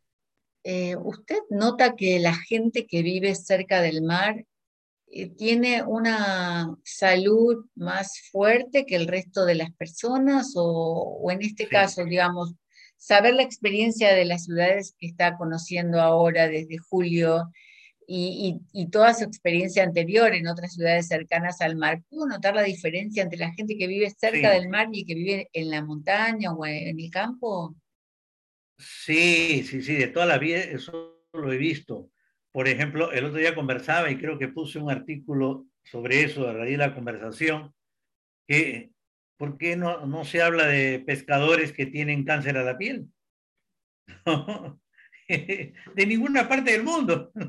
Eh, 0.65 0.97
¿Usted 0.97 1.37
nota 1.51 1.97
que 1.97 2.19
la 2.19 2.35
gente 2.35 2.87
que 2.87 3.03
vive 3.03 3.35
cerca 3.35 3.83
del 3.83 4.03
mar 4.03 4.43
eh, 5.11 5.29
tiene 5.29 5.83
una 5.83 6.75
salud 6.85 7.67
más 7.75 8.21
fuerte 8.33 8.87
que 8.87 8.97
el 8.97 9.07
resto 9.07 9.45
de 9.45 9.55
las 9.55 9.73
personas 9.73 10.53
o, 10.57 11.29
en 11.31 11.43
este 11.43 11.69
caso, 11.69 12.05
digamos, 12.05 12.55
saber 12.97 13.35
la 13.35 13.43
experiencia 13.43 14.15
de 14.15 14.25
las 14.25 14.45
ciudades 14.45 14.95
que 14.99 15.07
está 15.07 15.37
conociendo 15.37 16.01
ahora 16.01 16.49
desde 16.49 16.79
julio 16.79 17.51
y, 18.11 18.89
toda 18.91 19.13
su 19.13 19.25
experiencia 19.25 19.83
anterior 19.83 20.35
en 20.35 20.49
otras 20.49 20.73
ciudades 20.73 21.09
cercanas 21.09 21.61
al 21.61 21.77
mar, 21.77 22.03
¿pudo 22.09 22.27
notar 22.27 22.55
la 22.55 22.63
diferencia 22.63 23.23
entre 23.23 23.39
la 23.39 23.53
gente 23.53 23.77
que 23.77 23.87
vive 23.87 24.09
cerca 24.11 24.51
del 24.51 24.71
mar 24.71 24.89
y 24.93 25.05
que 25.05 25.15
vive 25.15 25.51
en 25.53 25.71
la 25.71 25.85
montaña 25.85 26.53
o 26.53 26.65
en 26.65 26.99
el 26.99 27.11
campo? 27.11 27.77
Sí, 28.79 29.63
sí, 29.65 29.83
sí, 29.83 29.97
de 29.97 30.07
toda 30.09 30.25
la 30.25 30.39
vida 30.39 30.59
eso 30.59 31.27
lo 31.35 31.53
he 31.53 31.59
visto. 31.59 32.11
Por 32.51 32.67
ejemplo, 32.67 33.13
el 33.13 33.27
otro 33.27 33.39
día 33.39 33.55
conversaba 33.55 34.11
y 34.11 34.17
creo 34.17 34.39
que 34.39 34.49
puse 34.49 34.79
un 34.79 34.91
artículo 34.91 35.67
sobre 35.85 36.23
eso 36.23 36.49
a 36.49 36.55
raíz 36.55 36.73
de 36.73 36.79
la 36.79 36.95
conversación, 36.95 37.75
que 38.47 38.91
¿por 39.37 39.59
qué 39.59 39.77
no, 39.77 40.07
no 40.07 40.25
se 40.25 40.41
habla 40.41 40.67
de 40.67 41.01
pescadores 41.01 41.73
que 41.73 41.85
tienen 41.85 42.25
cáncer 42.25 42.57
a 42.57 42.65
la 42.65 42.79
piel? 42.79 43.09
de 45.29 46.07
ninguna 46.07 46.49
parte 46.49 46.73
del 46.73 46.83
mundo, 46.83 47.31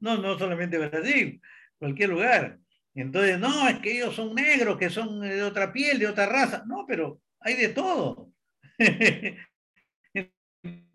no, 0.00 0.16
no 0.16 0.38
solamente 0.38 0.78
Brasil, 0.78 1.40
cualquier 1.78 2.10
lugar. 2.10 2.58
Entonces, 2.94 3.38
no, 3.38 3.68
es 3.68 3.78
que 3.80 3.98
ellos 3.98 4.14
son 4.14 4.34
negros, 4.34 4.78
que 4.78 4.88
son 4.88 5.20
de 5.20 5.42
otra 5.42 5.72
piel, 5.72 5.98
de 5.98 6.06
otra 6.06 6.26
raza. 6.26 6.64
No, 6.66 6.86
pero 6.86 7.20
hay 7.40 7.54
de 7.54 7.68
todo. 7.68 8.32
en 8.78 9.36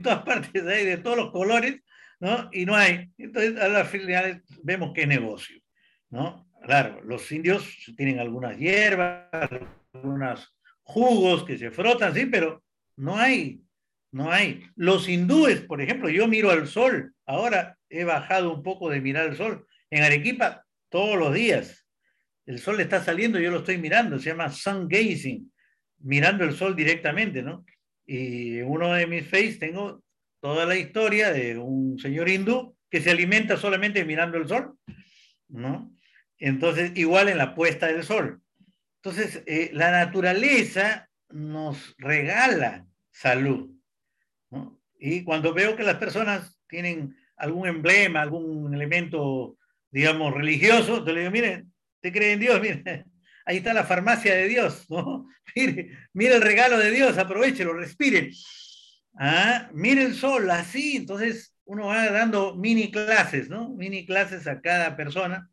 todas 0.01 0.23
partes 0.23 0.65
hay 0.65 0.85
de 0.85 0.97
todos 0.97 1.17
los 1.17 1.31
colores, 1.31 1.81
¿no? 2.19 2.49
Y 2.51 2.65
no 2.65 2.75
hay. 2.75 3.11
Entonces, 3.17 3.61
a 3.61 3.67
las 3.67 3.87
finales 3.87 4.41
vemos 4.63 4.93
es 4.95 5.07
negocio, 5.07 5.61
¿no? 6.09 6.49
Claro, 6.63 7.01
los 7.03 7.31
indios 7.31 7.67
tienen 7.97 8.19
algunas 8.19 8.57
hierbas, 8.57 9.29
algunos 9.93 10.55
jugos 10.83 11.43
que 11.43 11.57
se 11.57 11.71
frotan, 11.71 12.13
sí, 12.13 12.25
pero 12.25 12.63
no 12.97 13.17
hay, 13.17 13.61
no 14.11 14.31
hay. 14.31 14.65
Los 14.75 15.07
hindúes, 15.07 15.61
por 15.61 15.81
ejemplo, 15.81 16.09
yo 16.09 16.27
miro 16.27 16.51
al 16.51 16.67
sol, 16.67 17.13
ahora 17.25 17.77
he 17.89 18.03
bajado 18.03 18.53
un 18.53 18.63
poco 18.63 18.89
de 18.89 19.01
mirar 19.01 19.29
el 19.29 19.37
sol. 19.37 19.65
En 19.89 20.03
Arequipa, 20.03 20.65
todos 20.89 21.17
los 21.17 21.33
días, 21.33 21.87
el 22.45 22.59
sol 22.59 22.79
está 22.81 23.03
saliendo, 23.03 23.39
yo 23.39 23.51
lo 23.51 23.59
estoy 23.59 23.77
mirando, 23.77 24.19
se 24.19 24.29
llama 24.29 24.49
sun 24.49 24.87
gazing, 24.87 25.51
mirando 25.99 26.43
el 26.43 26.53
sol 26.53 26.75
directamente, 26.75 27.41
¿no? 27.41 27.65
Y 28.05 28.59
en 28.59 28.67
uno 28.67 28.93
de 28.93 29.07
mis 29.07 29.25
face 29.25 29.57
tengo 29.59 30.03
toda 30.41 30.65
la 30.65 30.75
historia 30.75 31.31
de 31.31 31.57
un 31.57 31.97
señor 31.99 32.27
hindú 32.27 32.75
que 32.89 32.99
se 32.99 33.11
alimenta 33.11 33.55
solamente 33.55 34.03
mirando 34.03 34.37
el 34.37 34.47
sol, 34.47 34.77
¿no? 35.47 35.95
Entonces, 36.37 36.91
igual 36.95 37.29
en 37.29 37.37
la 37.37 37.55
puesta 37.55 37.87
del 37.87 38.03
sol. 38.03 38.41
Entonces, 39.03 39.43
eh, 39.45 39.69
la 39.73 39.91
naturaleza 39.91 41.09
nos 41.29 41.95
regala 41.97 42.85
salud. 43.11 43.69
Y 45.01 45.23
cuando 45.23 45.53
veo 45.53 45.75
que 45.75 45.83
las 45.83 45.97
personas 45.97 46.57
tienen 46.67 47.15
algún 47.35 47.67
emblema, 47.67 48.21
algún 48.21 48.73
elemento, 48.73 49.57
digamos, 49.89 50.33
religioso, 50.33 51.03
te 51.03 51.11
le 51.11 51.21
digo, 51.21 51.31
miren, 51.31 51.73
te 51.99 52.11
creen 52.11 52.33
en 52.33 52.39
Dios, 52.39 52.61
miren, 52.61 53.11
ahí 53.45 53.57
está 53.57 53.73
la 53.73 53.83
farmacia 53.83 54.35
de 54.35 54.47
Dios, 54.47 54.85
¿no? 54.89 55.27
Mire, 55.55 55.89
mire 56.13 56.35
el 56.35 56.41
regalo 56.41 56.77
de 56.77 56.91
Dios, 56.91 57.17
aprovechelo, 57.17 57.73
respire. 57.73 58.31
Ah, 59.19 59.69
mire 59.73 60.03
el 60.03 60.15
sol, 60.15 60.49
así, 60.49 60.95
entonces 60.95 61.53
uno 61.65 61.87
va 61.87 62.09
dando 62.09 62.55
mini 62.55 62.89
clases, 62.89 63.49
¿no? 63.49 63.67
Mini 63.71 64.05
clases 64.05 64.47
a 64.47 64.61
cada 64.61 64.95
persona 64.95 65.51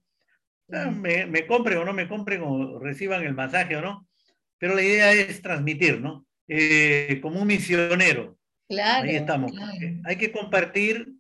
Ah, 0.70 0.90
me, 0.90 1.24
me 1.26 1.46
compren 1.46 1.78
o 1.78 1.84
no 1.84 1.94
me 1.94 2.08
compren 2.08 2.42
o 2.42 2.78
reciban 2.78 3.24
el 3.24 3.34
masaje 3.34 3.76
o 3.76 3.80
no, 3.80 4.06
pero 4.58 4.74
la 4.74 4.82
idea 4.82 5.12
es 5.12 5.40
transmitir, 5.40 6.00
¿no? 6.00 6.26
Eh, 6.46 7.20
como 7.22 7.40
un 7.40 7.46
misionero. 7.46 8.37
Claro. 8.68 9.08
Ahí 9.08 9.16
estamos. 9.16 9.52
Hay 10.04 10.16
que 10.16 10.32
compartir 10.32 11.14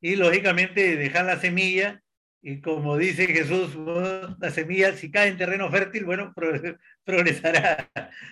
y 0.00 0.16
lógicamente 0.16 0.96
dejar 0.96 1.26
la 1.26 1.38
semilla 1.38 2.02
y 2.42 2.60
como 2.60 2.96
dice 2.96 3.26
Jesús, 3.26 3.76
la 4.38 4.50
semilla 4.50 4.94
si 4.94 5.10
cae 5.10 5.28
en 5.28 5.36
terreno 5.36 5.70
fértil, 5.70 6.04
bueno, 6.04 6.34
progresará. 7.04 7.90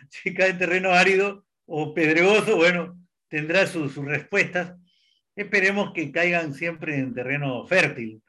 Si 0.08 0.32
cae 0.32 0.50
en 0.50 0.58
terreno 0.58 0.92
árido 0.92 1.44
o 1.66 1.92
pedregoso, 1.92 2.56
bueno, 2.56 2.98
tendrá 3.28 3.66
sus 3.66 3.96
respuestas. 3.96 4.74
Esperemos 5.36 5.92
que 5.92 6.10
caigan 6.10 6.54
siempre 6.54 6.98
en 6.98 7.14
terreno 7.14 7.66
fértil 7.66 8.22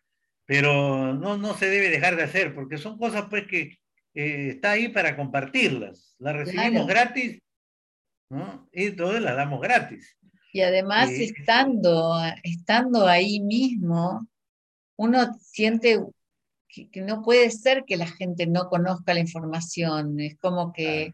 pero 0.49 1.13
no, 1.13 1.37
no 1.37 1.53
se 1.53 1.69
debe 1.69 1.91
dejar 1.91 2.15
de 2.15 2.23
hacer, 2.23 2.55
porque 2.55 2.79
son 2.79 2.97
cosas 2.97 3.25
pues 3.29 3.45
que 3.45 3.77
eh, 4.15 4.49
está 4.49 4.71
ahí 4.71 4.87
para 4.87 5.15
compartirlas. 5.15 6.15
Las 6.17 6.35
recibimos 6.35 6.87
gratis, 6.87 7.39
¿no? 8.31 8.67
Y 8.73 8.89
todas 8.89 9.21
las 9.21 9.35
damos 9.35 9.61
gratis. 9.61 10.17
Y 10.51 10.61
además, 10.61 11.11
estando, 11.11 12.19
estando 12.43 13.07
ahí 13.07 13.39
mismo, 13.39 14.27
uno 14.95 15.33
siente 15.39 15.99
que, 16.67 17.01
no 17.01 17.21
puede 17.21 17.51
ser 17.51 17.83
que 17.85 17.97
la 17.97 18.07
gente 18.07 18.47
no 18.47 18.67
conozca 18.67 19.13
la 19.13 19.19
información. 19.19 20.19
Es 20.19 20.37
como 20.39 20.73
que 20.73 21.13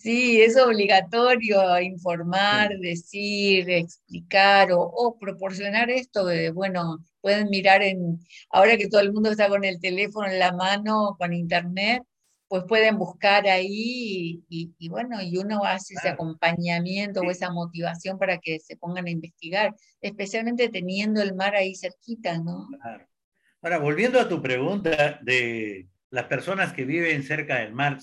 Sí, 0.00 0.40
es 0.40 0.56
obligatorio 0.56 1.80
informar, 1.80 2.78
decir, 2.78 3.70
explicar 3.70 4.70
o, 4.72 5.16
proporcionar 5.20 5.90
esto. 5.90 6.24
De, 6.26 6.50
bueno, 6.50 6.98
pueden 7.20 7.50
mirar 7.50 7.82
en, 7.82 8.18
ahora 8.50 8.76
que 8.76 8.88
todo 8.88 9.00
el 9.00 9.12
mundo 9.12 9.30
está 9.30 9.48
con 9.48 9.64
el 9.64 9.80
teléfono 9.80 10.28
en 10.28 10.38
la 10.38 10.52
mano, 10.52 11.16
con 11.18 11.32
internet, 11.32 12.02
pues 12.52 12.64
pueden 12.64 12.98
buscar 12.98 13.46
ahí 13.46 14.44
y, 14.46 14.88
bueno, 14.90 15.22
y 15.22 15.38
uno 15.38 15.64
hace 15.64 15.94
ese 15.94 16.10
acompañamiento 16.10 17.22
o 17.22 17.30
esa 17.30 17.50
motivación 17.50 18.18
para 18.18 18.36
que 18.36 18.60
se 18.60 18.76
pongan 18.76 19.06
a 19.06 19.10
investigar, 19.10 19.74
especialmente 20.02 20.68
teniendo 20.68 21.22
el 21.22 21.34
mar 21.34 21.56
ahí 21.56 21.74
cerquita, 21.74 22.36
¿no? 22.36 22.68
Claro. 22.82 23.06
Ahora, 23.62 23.78
volviendo 23.78 24.20
a 24.20 24.28
tu 24.28 24.42
pregunta 24.42 25.18
de 25.22 25.88
las 26.10 26.26
personas 26.26 26.74
que 26.74 26.84
viven 26.84 27.22
cerca 27.22 27.60
del 27.60 27.72
mar, 27.72 27.96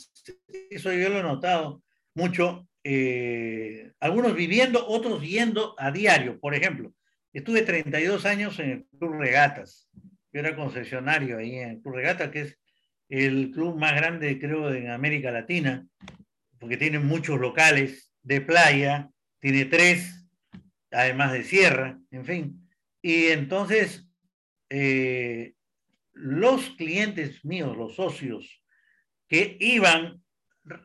eso 0.71 0.91
yo 0.93 1.09
lo 1.09 1.19
he 1.19 1.21
notado 1.21 1.83
mucho, 2.15 2.67
eh, 2.83 3.91
algunos 3.99 4.33
viviendo, 4.33 4.83
otros 4.87 5.21
yendo 5.21 5.75
a 5.77 5.91
diario. 5.91 6.39
Por 6.39 6.55
ejemplo, 6.55 6.91
estuve 7.33 7.61
32 7.61 8.25
años 8.25 8.57
en 8.57 8.71
el 8.71 8.85
Club 8.97 9.11
Regatas. 9.11 9.91
Yo 10.33 10.39
era 10.39 10.55
concesionario 10.55 11.37
ahí 11.37 11.57
en 11.57 11.69
el 11.69 11.81
Club 11.83 11.97
Regatas, 11.97 12.31
que 12.31 12.41
es 12.41 12.59
el 13.09 13.51
club 13.51 13.77
más 13.77 13.95
grande, 13.95 14.39
creo, 14.39 14.71
en 14.73 14.89
América 14.89 15.31
Latina, 15.31 15.85
porque 16.59 16.77
tiene 16.77 16.99
muchos 16.99 17.39
locales 17.39 18.11
de 18.21 18.41
playa, 18.41 19.09
tiene 19.39 19.65
tres, 19.65 20.27
además 20.91 21.31
de 21.33 21.43
sierra, 21.43 21.99
en 22.11 22.25
fin. 22.25 22.69
Y 23.01 23.27
entonces, 23.27 24.07
eh, 24.69 25.53
los 26.13 26.69
clientes 26.71 27.43
míos, 27.43 27.75
los 27.75 27.95
socios, 27.95 28.63
que 29.27 29.57
iban 29.59 30.21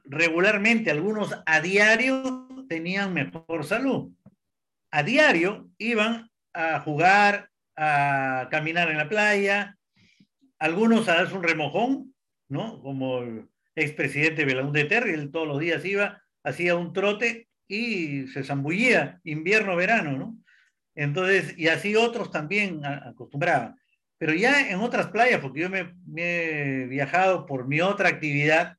regularmente, 0.05 0.91
algunos 0.91 1.35
a 1.45 1.61
diario, 1.61 2.49
tenían 2.69 3.13
mejor 3.13 3.65
salud. 3.65 4.13
A 4.91 5.03
diario 5.03 5.69
iban 5.77 6.31
a 6.55 6.81
jugar, 6.81 7.51
a 7.77 8.49
caminar 8.51 8.91
en 8.91 8.99
la 8.99 9.09
playa, 9.09 9.77
algunos 10.59 11.09
a 11.09 11.17
darse 11.17 11.35
un 11.35 11.43
remojón, 11.43 12.14
¿no? 12.49 12.81
Como 12.83 13.21
el 13.23 13.49
expresidente 13.75 14.45
Belaúnde 14.45 14.85
Terry, 14.85 15.13
él 15.13 15.31
todos 15.31 15.49
los 15.49 15.61
días 15.61 15.85
iba, 15.85 16.23
hacía 16.43 16.77
un 16.77 16.93
trote 16.93 17.49
y 17.67 18.27
se 18.29 18.45
zambullía, 18.45 19.21
invierno, 19.25 19.77
verano, 19.77 20.19
¿no? 20.19 20.39
Entonces, 20.95 21.55
y 21.59 21.69
así 21.69 21.97
otros 21.97 22.31
también 22.31 22.85
acostumbraban. 22.85 23.77
Pero 24.19 24.33
ya 24.33 24.71
en 24.71 24.79
otras 24.81 25.09
playas, 25.09 25.41
porque 25.41 25.61
yo 25.61 25.71
me, 25.71 25.95
he 26.17 26.87
viajado 26.87 27.47
por 27.47 27.67
mi 27.67 27.81
otra 27.81 28.09
actividad 28.09 28.77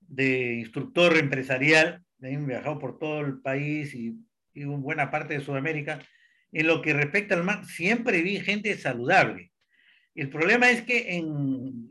de 0.00 0.54
instructor 0.54 1.16
empresarial, 1.16 2.02
he 2.20 2.36
viajado 2.36 2.78
por 2.78 2.98
todo 2.98 3.20
el 3.20 3.40
país 3.40 3.94
y, 3.94 4.16
y 4.52 4.64
buena 4.64 5.10
parte 5.10 5.34
de 5.34 5.44
Sudamérica, 5.44 6.00
en 6.52 6.66
lo 6.66 6.82
que 6.82 6.92
respecta 6.92 7.34
al 7.34 7.44
mar, 7.44 7.64
siempre 7.66 8.22
vi 8.22 8.40
gente 8.40 8.76
saludable. 8.76 9.52
El 10.14 10.30
problema 10.30 10.70
es 10.70 10.82
que 10.82 11.20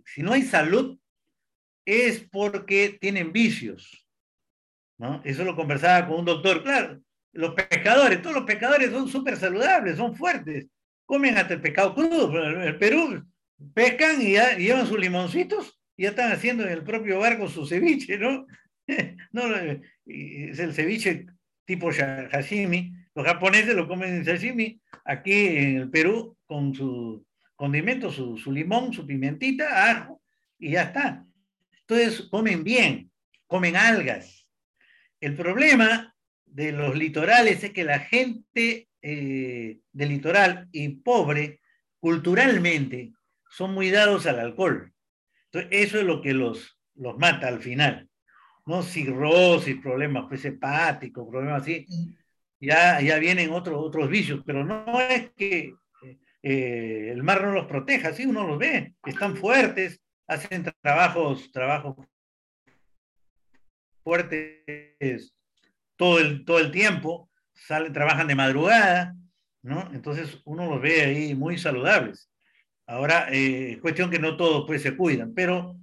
si 0.06 0.24
no 0.24 0.32
hay 0.32 0.44
salud, 0.44 0.98
es 1.86 2.20
porque 2.32 2.98
tienen 3.00 3.32
vicios. 3.32 4.06
¿no? 4.98 5.22
Eso 5.24 5.44
lo 5.44 5.56
conversaba 5.56 6.08
con 6.08 6.20
un 6.20 6.26
doctor. 6.26 6.64
Claro, 6.64 7.02
los 7.34 7.54
pescadores, 7.54 8.22
todos 8.22 8.36
los 8.36 8.46
pescadores 8.46 8.92
son 8.92 9.08
súper 9.08 9.38
saludables, 9.38 9.98
son 9.98 10.16
fuertes, 10.16 10.68
comen 11.06 11.38
hasta 11.38 11.56
el 11.56 11.62
pescado 11.62 11.94
crudo. 11.94 12.32
En 12.52 12.62
el 12.62 12.78
Perú 12.78 13.24
pescan 13.74 14.22
y, 14.22 14.36
llevan 14.62 14.88
sus 14.88 15.00
limoncitos 15.00 15.80
y 15.96 16.04
ya 16.04 16.10
están 16.10 16.32
haciendo 16.32 16.64
en 16.64 16.70
el 16.70 16.84
propio 16.84 17.20
barco 17.20 17.48
su 17.48 17.66
ceviche, 17.66 18.18
¿no? 18.18 18.46
no 19.32 19.56
es 19.56 20.60
el 20.60 20.74
ceviche 20.74 21.26
tipo 21.66 21.92
sashimi. 21.92 22.94
Los 23.16 23.26
japoneses 23.26 23.76
lo 23.76 23.88
comen 23.88 24.16
en 24.16 24.26
sashimi. 24.26 24.82
Aquí 25.06 25.34
en 25.34 25.78
el 25.78 25.90
Perú 25.90 26.38
con 26.46 26.74
su 26.74 27.26
condimento, 27.56 28.12
su, 28.12 28.38
su 28.38 28.52
limón, 28.52 28.94
su 28.94 29.06
pimentita, 29.06 29.92
ajo 29.92 30.22
y 30.58 30.72
ya 30.72 30.84
está. 30.84 31.26
Entonces 31.94 32.28
comen 32.30 32.64
bien, 32.64 33.12
comen 33.46 33.76
algas. 33.76 34.48
El 35.22 35.36
problema 35.36 36.16
de 36.44 36.72
los 36.72 36.96
litorales 36.96 37.64
es 37.64 37.72
que 37.72 37.84
la 37.84 38.00
gente 38.00 38.90
eh, 39.02 39.78
del 39.92 40.10
litoral 40.10 40.68
y 40.72 40.90
pobre, 40.90 41.62
culturalmente, 42.00 43.14
son 43.48 43.76
muy 43.76 43.92
dados 43.92 44.26
al 44.26 44.40
alcohol. 44.40 44.92
Entonces, 45.52 45.70
eso 45.86 46.00
es 46.00 46.06
lo 46.06 46.22
que 46.22 46.34
los, 46.34 46.80
los 46.96 47.16
mata 47.20 47.48
al 47.48 47.62
final. 47.62 48.10
No 48.66 48.82
cirrosis, 48.82 49.80
problemas 49.80 50.26
pues, 50.28 50.44
hepáticos, 50.46 51.28
problemas 51.30 51.62
así. 51.62 51.86
Ya, 52.60 53.02
ya 53.02 53.20
vienen 53.20 53.52
otros, 53.52 53.78
otros 53.80 54.10
vicios, 54.10 54.42
pero 54.46 54.66
no 54.66 55.00
es 55.00 55.32
que 55.34 55.76
eh, 56.42 57.10
el 57.12 57.22
mar 57.22 57.44
no 57.44 57.52
los 57.52 57.68
proteja, 57.68 58.14
sí, 58.14 58.26
uno 58.26 58.48
los 58.48 58.58
ve, 58.58 58.96
están 59.06 59.36
fuertes, 59.38 60.03
hacen 60.28 60.64
trabajos, 60.82 61.52
trabajos 61.52 61.96
fuertes 64.04 65.34
todo 65.96 66.20
el, 66.20 66.44
todo 66.46 66.60
el 66.60 66.72
tiempo, 66.72 67.30
salen, 67.54 67.94
trabajan 67.94 68.28
de 68.28 68.36
madrugada, 68.36 69.16
¿no? 69.62 69.90
Entonces 69.94 70.42
uno 70.46 70.70
los 70.70 70.82
ve 70.82 71.02
ahí 71.02 71.36
muy 71.36 71.58
saludables. 71.58 72.30
Ahora, 72.86 73.30
eh, 73.32 73.74
es 73.74 73.78
cuestión 73.80 74.10
que 74.10 74.20
no 74.20 74.36
todos 74.36 74.66
pues 74.68 74.82
se 74.82 74.96
cuidan, 74.98 75.34
pero 75.34 75.78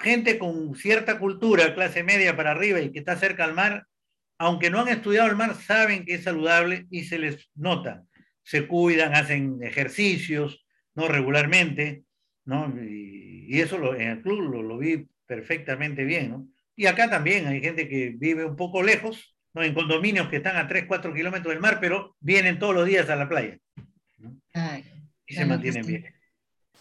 gente 0.00 0.38
con 0.38 0.74
cierta 0.74 1.18
cultura, 1.18 1.74
clase 1.74 2.02
media 2.02 2.36
para 2.36 2.50
arriba 2.50 2.80
y 2.80 2.92
que 2.92 2.98
está 2.98 3.16
cerca 3.16 3.44
al 3.44 3.54
mar, 3.54 3.86
aunque 4.38 4.70
no 4.70 4.80
han 4.80 4.88
estudiado 4.88 5.28
el 5.28 5.36
mar, 5.36 5.54
saben 5.54 6.04
que 6.04 6.14
es 6.14 6.24
saludable 6.24 6.86
y 6.90 7.04
se 7.04 7.18
les 7.18 7.50
nota. 7.54 8.04
Se 8.42 8.66
cuidan, 8.66 9.14
hacen 9.14 9.62
ejercicios, 9.62 10.66
¿no? 10.94 11.08
Regularmente, 11.08 12.04
¿no? 12.44 12.74
Eso 13.60 13.78
lo, 13.78 13.94
en 13.94 14.08
el 14.08 14.22
club 14.22 14.40
lo, 14.40 14.62
lo, 14.62 14.78
vi 14.78 15.08
perfectamente 15.26 16.04
bien, 16.04 16.30
¿no? 16.30 16.48
Y 16.74 16.86
acá 16.86 17.10
también 17.10 17.46
hay 17.46 17.60
gente 17.60 17.88
que 17.88 18.14
vive 18.16 18.44
un 18.44 18.56
poco 18.56 18.82
lejos, 18.82 19.36
¿no? 19.54 19.62
En 19.62 19.74
condominios 19.74 20.28
que 20.28 20.36
están 20.36 20.56
a 20.56 20.66
3, 20.66 20.86
4 20.88 21.12
kilómetros 21.12 21.52
del 21.52 21.60
mar, 21.60 21.78
pero 21.80 22.16
vienen 22.20 22.58
todos 22.58 22.74
los 22.74 22.86
días 22.86 23.08
a 23.10 23.16
la 23.16 23.28
playa. 23.28 23.58
¿no? 24.18 24.36
y 25.26 25.34
se 25.34 25.44
mantienen 25.44 25.86
bien. 25.86 26.06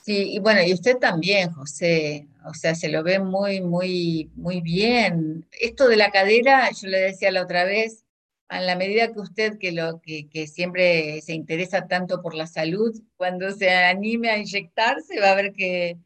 Sí, 0.03 0.33
y 0.33 0.39
bueno, 0.39 0.61
y 0.63 0.73
usted 0.73 0.97
también, 0.97 1.51
José, 1.51 2.27
o 2.45 2.53
sea, 2.55 2.73
se 2.73 2.89
lo 2.89 3.03
ve 3.03 3.19
muy, 3.19 3.61
muy, 3.61 4.31
muy 4.35 4.61
bien. 4.61 5.45
Esto 5.59 5.87
de 5.87 5.95
la 5.95 6.09
cadera, 6.09 6.69
yo 6.71 6.87
le 6.87 6.99
decía 6.99 7.31
la 7.31 7.43
otra 7.43 7.65
vez, 7.65 8.03
en 8.49 8.65
la 8.65 8.75
medida 8.75 9.13
que 9.13 9.19
usted, 9.19 9.57
que, 9.59 9.71
lo, 9.71 10.01
que, 10.01 10.27
que 10.27 10.47
siempre 10.47 11.21
se 11.21 11.33
interesa 11.33 11.87
tanto 11.87 12.21
por 12.21 12.33
la 12.33 12.47
salud, 12.47 12.99
cuando 13.15 13.51
se 13.51 13.69
anime 13.69 14.29
a 14.29 14.37
inyectarse, 14.37 15.19
va 15.19 15.31
a 15.31 15.35
ver 15.35 15.53
que... 15.53 15.97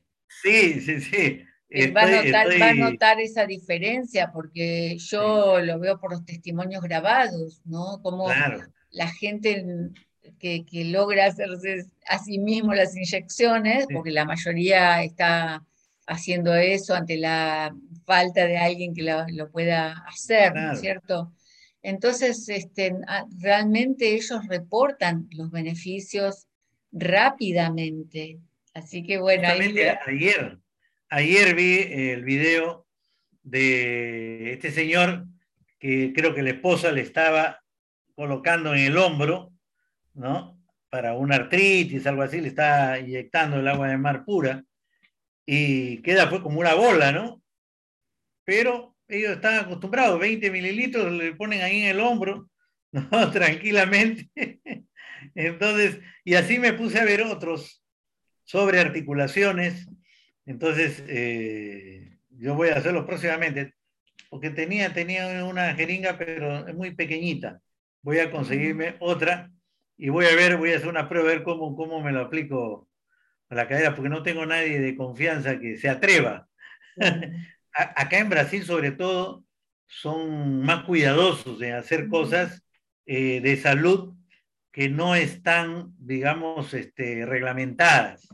Sí, 0.42 0.82
sí, 0.82 1.02
sí. 1.02 1.92
va, 1.92 2.04
a 2.04 2.24
notar, 2.24 2.48
va 2.62 2.70
a 2.70 2.74
notar 2.74 3.20
esa 3.20 3.46
diferencia, 3.46 4.32
porque 4.32 4.98
yo 4.98 5.60
lo 5.62 5.80
veo 5.80 6.00
por 6.00 6.12
los 6.12 6.26
testimonios 6.26 6.84
grabados, 6.84 7.62
¿no? 7.66 8.02
Como 8.02 8.28
la 8.92 9.08
gente 9.08 9.66
que, 10.40 10.66
logra 10.86 11.28
hacerse 11.28 11.86
a 12.08 12.20
sí 12.20 12.40
mismo 12.40 12.74
las 12.74 12.96
inyecciones, 12.96 13.88
porque 13.92 14.12
la 14.12 14.26
mayoría 14.26 15.04
está 15.04 15.64
haciendo 16.08 16.54
eso 16.54 16.94
ante 16.94 17.18
la 17.18 17.76
falta 18.06 18.46
de 18.46 18.58
alguien 18.58 18.94
que 18.94 19.04
lo, 19.04 19.52
pueda 19.52 20.04
hacer, 20.08 20.54
¿no 20.54 20.74
es 20.74 20.80
cierto? 20.80 21.32
Entonces, 21.82 22.48
este, 22.50 22.96
ah, 23.08 23.26
realmente 23.40 24.16
ellos 24.16 24.48
reportan 24.48 25.28
los 25.32 25.52
beneficios 25.52 26.48
rápidamente. 26.92 28.40
Así 28.76 29.04
que 29.04 29.18
bueno. 29.18 29.48
Ayer, 29.48 30.60
ayer 31.10 31.56
vi 31.56 31.80
el 31.90 32.24
video 32.24 32.86
de 33.42 34.54
este 34.54 34.70
señor 34.70 35.26
que 35.80 36.14
creo 36.14 36.36
que 36.36 36.44
la 36.44 36.52
esposa 36.52 36.92
le 36.92 37.02
estaba 37.02 37.64
colocando 38.16 38.74
en 38.74 38.82
el 38.82 38.98
hombro 38.98 39.56
¿no? 40.16 40.60
Para 40.90 41.14
una 41.14 41.36
artritis, 41.36 42.08
algo 42.08 42.24
así, 42.24 42.42
le 42.42 42.48
está 42.48 43.00
inyectando 43.00 43.60
el 43.60 43.68
agua 43.68 43.90
de 43.90 43.98
mar 43.98 44.24
pura 44.26 44.64
y 45.46 46.02
queda 46.02 46.30
pues 46.30 46.42
como 46.42 46.60
una 46.60 46.74
bola, 46.74 47.12
¿no? 47.12 47.42
Pero 48.44 48.96
ellos 49.08 49.34
están 49.34 49.60
acostumbrados, 49.60 50.20
20 50.20 50.50
mililitros 50.50 51.12
le 51.12 51.34
ponen 51.36 51.62
ahí 51.62 51.82
en 51.82 51.90
el 51.90 52.00
hombro, 52.00 52.50
¿no? 52.92 53.32
Tranquilamente. 53.32 54.30
Entonces, 55.36 56.00
y 56.24 56.36
así 56.36 56.60
me 56.60 56.74
puse 56.74 57.00
a 57.00 57.06
ver 57.06 57.22
otros 57.24 57.85
sobre 58.46 58.80
articulaciones. 58.80 59.88
Entonces, 60.46 61.04
eh, 61.08 62.18
yo 62.30 62.56
voy 62.56 62.70
a 62.70 62.78
hacerlo 62.78 63.06
próximamente, 63.06 63.74
porque 64.30 64.50
tenía, 64.52 64.94
tenía 64.94 65.44
una 65.46 65.74
jeringa, 65.76 66.18
pero 66.18 66.68
es 66.68 66.76
muy 66.76 66.96
pequeñita. 66.96 67.60
Voy 68.02 68.20
a 68.20 68.32
conseguirme 68.32 68.96
otra 69.00 69.52
y 69.98 70.10
voy 70.10 70.26
a 70.26 70.36
ver, 70.36 70.58
voy 70.58 70.72
a 70.72 70.78
hacer 70.78 70.88
una 70.90 71.10
prueba, 71.10 71.30
a 71.30 71.34
ver 71.34 71.44
cómo, 71.44 71.76
cómo 71.76 72.02
me 72.02 72.12
lo 72.12 72.22
aplico 72.22 72.88
a 73.50 73.56
la 73.56 73.68
cadera, 73.68 73.96
porque 73.96 74.10
no 74.10 74.24
tengo 74.24 74.46
nadie 74.46 74.80
de 74.80 74.96
confianza 74.96 75.60
que 75.60 75.78
se 75.78 75.90
atreva. 75.90 76.48
Acá 77.74 78.20
en 78.20 78.30
Brasil, 78.30 78.64
sobre 78.64 78.92
todo, 78.92 79.44
son 79.88 80.62
más 80.62 80.84
cuidadosos 80.84 81.62
en 81.62 81.74
hacer 81.74 82.08
cosas 82.08 82.64
eh, 83.06 83.42
de 83.42 83.58
salud 83.58 84.16
que 84.76 84.90
no 84.90 85.16
están, 85.16 85.94
digamos, 85.98 86.74
este, 86.74 87.26
reglamentadas, 87.26 88.28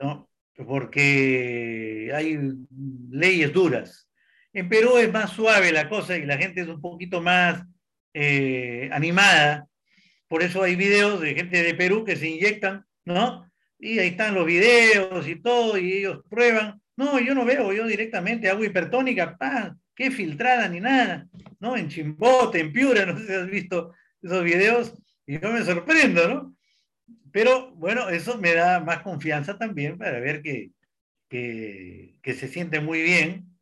¿no? 0.00 0.28
porque 0.66 2.12
hay 2.14 2.38
leyes 3.10 3.52
duras. 3.52 4.10
En 4.52 4.68
Perú 4.68 4.98
es 4.98 5.10
más 5.10 5.30
suave 5.30 5.72
la 5.72 5.88
cosa 5.88 6.18
y 6.18 6.26
la 6.26 6.36
gente 6.36 6.62
es 6.62 6.68
un 6.68 6.80
poquito 6.80 7.22
más 7.22 7.64
eh, 8.12 8.90
animada 8.92 9.70
por 10.30 10.44
eso 10.44 10.62
hay 10.62 10.76
videos 10.76 11.20
de 11.20 11.34
gente 11.34 11.60
de 11.60 11.74
Perú 11.74 12.04
que 12.04 12.14
se 12.14 12.28
inyectan, 12.28 12.86
¿no? 13.04 13.50
Y 13.80 13.98
ahí 13.98 14.10
están 14.10 14.32
los 14.32 14.46
videos 14.46 15.26
y 15.26 15.34
todo, 15.34 15.76
y 15.76 15.92
ellos 15.92 16.20
prueban. 16.30 16.80
No, 16.96 17.18
yo 17.18 17.34
no 17.34 17.44
veo, 17.44 17.72
yo 17.72 17.84
directamente 17.84 18.48
agua 18.48 18.64
hipertónica, 18.64 19.36
¡pam! 19.36 19.76
qué 19.92 20.12
filtrada 20.12 20.68
ni 20.68 20.78
nada, 20.78 21.26
¿no? 21.58 21.76
En 21.76 21.88
Chimbote, 21.88 22.60
en 22.60 22.72
Piura, 22.72 23.04
no 23.06 23.18
sé 23.18 23.26
si 23.26 23.32
has 23.32 23.50
visto 23.50 23.92
esos 24.22 24.44
videos, 24.44 24.94
y 25.30 25.38
yo 25.38 25.52
me 25.52 25.64
sorprendo, 25.64 26.26
¿no? 26.26 26.56
Pero 27.30 27.70
bueno, 27.76 28.08
eso 28.08 28.36
me 28.36 28.52
da 28.52 28.80
más 28.80 29.02
confianza 29.02 29.56
también 29.56 29.96
para 29.96 30.18
ver 30.18 30.42
que, 30.42 30.72
que, 31.28 32.16
que 32.20 32.34
se 32.34 32.48
siente 32.48 32.80
muy 32.80 33.00
bien, 33.00 33.56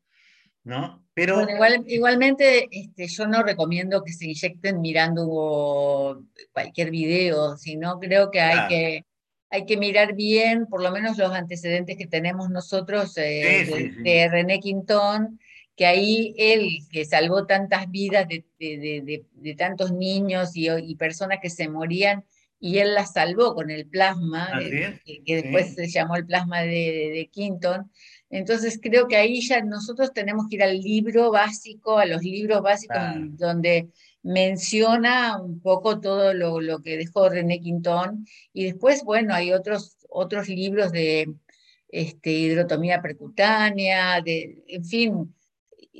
¿no? 0.65 1.05
Pero... 1.13 1.47
igualmente, 1.87 2.69
este, 2.71 3.07
yo 3.09 3.27
no 3.27 3.43
recomiendo 3.43 4.03
que 4.03 4.15
se 4.15 4.25
inyecten 4.25 4.81
mirando 4.81 6.25
cualquier 6.53 6.91
video, 6.91 7.59
sino 7.59 7.99
creo 7.99 8.31
que 8.31 8.41
hay, 8.41 8.69
que 8.69 9.05
hay 9.51 9.67
que 9.67 9.77
mirar 9.77 10.15
bien, 10.15 10.67
por 10.69 10.83
lo 10.83 10.91
menos 10.91 11.19
los 11.19 11.33
antecedentes 11.33 11.99
que 11.99 12.07
tenemos 12.07 12.49
nosotros 12.49 13.15
eh, 13.19 13.93
de, 14.03 14.29
René 14.31 14.59
Quintón, 14.59 15.39
que 15.79 15.87
ahí 15.87 16.35
él, 16.37 16.81
que 16.91 17.05
salvó 17.05 17.47
tantas 17.47 17.89
vidas 17.89 18.27
de, 18.27 18.45
de 18.59 19.55
tantos 19.55 19.93
niños 19.93 20.57
y, 20.57 20.69
y, 20.69 20.97
personas 20.97 21.39
que 21.41 21.51
se 21.51 21.69
morían, 21.69 22.25
y 22.59 22.79
él 22.79 22.95
las 22.95 23.13
salvó 23.13 23.55
con 23.55 23.71
el 23.71 23.87
plasma, 23.87 24.51
eh, 24.61 25.01
que, 25.25 25.43
después 25.43 25.77
se 25.77 25.89
llamó 25.89 26.17
el 26.17 26.27
plasma 26.27 26.63
de, 26.63 27.31
Quinton. 27.33 27.93
Entonces 28.29 28.81
creo 28.83 29.07
que 29.07 29.17
ahí 29.17 29.41
ya 29.41 29.63
nosotros 29.63 30.13
tenemos 30.13 30.47
que 30.49 30.57
ir 30.57 30.65
al 30.65 30.81
libro 30.81 31.31
básico, 31.31 31.99
a 31.99 32.07
los 32.07 32.23
libros 32.23 32.61
básicos 32.61 32.99
donde 33.37 33.89
menciona 34.25 35.41
un 35.41 35.61
poco 35.61 36.01
todo 36.01 36.35
lo, 36.35 36.83
que 36.83 36.97
dejó 36.97 37.29
René 37.29 37.61
Quintón 37.61 38.27
y 38.53 38.65
después, 38.65 39.05
bueno, 39.05 39.33
hay 39.33 39.53
otros, 39.53 39.97
otros 40.11 40.49
libros 40.49 40.91
de 40.91 41.33
este, 41.89 42.33
hidrotomía 42.33 43.01
percutánea, 43.01 44.21
de, 44.21 44.59
en 44.67 44.85
fin. 44.85 45.35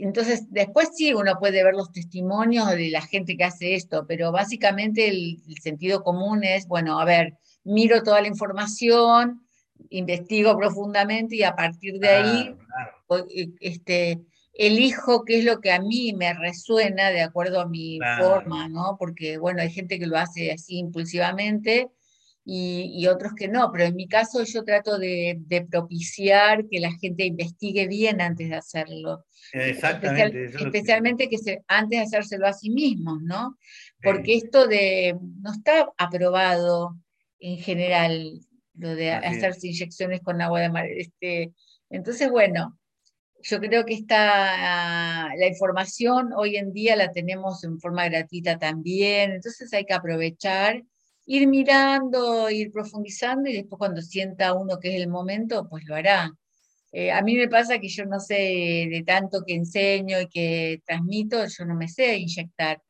Entonces, 0.03 0.47
después 0.51 0.91
sí 0.95 1.13
uno 1.15 1.35
puede 1.39 1.65
ver 1.65 1.75
los 1.75 1.93
testimonios 1.93 2.69
de 2.71 2.91
la 2.91 3.03
gente 3.03 3.37
que 3.37 3.45
hace 3.45 3.75
esto, 3.75 4.07
pero 4.07 4.33
básicamente 4.33 5.09
el 5.09 5.39
sentido 5.61 6.03
común 6.03 6.45
es, 6.45 6.67
bueno, 6.67 7.01
a 7.01 7.05
ver, 7.05 7.39
miro 7.65 8.03
toda 8.03 8.21
la 8.21 8.29
información, 8.29 9.47
investigo 9.91 10.57
profundamente 10.57 11.37
y 11.37 11.43
a 11.43 11.55
partir 11.55 11.99
de 11.99 12.09
ahí 12.09 12.57
pues, 13.07 13.25
este, 13.61 14.21
elijo 14.53 15.25
qué 15.25 15.39
es 15.39 15.45
lo 15.45 15.61
que 15.61 15.73
a 15.73 15.81
mí 15.81 16.13
me 16.17 16.35
resuena 16.35 17.11
de 17.11 17.23
acuerdo 17.23 17.61
a 17.61 17.69
mi 17.69 17.99
forma, 18.19 18.69
¿no? 18.69 18.97
Porque, 18.99 19.39
bueno, 19.39 19.63
hay 19.63 19.71
gente 19.71 19.99
que 19.99 20.07
lo 20.07 20.19
hace 20.19 20.53
así 20.53 20.79
impulsivamente 20.79 21.91
y, 22.51 23.07
otros 23.09 23.35
que 23.35 23.47
no, 23.47 23.71
pero 23.71 23.85
en 23.85 23.95
mi 23.95 24.09
caso 24.09 24.43
yo 24.43 24.65
trato 24.65 24.99
de, 24.99 25.39
propiciar 25.71 26.67
que 26.67 26.81
la 26.81 26.93
gente 26.93 27.27
investigue 27.27 27.87
bien 27.87 28.23
antes 28.23 28.49
de 28.49 28.57
hacerlo. 28.57 29.27
Exactamente. 29.53 30.47
especialmente 30.47 31.29
que, 31.29 31.37
se, 31.37 31.63
antes 31.69 31.99
de 31.99 32.05
hacérselo 32.07 32.47
a 32.47 32.55
sí 32.55 32.71
mismos, 32.71 33.21
¿no? 33.21 33.59
Porque 34.03 34.37
esto 34.37 34.67
de, 34.67 35.15
no 35.43 35.53
está 35.53 35.91
aprobado 35.99 36.97
en 37.39 37.59
general 37.59 38.41
lo 38.79 38.95
de 38.95 39.11
hacerse 39.11 39.67
inyecciones 39.69 40.23
con 40.23 40.41
agua 40.41 40.61
de 40.61 40.71
mar. 40.71 40.87
Este, 40.87 41.53
entonces, 41.91 42.31
bueno, 42.31 42.79
yo 43.43 43.61
creo 43.61 43.85
que 43.85 43.93
esta, 43.93 45.35
la 45.37 45.47
información 45.47 46.31
hoy 46.35 46.57
en 46.57 46.73
día 46.73 46.97
la 46.97 47.13
tenemos 47.13 47.63
en 47.65 47.79
forma 47.79 48.09
gratuita 48.09 48.59
también, 48.59 49.33
entonces 49.33 49.71
hay 49.75 49.85
que 49.85 49.93
aprovechar, 49.93 50.83
ir 51.29 51.47
mirando, 51.47 52.51
ir 52.51 52.73
profundizando 52.73 53.51
y 53.51 53.55
después 53.55 53.79
cuando 53.79 54.01
sienta 54.01 54.55
uno 54.55 54.79
que 54.81 54.97
es 54.97 55.03
el 55.03 55.09
momento, 55.09 55.69
pues 55.69 55.85
lo 55.87 55.95
hará. 55.95 56.33
Eh, 56.91 57.13
a 57.13 57.21
mí 57.23 57.37
me 57.37 57.49
pasa 57.49 57.79
que 57.79 57.89
yo 57.89 58.07
no 58.07 58.19
sé 58.19 58.35
de 58.91 59.05
tanto 59.07 59.43
que 59.47 59.55
enseño 59.55 60.21
y 60.23 60.29
que 60.29 60.81
transmito, 60.87 61.47
yo 61.47 61.67
no 61.67 61.75
me 61.75 61.87
sé 61.89 62.17
inyectar. 62.17 62.81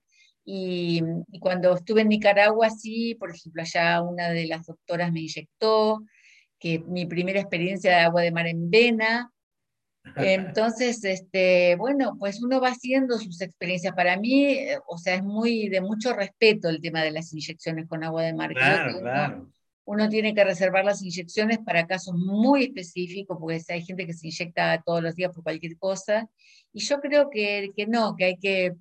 Y, 0.45 1.03
cuando 1.41 1.75
estuve 1.75 2.03
en 2.03 2.09
Nicaragua, 2.09 2.71
sí, 2.71 3.17
por 3.17 3.35
ejemplo, 3.35 3.63
allá 3.63 4.01
una 4.03 4.31
de 4.31 4.47
las 4.47 4.67
doctoras 4.67 5.13
me 5.13 5.21
inyectó, 5.21 6.05
que 6.61 6.79
mi 6.81 7.07
primera 7.07 7.41
experiencia 7.41 7.91
de 7.91 7.97
agua 7.99 8.23
de 8.23 8.33
mar 8.33 8.47
en 8.47 8.71
vena, 8.71 9.33
Entonces, 10.17 11.05
este, 11.05 11.77
bueno, 11.77 12.17
pues 12.19 12.43
uno 12.43 12.61
va 12.61 12.69
haciendo 12.69 13.19
sus 13.19 13.41
experiencias. 13.41 13.95
Para 13.95 14.17
mí, 14.17 14.45
eh, 14.45 14.79
o 14.87 14.99
sea, 14.99 15.15
es 15.15 15.23
muy 15.23 15.69
de 15.69 15.81
mucho 15.81 16.13
respeto 16.13 16.69
el 16.69 16.81
tema 16.81 17.03
de 17.03 17.13
las 17.13 17.33
inyecciones 17.33 17.87
con 17.87 18.05
agua 18.05 18.23
de 18.23 18.35
mar. 18.35 18.53
Claro, 18.53 19.01
claro. 19.01 19.49
Uno, 19.85 20.09
tiene 20.11 20.35
que 20.35 20.45
reservar 20.45 20.85
las 20.85 21.03
inyecciones 21.03 21.59
para 21.59 21.87
casos 21.87 22.15
muy 22.15 22.65
específicos, 22.65 23.39
porque 23.41 23.63
hay 23.69 23.83
gente 23.83 24.07
que 24.07 24.13
se 24.13 24.27
inyecta 24.27 24.83
todos 24.85 25.03
los 25.03 25.15
días 25.15 25.33
por 25.33 25.43
cualquier 25.43 25.79
cosa. 25.79 26.29
Y 26.73 26.81
yo 26.81 27.01
creo 27.01 27.31
que, 27.31 27.71
que 27.75 27.87
no, 27.87 28.15
que 28.15 28.25
hay 28.25 28.37
que 28.37 28.75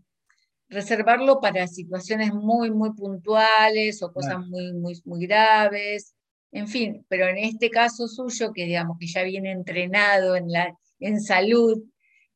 reservarlo 0.69 1.39
para 1.39 1.67
situaciones 1.67 2.33
muy, 2.33 2.71
muy 2.71 2.93
puntuales 2.93 4.03
o 4.03 4.11
cosas 4.11 4.45
muy, 4.45 4.73
muy, 4.73 5.01
muy 5.05 5.25
graves. 5.25 6.13
En 6.51 6.67
fin, 6.67 7.05
pero 7.07 7.27
en 7.27 7.37
este 7.37 7.69
caso 7.69 8.07
suyo, 8.07 8.51
que 8.53 8.65
digamos 8.65 8.97
que 8.99 9.07
ya 9.07 9.23
viene 9.23 9.51
entrenado 9.51 10.35
en 10.35 10.51
la 10.51 10.77
en 10.99 11.21
salud 11.21 11.83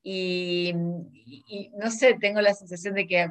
y, 0.04 0.74
no 0.74 1.92
sé, 1.92 2.18
tengo 2.20 2.42
la 2.42 2.54
sensación 2.54 2.96
de 2.96 3.08
que 3.08 3.28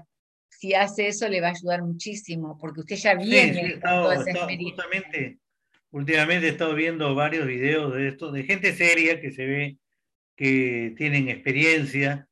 si 0.49 0.75
hace 0.75 1.09
eso 1.09 1.29
le 1.29 1.41
va 1.41 1.49
a 1.49 1.53
ayudar 1.53 1.83
muchísimo, 1.83 2.59
porque 2.59 2.81
usted 2.81 2.97
ya 2.97 3.15
viene 3.15 3.81
Justamente, 3.83 5.39
últimamente 5.91 6.47
he 6.47 6.51
estado 6.51 6.75
viendo 6.75 7.15
varios 7.15 7.47
videos 7.47 7.95
de 7.95 8.09
esto, 8.09 8.31
de 8.31 8.45
gente 8.45 8.73
seria 8.75 9.21
que 9.21 9.33
se 9.33 9.47
ve 9.47 9.79
que 10.37 10.95
tienen 10.97 11.29
experiencia 11.29 12.29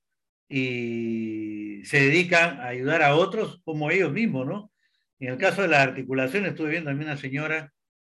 y 0.48 1.82
se 1.84 2.00
dedican 2.00 2.60
a 2.60 2.68
ayudar 2.68 3.02
a 3.02 3.16
otros 3.16 3.60
como 3.64 3.90
ellos 3.90 4.12
mismos, 4.12 4.46
¿no? 4.46 4.72
En 5.20 5.32
el 5.32 5.38
caso 5.38 5.62
de 5.62 5.68
la 5.68 5.82
articulación, 5.82 6.46
estuve 6.46 6.70
viendo 6.70 6.90
a 6.90 6.94
mí 6.94 7.04
una 7.04 7.16
señora, 7.16 7.72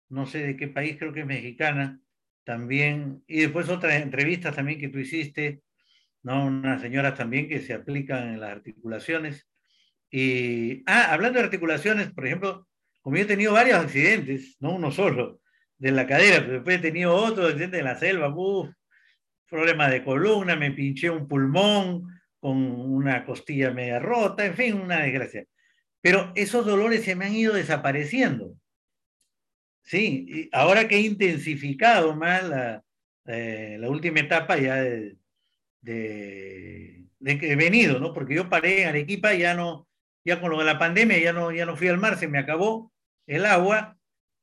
no 0.09 0.25
sé 0.25 0.39
de 0.39 0.57
qué 0.57 0.67
país, 0.67 0.97
creo 0.97 1.13
que 1.13 1.21
es 1.21 1.25
mexicana, 1.25 2.01
también, 2.45 3.23
y 3.27 3.41
después 3.41 3.67
otras 3.69 4.01
entrevistas 4.01 4.55
también 4.55 4.79
que 4.79 4.89
tú 4.89 4.99
hiciste, 4.99 5.61
¿no? 6.23 6.45
Unas 6.45 6.81
señoras 6.81 7.15
también 7.15 7.49
que 7.49 7.59
se 7.59 7.73
aplican 7.73 8.29
en 8.29 8.39
las 8.39 8.51
articulaciones. 8.51 9.47
Y, 10.09 10.83
ah, 10.85 11.11
hablando 11.11 11.39
de 11.39 11.45
articulaciones, 11.45 12.11
por 12.13 12.25
ejemplo, 12.25 12.67
como 13.01 13.17
yo 13.17 13.23
he 13.23 13.27
tenido 13.27 13.53
varios 13.53 13.79
accidentes, 13.79 14.55
no 14.59 14.75
uno 14.75 14.91
solo, 14.91 15.41
de 15.77 15.91
la 15.91 16.07
cadera, 16.07 16.39
pero 16.39 16.53
después 16.53 16.77
he 16.77 16.81
tenido 16.81 17.13
otro 17.13 17.47
accidente 17.47 17.79
en 17.79 17.85
la 17.85 17.97
selva, 17.97 18.33
uff, 18.33 18.69
problema 19.49 19.89
de 19.89 20.03
columna, 20.03 20.55
me 20.55 20.71
pinché 20.71 21.09
un 21.09 21.27
pulmón 21.27 22.07
con 22.39 22.57
una 22.57 23.25
costilla 23.25 23.71
media 23.71 23.99
rota, 23.99 24.45
en 24.45 24.55
fin, 24.55 24.73
una 24.75 25.01
desgracia. 25.01 25.45
Pero 26.01 26.31
esos 26.35 26.65
dolores 26.65 27.03
se 27.03 27.15
me 27.15 27.25
han 27.25 27.33
ido 27.33 27.53
desapareciendo. 27.53 28.55
Sí, 29.85 30.49
ahora 30.51 30.87
que 30.87 30.95
he 30.95 31.01
intensificado 31.01 32.15
más 32.15 32.43
la, 32.43 32.83
eh, 33.27 33.79
última 33.87 34.19
etapa 34.19 34.57
ya 34.57 34.77
de, 34.77 35.15
de, 35.81 37.39
que 37.39 37.51
he 37.51 37.55
venido, 37.55 37.99
¿no? 37.99 38.11
Porque 38.13 38.35
yo 38.35 38.49
paré 38.49 38.81
en 38.81 38.89
Arequipa, 38.89 39.35
ya 39.35 39.53
no, 39.53 39.87
ya 40.23 40.41
con 40.41 40.49
lo 40.49 40.57
de 40.57 40.65
la 40.65 40.79
pandemia, 40.79 41.19
ya 41.19 41.33
no, 41.33 41.51
ya 41.51 41.65
no 41.67 41.77
fui 41.77 41.87
al 41.87 41.99
mar, 41.99 42.17
se 42.17 42.27
me 42.27 42.39
acabó 42.39 42.91
el 43.27 43.45
agua, 43.45 43.97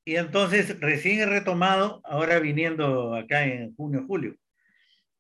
y 0.05 0.16
entonces 0.16 0.78
recién 0.80 1.20
he 1.20 1.26
retomado, 1.26 2.03
ahora 2.05 2.38
viniendo 2.38 3.14
acá 3.16 3.45
en 3.45 3.74
junio, 3.74 4.05
julio. 4.07 4.36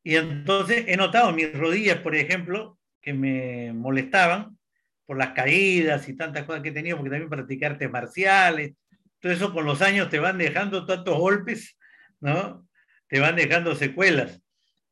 Y 0.04 0.16
entonces 0.16 0.84
he 0.88 0.96
notado 0.96 1.32
mis 1.32 1.52
rodillas, 1.56 1.98
por 1.98 2.14
ejemplo, 2.14 2.78
que 3.00 3.12
me 3.12 3.72
molestaban 3.72 4.58
por 5.06 5.18
las 5.18 5.32
caídas 5.32 6.08
y 6.08 6.16
tantas 6.16 6.44
cosas 6.44 6.62
que 6.62 6.70
he 6.70 6.72
tenido, 6.72 6.96
porque 6.96 7.10
también 7.10 7.30
practiqué 7.30 7.66
artes 7.66 7.90
marciales, 7.90 8.74
todo 9.22 9.32
eso 9.32 9.52
con 9.52 9.64
los 9.64 9.80
años 9.82 10.10
te 10.10 10.18
van 10.18 10.36
dejando 10.36 10.84
tantos 10.84 11.16
golpes, 11.16 11.78
¿no? 12.18 12.66
Te 13.06 13.20
van 13.20 13.36
dejando 13.36 13.76
secuelas. 13.76 14.42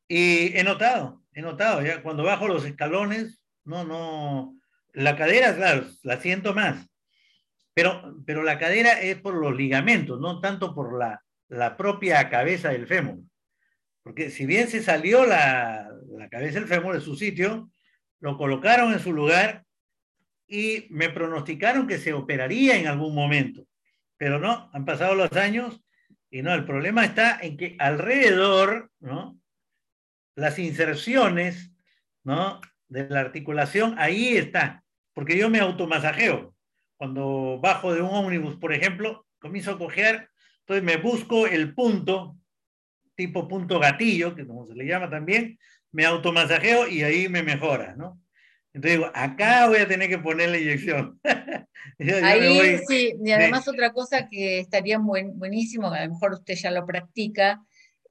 Y 0.07 0.57
he 0.57 0.63
notado, 0.63 1.25
he 1.33 1.43
notado, 1.43 1.83
ya 1.83 2.01
cuando 2.01 2.23
bajo 2.23 2.47
los 2.47 2.65
escalones, 2.65 3.43
no, 3.65 3.85
no, 3.85 4.57
la 4.93 5.17
cadera, 5.17 5.57
claro, 5.57 5.85
la 6.05 6.21
siento 6.21 6.55
más, 6.55 6.87
pero, 7.75 8.23
pero 8.25 8.45
la 8.45 8.57
cadera 8.59 9.01
es 9.01 9.21
por 9.21 9.35
los 9.35 9.57
ligamentos, 9.57 10.21
no 10.21 10.41
tanto 10.41 10.77
por 10.77 10.97
la, 10.97 11.25
la 11.49 11.77
propia 11.77 12.31
cabeza 12.31 12.69
del 12.69 12.87
fémur. 12.87 13.19
Porque 14.05 14.31
si 14.31 14.47
bien 14.47 14.69
se 14.69 14.81
salió 14.81 15.27
la, 15.27 15.91
la 16.17 16.29
cabeza 16.29 16.61
del 16.61 16.69
fémur 16.69 16.95
de 16.95 17.01
su 17.01 17.17
sitio, 17.17 17.69
lo 18.21 18.39
colocaron 18.39 18.93
en 18.93 19.01
su 19.01 19.13
lugar 19.13 19.65
y 20.47 20.87
me 20.91 21.11
pronosticaron 21.11 21.89
que 21.89 21.99
se 21.99 22.13
operaría 22.13 22.77
en 22.77 22.87
algún 22.87 23.13
momento 23.13 23.67
pero 24.21 24.39
no, 24.39 24.69
han 24.75 24.85
pasado 24.85 25.15
los 25.15 25.33
años 25.33 25.81
y 26.31 26.43
no, 26.43 26.53
el 26.53 26.67
problema 26.67 27.07
está 27.07 27.41
en 27.41 27.57
que 27.57 27.77
alrededor, 27.79 28.91
¿no? 29.01 29.41
Las 30.35 30.59
inserciones, 30.59 31.73
¿no? 32.23 32.61
De 32.87 33.09
la 33.09 33.21
articulación, 33.21 33.95
ahí 33.97 34.37
está, 34.37 34.85
porque 35.15 35.39
yo 35.39 35.49
me 35.49 35.59
automasajeo. 35.59 36.55
Cuando 36.99 37.59
bajo 37.63 37.95
de 37.95 38.03
un 38.03 38.11
ómnibus, 38.11 38.57
por 38.57 38.75
ejemplo, 38.75 39.27
comienzo 39.39 39.71
a 39.71 39.79
cojear, 39.79 40.29
entonces 40.67 40.85
me 40.85 40.99
busco 40.99 41.47
el 41.47 41.75
punto, 41.75 42.37
tipo 43.15 43.49
punto 43.49 43.79
gatillo, 43.79 44.35
que 44.35 44.47
como 44.47 44.67
se 44.67 44.75
le 44.75 44.85
llama 44.85 45.09
también, 45.09 45.59
me 45.93 46.05
automasajeo 46.05 46.89
y 46.89 47.05
ahí 47.05 47.31
me 47.31 47.43
mejora, 47.43 47.97
¿no? 47.97 48.21
Entonces 48.73 48.99
digo, 48.99 49.11
acá 49.15 49.69
voy 49.69 49.79
a 49.79 49.89
tener 49.89 50.09
que 50.09 50.19
poner 50.19 50.51
la 50.51 50.59
inyección. 50.59 51.21
Ahí 52.23 52.79
sí, 52.87 53.15
y 53.23 53.31
además 53.33 53.67
otra 53.67 53.93
cosa 53.93 54.29
que 54.29 54.61
estaría 54.61 54.99
buenísimo, 54.99 55.89
a 55.89 56.05
lo 56.05 56.13
mejor 56.13 56.35
usted 56.35 56.55
ya 56.55 56.71
lo 56.71 56.87
practica, 56.87 57.63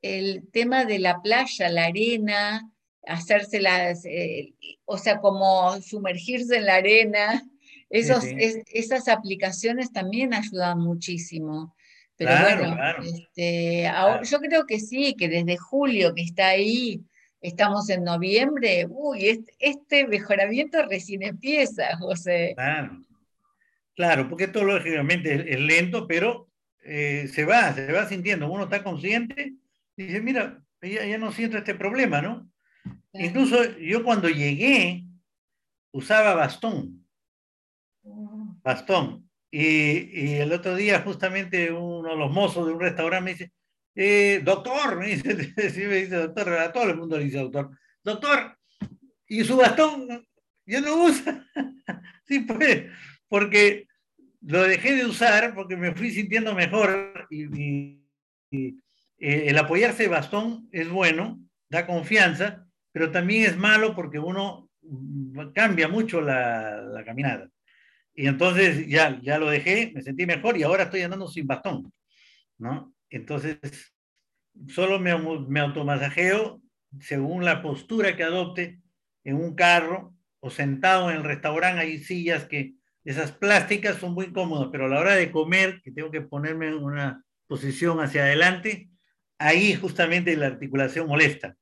el 0.02 0.48
tema 0.52 0.86
de 0.86 1.00
la 1.00 1.22
playa, 1.22 1.70
la 1.70 1.86
arena, 1.86 2.70
hacerse 3.06 3.62
las, 3.62 4.06
eh, 4.06 4.54
o 4.86 4.98
sea, 4.98 5.20
como 5.20 5.82
sumergirse 5.82 6.58
en 6.58 6.66
la 6.66 6.76
arena, 6.76 7.44
esos, 7.90 8.24
esas 8.26 9.08
aplicaciones 9.08 9.92
también 9.92 10.34
ayudan 10.34 10.80
muchísimo. 10.80 11.76
Pero 12.16 12.32
bueno, 12.42 12.78
este, 13.02 13.90
yo 14.30 14.40
creo 14.40 14.66
que 14.66 14.80
sí, 14.80 15.16
que 15.18 15.30
desde 15.30 15.58
julio 15.58 16.14
que 16.14 16.24
está 16.24 16.50
ahí, 16.50 17.02
estamos 17.42 17.90
en 17.90 18.04
noviembre, 18.04 18.86
uy, 18.90 19.46
este, 19.60 20.08
mejoramiento 20.08 20.82
recién 20.88 21.24
empieza, 21.24 21.98
José. 21.98 22.54
Claro, 22.56 23.02
claro 23.96 24.30
porque 24.30 24.46
esto 24.46 24.64
lógicamente 24.64 25.54
es, 25.54 25.60
lento, 25.60 26.08
pero 26.08 26.50
eh, 26.84 27.30
se 27.32 27.46
va, 27.46 27.74
se 27.74 27.92
va 27.92 28.08
sintiendo. 28.08 28.52
Uno 28.52 28.64
está 28.64 28.84
consciente 28.84 29.54
y 29.96 30.04
dice, 30.04 30.22
mira, 30.22 30.62
ya, 30.82 31.18
no 31.18 31.32
siento 31.32 31.58
este 31.58 31.76
problema, 31.76 32.22
¿no? 32.22 32.50
Incluso 33.14 33.78
yo 33.80 34.04
cuando 34.04 34.30
llegué 34.30 35.04
usaba 35.92 36.36
bastón. 36.36 37.06
Oh. 38.04 38.56
Bastón. 38.64 39.30
Y, 39.52 39.62
y, 39.62 40.36
el 40.36 40.52
otro 40.54 40.76
día 40.76 41.02
justamente 41.02 41.72
uno 41.72 42.10
de 42.12 42.16
los 42.16 42.32
mozos 42.32 42.68
de 42.68 42.74
un 42.74 42.80
restaurante 42.80 43.24
me 43.26 43.32
dice, 43.32 43.52
eh, 43.96 44.42
doctor, 44.44 44.98
me 44.98 45.08
dice, 45.08 45.36
me 45.88 45.96
dice 45.96 46.16
doctor, 46.16 46.54
a 46.54 46.72
todo 46.72 46.90
el 46.90 46.98
mundo 46.98 47.18
le 47.18 47.26
dice 47.26 47.40
doctor, 47.40 47.72
doctor, 48.04 48.58
y 49.28 49.44
su 49.44 49.58
bastón 49.58 50.26
ya 50.66 50.82
no 50.82 51.04
usa. 51.04 51.46
sí, 52.26 52.42
pues, 52.42 52.86
porque 53.28 53.88
lo 54.42 54.64
dejé 54.64 54.96
de 54.96 55.06
usar 55.06 55.54
porque 55.54 55.76
me 55.76 55.94
fui 55.94 56.12
sintiendo 56.12 56.56
mejor 56.56 57.28
y, 57.30 58.00
eh, 58.52 58.76
el 59.18 59.58
apoyarse 59.58 60.08
bastón 60.08 60.70
es 60.72 60.90
bueno, 60.90 61.40
da 61.70 61.86
confianza, 61.86 62.66
pero 62.92 63.12
también 63.12 63.46
es 63.46 63.58
malo 63.58 63.96
porque 63.96 64.18
uno 64.18 64.70
cambia 65.54 65.88
mucho 65.88 66.22
la, 66.22 66.82
la 66.82 67.04
caminada. 67.04 67.50
Y 68.14 68.28
entonces 68.28 68.88
ya, 68.88 69.20
ya 69.22 69.38
lo 69.38 69.50
dejé, 69.50 69.92
me 69.94 70.02
sentí 70.02 70.26
mejor 70.26 70.58
y 70.58 70.64
ahora 70.64 70.84
estoy 70.84 71.02
andando 71.02 71.28
sin 71.28 71.46
bastón, 71.46 71.92
¿no? 72.58 72.94
Entonces, 73.10 73.60
solo 74.68 75.00
me, 75.00 75.18
me 75.48 75.60
automasajeo 75.60 76.62
según 77.00 77.46
la 77.46 77.62
postura 77.62 78.16
que 78.16 78.24
adopte 78.24 78.82
en 79.24 79.36
un 79.36 79.56
carro 79.56 80.16
o 80.40 80.50
sentado 80.50 81.10
en 81.10 81.18
el 81.18 81.24
restaurante. 81.24 81.82
Hay 81.82 82.00
sillas 82.00 82.46
que 82.46 82.76
esas 83.04 83.32
plásticas 83.32 83.98
son 83.98 84.14
muy 84.14 84.32
cómodas, 84.32 84.70
pero 84.72 84.86
a 84.86 84.90
la 84.90 85.00
hora 85.00 85.16
de 85.16 85.32
comer, 85.32 85.82
que 85.84 85.92
tengo 85.92 86.12
que 86.12 86.22
ponerme 86.22 86.68
en 86.68 86.76
una 86.76 87.24
posición 87.48 88.00
hacia 88.00 88.24
adelante, 88.24 88.90
ahí 89.38 89.74
justamente 89.76 90.36
la 90.36 90.48
articulación 90.48 91.08
molesta. 91.08 91.56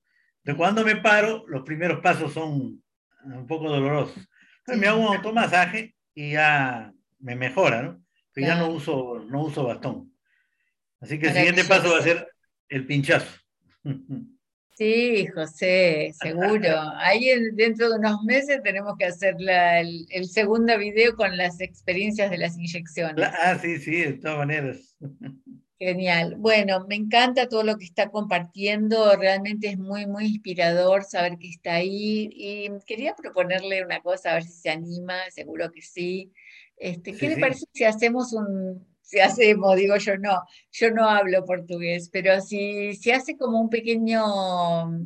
De 0.44 0.56
cuando 0.56 0.84
me 0.84 0.96
paro, 0.96 1.46
los 1.48 1.64
primeros 1.64 2.00
pasos 2.00 2.34
son 2.34 2.82
un 3.24 3.48
poco 3.48 3.70
dolorosos. 3.70 4.28
Entonces 4.60 4.82
me 4.82 4.88
hago 4.88 5.02
un 5.02 5.16
automasaje 5.16 5.96
y 6.14 6.32
ya 6.32 6.92
me 7.20 7.36
mejora, 7.36 7.82
¿no? 7.82 8.04
Pero 8.34 8.48
ya 8.48 8.56
no 8.56 8.70
uso, 8.70 9.26
no 9.30 9.44
uso 9.44 9.64
bastón. 9.64 10.12
Así 11.00 11.20
que 11.20 11.28
el 11.28 11.34
siguiente 11.34 11.64
paso 11.64 11.92
va 11.92 12.00
a 12.00 12.04
ser 12.04 12.28
el 12.70 12.86
pinchazo. 12.86 13.28
Sí, 14.78 15.26
José, 15.34 16.14
seguro. 16.22 16.70
Ahí 16.98 17.32
dentro 17.54 17.90
de 17.90 17.98
unos 17.98 18.22
meses 18.24 18.62
tenemos 18.64 18.96
que 18.96 19.06
hacer 19.06 19.36
el, 19.40 20.26
segundo 20.28 20.78
video 20.78 21.16
con 21.16 21.36
las 21.36 21.60
experiencias 21.62 22.30
de 22.30 22.38
las 22.38 22.56
inyecciones. 22.58 23.28
Ah, 23.42 23.58
sí, 23.60 23.80
sí, 23.80 24.02
de 24.02 24.14
todas 24.14 24.38
maneras. 24.38 24.96
Genial. 25.80 26.36
Bueno, 26.38 26.86
me 26.88 26.94
encanta 26.94 27.50
todo 27.50 27.64
lo 27.64 27.78
que 27.78 27.86
está 27.86 28.12
compartiendo. 28.12 29.16
Realmente 29.16 29.68
es 29.68 29.80
muy, 29.80 30.06
muy 30.06 30.26
inspirador 30.26 31.04
saber 31.04 31.40
que 31.40 31.50
está 31.50 31.74
ahí. 31.74 32.30
Y 32.32 32.70
quería 32.86 33.16
proponerle 33.16 33.84
una 33.84 34.02
cosa, 34.02 34.30
a 34.30 34.34
ver 34.36 34.44
si 34.44 34.54
se 34.54 34.70
anima, 34.70 35.16
seguro 35.32 35.72
que 35.72 35.82
sí. 35.82 36.32
Este, 36.78 37.14
¿Qué 37.14 37.30
le 37.30 37.38
parece 37.38 37.66
si 37.74 37.84
hacemos 37.84 38.32
un, 38.34 38.86
si 39.08 39.22
hacemos, 39.22 39.76
digo 39.78 39.96
yo 39.98 40.18
no, 40.18 40.44
yo 40.72 40.92
no 40.92 41.10
hablo 41.10 41.46
portugués, 41.46 42.10
pero 42.12 42.42
si, 42.42 42.94
si 42.96 43.12
hace 43.12 43.38
como 43.38 43.60
un 43.62 43.70
pequeño 43.70 44.22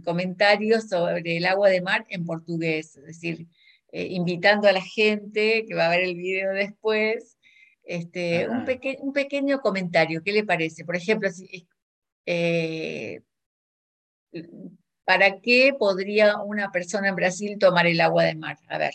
comentario 0.04 0.82
sobre 0.82 1.38
el 1.38 1.46
agua 1.46 1.70
de 1.70 1.82
mar 1.82 2.06
en 2.10 2.26
portugués, 2.26 2.98
es 2.98 3.06
decir, 3.06 3.48
eh, 3.92 4.08
invitando 4.10 4.68
a 4.68 4.72
la 4.72 4.82
gente 4.82 5.66
que 5.68 5.76
va 5.76 5.86
a 5.86 5.92
ver 5.92 6.02
el 6.02 6.16
video 6.16 6.52
después, 6.52 7.38
este, 7.84 8.50
un, 8.50 8.66
un, 9.02 9.14
pequeño 9.14 9.60
comentario, 9.60 10.24
¿qué 10.24 10.32
le 10.32 10.46
parece? 10.46 10.84
Por 10.84 10.96
ejemplo, 10.96 11.30
eh, 12.26 13.22
¿para 15.06 15.40
qué 15.42 15.76
podría 15.78 16.42
una 16.42 16.72
persona 16.72 17.10
en 17.10 17.16
Brasil 17.16 17.60
tomar 17.60 17.86
el 17.86 18.02
agua 18.02 18.24
de 18.24 18.36
mar? 18.36 18.58
A 18.68 18.80
ver. 18.80 18.94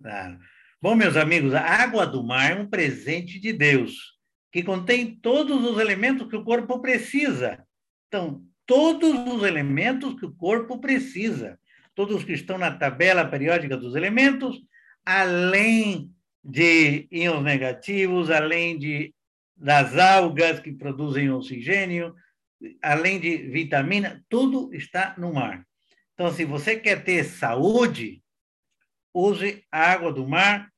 Claro. 0.00 0.38
Bom, 0.80 0.94
meus 0.94 1.16
amigos, 1.16 1.54
a 1.54 1.62
água 1.62 2.06
do 2.06 2.22
mar 2.22 2.52
é 2.52 2.60
um 2.60 2.68
presente 2.68 3.40
de 3.40 3.50
Deus, 3.50 4.14
que 4.52 4.62
contém 4.62 5.16
todos 5.16 5.64
os 5.64 5.78
elementos 5.78 6.28
que 6.28 6.36
o 6.36 6.44
corpo 6.44 6.80
precisa. 6.80 7.64
Então, 8.06 8.44
todos 8.66 9.14
os 9.32 9.42
elementos 9.42 10.14
que 10.20 10.26
o 10.26 10.34
corpo 10.34 10.78
precisa, 10.78 11.58
todos 11.94 12.24
que 12.24 12.32
estão 12.32 12.58
na 12.58 12.70
tabela 12.70 13.24
periódica 13.24 13.74
dos 13.74 13.96
elementos, 13.96 14.60
além 15.02 16.10
de 16.44 17.08
íons 17.10 17.42
negativos, 17.42 18.30
além 18.30 18.78
de 18.78 19.14
das 19.56 19.96
algas 19.96 20.60
que 20.60 20.70
produzem 20.70 21.30
oxigênio, 21.30 22.14
além 22.82 23.18
de 23.18 23.38
vitamina, 23.48 24.22
tudo 24.28 24.70
está 24.74 25.14
no 25.16 25.32
mar. 25.32 25.66
Então, 26.12 26.30
se 26.30 26.44
você 26.44 26.76
quer 26.76 27.02
ter 27.02 27.24
saúde, 27.24 28.22
use 29.16 29.64
a 29.72 29.92
água 29.92 30.12
do 30.12 30.28
mar, 30.28 30.70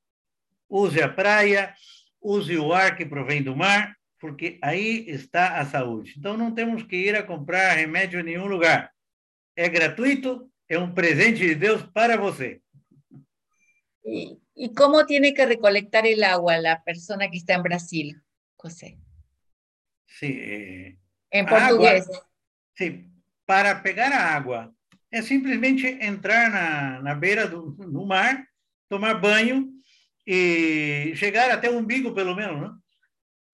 use 0.69 1.03
a 1.03 1.09
praia, 1.09 1.75
use 2.23 2.57
o 2.57 2.73
ar 2.73 2.97
que 2.97 3.05
provém 3.05 3.43
do 3.43 3.57
mar, 3.57 3.97
porque 4.21 4.59
aí 4.63 5.09
está 5.09 5.59
a 5.59 5.67
saúde. 5.67 6.15
Então, 6.17 6.37
não 6.37 6.55
temos 6.55 6.85
que 6.85 6.97
ir 6.97 7.17
a 7.17 7.23
comprar 7.23 7.75
remédio 7.75 8.21
em 8.21 8.23
nenhum 8.23 8.47
lugar. 8.47 8.93
É 9.57 9.69
gratuito, 9.69 10.49
é 10.69 10.79
um 10.79 10.93
presente 10.93 11.39
de 11.39 11.55
Deus 11.57 11.83
para 11.83 12.17
você. 12.17 12.61
E, 14.05 14.39
e 14.57 14.69
como 14.69 15.05
tem 15.05 15.35
que 15.35 15.45
recolectar 15.45 16.05
o 16.05 16.25
água 16.25 16.73
a 16.73 16.77
pessoa 16.77 17.29
que 17.29 17.37
está 17.37 17.55
em 17.55 17.63
Brasil, 17.63 18.15
José? 18.63 18.97
Sim. 20.07 20.39
Eh, 20.39 20.97
em 21.33 21.45
português. 21.45 22.07
sim. 22.77 23.11
Para 23.45 23.75
pegar 23.77 24.13
a 24.13 24.37
água, 24.37 24.75
é 25.11 25.23
simplesmente 25.23 25.87
entrar 25.87 26.51
na, 26.51 27.03
na 27.03 27.15
beira 27.15 27.47
do 27.47 27.77
no 27.79 28.07
mar, 28.07 28.47
tomar 28.89 29.15
banho 29.15 29.71
e 30.27 31.13
chegar 31.17 31.51
até 31.51 31.71
o 31.71 31.79
umbigo, 31.79 32.15
pelo 32.15 32.35
menos. 32.35 32.61
Não? 32.61 32.79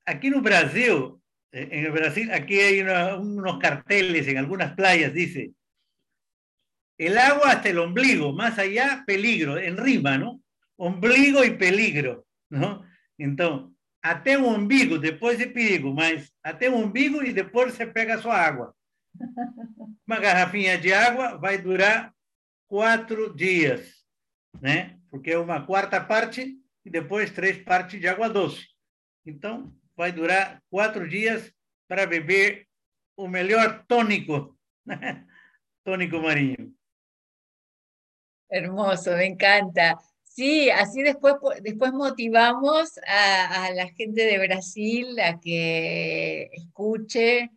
Aqui 0.06 0.30
no 0.30 0.40
Brasil, 0.42 1.20
em 1.52 1.90
Brasil, 1.90 2.32
aqui 2.32 2.82
há 2.82 3.16
uns 3.16 3.58
carteles 3.58 4.26
em 4.26 4.38
algumas 4.38 4.74
praias, 4.74 5.12
diz 5.12 5.52
el 6.98 7.18
agua 7.18 7.50
hasta 7.50 7.68
el 7.70 7.78
ombligo, 7.78 8.32
más 8.32 8.58
allá 8.58 9.02
peligro, 9.06 9.58
en 9.58 9.76
rima, 9.76 10.16
¿no? 10.16 10.42
Ombligo 10.76 11.44
y 11.44 11.50
peligro, 11.50 12.26
¿no? 12.50 12.84
Entonces, 13.18 13.72
até 14.02 14.36
o 14.36 14.46
umbigo, 14.48 14.98
depois 14.98 15.40
é 15.40 15.46
perigo, 15.46 15.92
mas 15.92 16.32
até 16.42 16.68
o 16.68 16.76
umbigo 16.76 17.22
e 17.22 17.32
depois 17.32 17.72
você 17.72 17.86
pega 17.86 18.14
a 18.14 18.22
sua 18.22 18.36
água. 18.36 18.74
Uma 20.06 20.20
garrafinha 20.20 20.78
de 20.78 20.92
água 20.92 21.36
vai 21.36 21.58
durar 21.58 22.14
quatro 22.68 23.34
dias, 23.34 24.04
né? 24.60 24.98
Porque 25.10 25.30
é 25.30 25.38
uma 25.38 25.64
quarta 25.64 26.00
parte 26.00 26.56
e 26.84 26.90
depois 26.90 27.30
três 27.30 27.62
partes 27.62 28.00
de 28.00 28.08
água 28.08 28.28
doce. 28.28 28.66
Então, 29.24 29.74
vai 29.96 30.12
durar 30.12 30.62
quatro 30.68 31.08
dias 31.08 31.52
para 31.88 32.06
beber 32.06 32.66
o 33.16 33.28
melhor 33.28 33.84
tônico, 33.86 34.58
né? 34.84 35.24
tônico 35.84 36.18
marinho. 36.18 36.74
Hermoso, 38.50 39.10
me 39.16 39.26
encanta. 39.26 39.96
Sí, 40.22 40.70
así 40.70 41.02
después, 41.02 41.36
después 41.62 41.92
motivamos 41.92 42.98
a, 43.06 43.70
la 43.72 43.86
gente 43.92 44.24
de 44.24 44.38
Brasil 44.38 45.16
a 45.20 45.38
que 45.38 46.50
escuche 46.52 47.50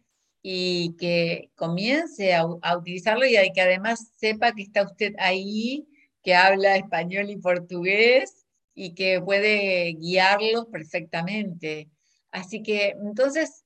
y 0.49 0.95
que 0.97 1.51
comience 1.55 2.33
a, 2.33 2.45
utilizarlo 2.77 3.25
y 3.25 3.35
que 3.51 3.59
además 3.59 4.13
sepa 4.15 4.53
que 4.53 4.61
está 4.61 4.83
usted 4.83 5.13
ahí, 5.19 5.89
que 6.23 6.35
habla 6.35 6.77
español 6.77 7.29
y 7.29 7.35
portugués 7.35 8.45
y 8.73 8.95
que 8.95 9.19
puede 9.19 9.97
guiarlos 9.99 10.67
perfectamente. 10.67 11.89
Así 12.31 12.63
que 12.63 12.95
entonces, 13.03 13.65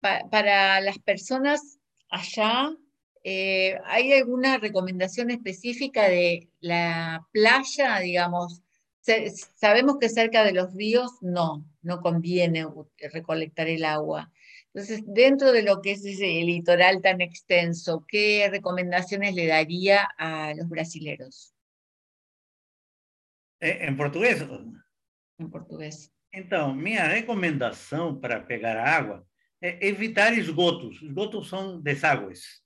para 0.00 0.80
las 0.80 0.98
personas 0.98 1.78
allá, 2.08 2.74
eh, 3.22 3.76
¿hay 3.84 4.14
alguna 4.14 4.56
recomendación 4.56 5.30
específica 5.30 6.08
de 6.08 6.48
la 6.60 7.26
playa, 7.32 7.98
digamos? 7.98 8.62
sabemos 9.56 9.98
que 10.00 10.08
cerca 10.08 10.42
de 10.42 10.54
los 10.54 10.72
ríos 10.72 11.10
no, 11.20 11.66
no 11.82 12.00
conviene 12.00 12.66
recolectar 13.12 13.68
el 13.68 13.84
agua. 13.84 14.32
Entonces, 14.74 15.04
dentro 15.06 15.52
de 15.52 15.62
lo 15.62 15.80
que 15.80 15.92
es 15.92 16.04
ese 16.04 16.26
litoral 16.26 17.00
tan 17.00 17.20
extenso, 17.20 18.04
¿qué 18.08 18.48
recomendaciones 18.50 19.32
le 19.32 19.46
daría 19.46 20.02
a 20.18 20.52
los 20.54 20.68
brasileros? 20.68 21.54
Eh, 23.60 23.78
¿En 23.82 23.96
portugués? 23.96 24.44
En 25.38 25.48
portugués. 25.48 26.12
Então, 26.32 26.74
minha 26.74 27.06
recomendação 27.06 28.18
para 28.18 28.40
pegar 28.40 28.76
água 28.76 29.24
é 29.62 29.86
evitar 29.86 30.36
esgotos. 30.36 31.00
Esgotos 31.00 31.48
são 31.48 31.80
desagües. 31.80 32.60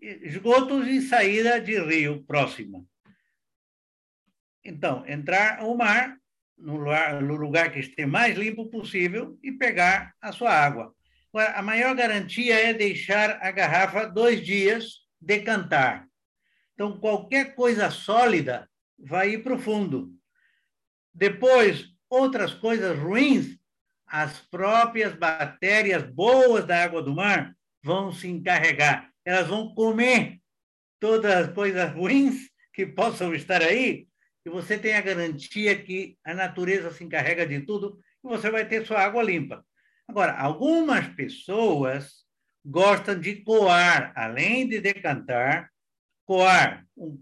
Esgotos 0.00 0.86
e 0.86 1.02
saída 1.02 1.60
de 1.60 1.78
rio 1.78 2.24
próxima. 2.24 2.82
Então, 4.64 5.06
entrar 5.06 5.58
ao 5.58 5.76
mar, 5.76 6.18
no 6.56 6.78
lugar, 6.78 7.20
no 7.20 7.36
lugar 7.36 7.70
que 7.70 7.80
esteja 7.80 8.08
mais 8.08 8.34
limpo 8.34 8.70
possível, 8.70 9.38
e 9.42 9.52
pegar 9.52 10.14
a 10.18 10.32
sua 10.32 10.54
água. 10.54 10.94
A 11.34 11.62
maior 11.62 11.94
garantia 11.94 12.54
é 12.54 12.74
deixar 12.74 13.38
a 13.40 13.50
garrafa 13.50 14.06
dois 14.06 14.44
dias 14.44 15.00
decantar. 15.20 16.06
Então, 16.74 16.98
qualquer 16.98 17.54
coisa 17.54 17.90
sólida 17.90 18.68
vai 18.98 19.30
ir 19.30 19.42
para 19.42 19.54
o 19.54 19.58
fundo. 19.58 20.12
Depois, 21.14 21.86
outras 22.08 22.52
coisas 22.52 22.98
ruins, 22.98 23.58
as 24.06 24.40
próprias 24.40 25.14
bactérias 25.14 26.02
boas 26.02 26.66
da 26.66 26.82
água 26.82 27.02
do 27.02 27.14
mar 27.14 27.54
vão 27.82 28.12
se 28.12 28.28
encarregar. 28.28 29.10
Elas 29.24 29.48
vão 29.48 29.74
comer 29.74 30.38
todas 31.00 31.32
as 31.32 31.54
coisas 31.54 31.92
ruins 31.92 32.50
que 32.72 32.86
possam 32.86 33.34
estar 33.34 33.62
aí, 33.62 34.06
e 34.44 34.50
você 34.50 34.78
tem 34.78 34.94
a 34.94 35.00
garantia 35.00 35.80
que 35.80 36.16
a 36.24 36.34
natureza 36.34 36.92
se 36.92 37.04
encarrega 37.04 37.46
de 37.46 37.60
tudo 37.60 37.98
e 38.24 38.28
você 38.28 38.50
vai 38.50 38.66
ter 38.66 38.86
sua 38.86 39.00
água 39.00 39.22
limpa. 39.22 39.64
Agora, 40.08 40.36
algumas 40.38 41.08
pessoas 41.08 42.24
gostam 42.64 43.18
de 43.18 43.36
coar, 43.36 44.12
além 44.14 44.68
de 44.68 44.80
decantar, 44.80 45.70
coar, 46.24 46.86
um, 46.96 47.20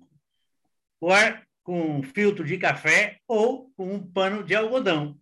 coar 0.99 1.47
com 1.63 1.99
um 1.99 2.03
filtro 2.03 2.45
de 2.45 2.59
café 2.59 3.19
ou 3.27 3.71
com 3.77 3.95
um 3.95 4.13
pano 4.13 4.43
de 4.43 4.55
algodão. 4.55 5.19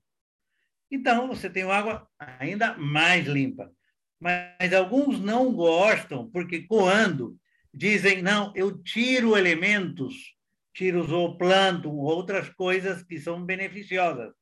Então, 0.90 1.28
você 1.28 1.50
tem 1.50 1.64
água 1.64 2.08
ainda 2.18 2.76
mais 2.76 3.26
limpa. 3.26 3.70
Mas 4.20 4.72
alguns 4.72 5.20
não 5.20 5.52
gostam, 5.52 6.28
porque 6.30 6.62
coando, 6.62 7.38
dizem, 7.72 8.22
não, 8.22 8.52
eu 8.56 8.82
tiro 8.82 9.36
elementos, 9.36 10.34
tiro 10.74 11.02
zooplâncton, 11.04 11.94
outras 11.96 12.48
coisas 12.48 13.02
que 13.02 13.20
são 13.20 13.44
beneficiosas. 13.44 14.32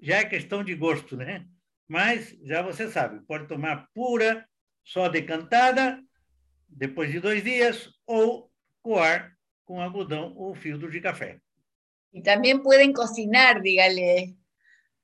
Já 0.00 0.18
é 0.18 0.24
questão 0.24 0.64
de 0.64 0.74
gosto, 0.74 1.16
né? 1.16 1.46
Mas 1.92 2.34
já 2.42 2.62
você 2.62 2.90
sabe, 2.90 3.20
pode 3.26 3.46
tomar 3.46 3.86
pura, 3.92 4.48
só 4.82 5.10
decantada, 5.10 6.02
depois 6.66 7.12
de 7.12 7.20
dois 7.20 7.44
dias, 7.44 7.92
ou 8.06 8.50
coar 8.80 9.36
com 9.66 9.78
algodão 9.78 10.32
ou 10.34 10.54
filtro 10.54 10.90
de 10.90 11.02
café. 11.02 11.38
E 12.10 12.22
também 12.22 12.58
podem 12.62 12.94
cocinar, 12.94 13.60
dígale. 13.60 14.34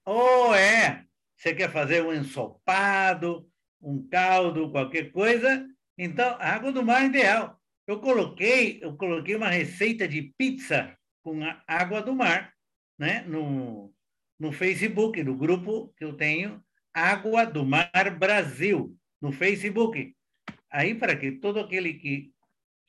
Oh, 0.06 0.54
é. 0.54 1.04
Você 1.36 1.54
quer 1.54 1.70
fazer 1.70 2.02
um 2.02 2.10
ensopado, 2.10 3.46
um 3.82 4.08
caldo, 4.08 4.70
qualquer 4.70 5.12
coisa, 5.12 5.68
então 5.98 6.38
a 6.40 6.54
água 6.54 6.72
do 6.72 6.82
mar 6.82 7.02
é 7.02 7.06
ideal. 7.08 7.60
Eu 7.86 8.00
coloquei, 8.00 8.78
eu 8.82 8.96
coloquei 8.96 9.34
uma 9.36 9.50
receita 9.50 10.08
de 10.08 10.32
pizza 10.38 10.96
com 11.22 11.38
água 11.66 12.00
do 12.00 12.14
mar, 12.14 12.50
né, 12.98 13.20
no, 13.28 13.92
no 14.40 14.52
Facebook, 14.52 15.22
no 15.22 15.36
grupo 15.36 15.92
que 15.94 16.02
eu 16.02 16.14
tenho, 16.14 16.64
Água 16.98 17.44
do 17.44 17.64
Mar 17.64 18.18
Brasil 18.18 18.96
no 19.20 19.32
Facebook. 19.32 20.14
Aí, 20.70 20.94
para 20.94 21.16
que 21.16 21.32
todo 21.32 21.60
aquele 21.60 21.94
que 21.94 22.32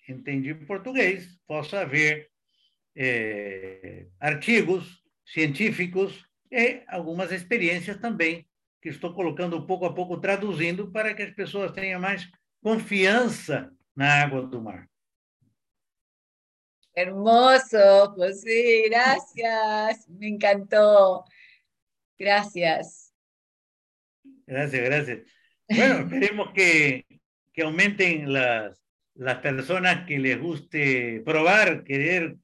entende 0.07 0.53
português 0.53 1.40
possa 1.48 1.86
ver 1.86 2.30
é, 2.95 4.07
artigos 4.19 5.03
científicos 5.26 6.26
e 6.52 6.84
algumas 6.88 7.31
experiências 7.31 7.98
também, 7.98 8.48
que 8.81 8.90
estou 8.90 9.14
colocando 9.14 9.65
pouco 9.65 9.86
a 9.86 9.94
pouco, 9.94 10.19
traduzindo, 10.19 10.91
para 10.91 11.14
que 11.14 11.22
as 11.22 11.31
pessoas 11.31 11.72
tenham 11.72 11.99
mais 11.99 12.30
confiança 12.61 13.72
na 13.95 14.22
água 14.23 14.41
do 14.41 14.61
mar. 14.61 14.90
Hermoso, 16.95 17.77
José, 18.18 18.90
gracias, 18.90 20.07
me 20.07 20.30
encantó. 20.30 21.23
Gracias. 22.19 23.09
Gracias, 24.50 24.84
gracias. 24.84 25.20
Bueno, 25.70 26.00
esperemos 26.00 26.52
que, 26.54 27.06
que 27.54 27.62
aumenten 27.62 28.34
las, 28.34 28.82
las 29.14 29.38
personas 29.38 30.08
que 30.08 30.18
les 30.18 30.40
guste 30.42 31.22
probar, 31.24 31.84
querer. 31.84 32.36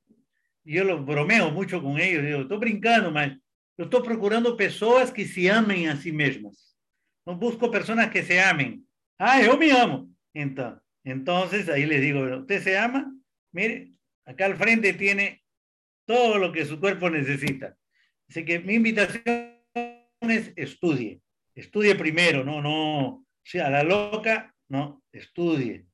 Yo 0.64 0.84
lo 0.84 1.03
bromeo 1.03 1.52
mucho 1.52 1.82
con 1.82 1.99
ellos, 1.99 2.23
digo, 2.23 2.41
estoy 2.41 2.57
brincando, 2.57 3.11
mas 3.11 3.36
yo 3.77 3.86
estoy 3.86 4.03
procurando 4.03 4.56
personas 4.56 5.11
que 5.11 5.26
se 5.26 5.49
amen 5.49 5.90
a 5.90 5.98
sí 5.98 6.11
mismas. 6.11 6.77
No 7.26 7.36
busco 7.36 7.69
personas 7.72 8.10
que 8.10 8.23
se 8.23 8.40
amen. 8.40 8.88
Ah, 9.18 9.41
yo 9.41 9.57
me 9.57 9.72
amo. 9.72 10.10
Entonces, 10.34 10.82
entonces 11.03 11.69
ahí 11.69 11.86
les 11.86 12.02
digo, 12.02 12.22
¿usted 12.38 12.61
se 12.61 12.77
ama? 12.77 13.11
Mire, 13.52 13.91
acá 14.26 14.45
al 14.45 14.57
frente 14.57 14.94
tiene 14.94 15.44
todo 16.06 16.38
lo 16.38 16.52
que 16.52 16.65
su 16.65 16.80
cuerpo 16.80 17.10
necesita. 17.10 17.76
Así 18.27 18.44
que 18.44 18.60
mi 18.60 18.76
invitación 18.76 19.23
es 20.22 20.52
estudie. 20.56 21.22
Estudie 21.56 21.95
primero, 21.95 22.44
no, 22.44 22.61
no, 22.61 23.26
sea 23.41 23.69
la 23.69 23.84
loca, 23.84 24.53
no, 24.68 25.02
estudie. 25.11 25.86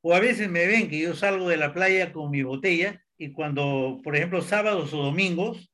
O 0.00 0.14
a 0.14 0.20
veces 0.20 0.48
me 0.48 0.66
ven 0.66 0.88
que 0.88 1.00
yo 1.00 1.14
salgo 1.14 1.48
de 1.48 1.58
la 1.58 1.74
playa 1.74 2.12
con 2.12 2.30
mi 2.30 2.42
botella 2.42 3.04
y 3.18 3.32
cuando, 3.32 4.00
por 4.02 4.16
ejemplo, 4.16 4.40
sábados 4.40 4.92
o 4.94 5.02
domingos, 5.02 5.70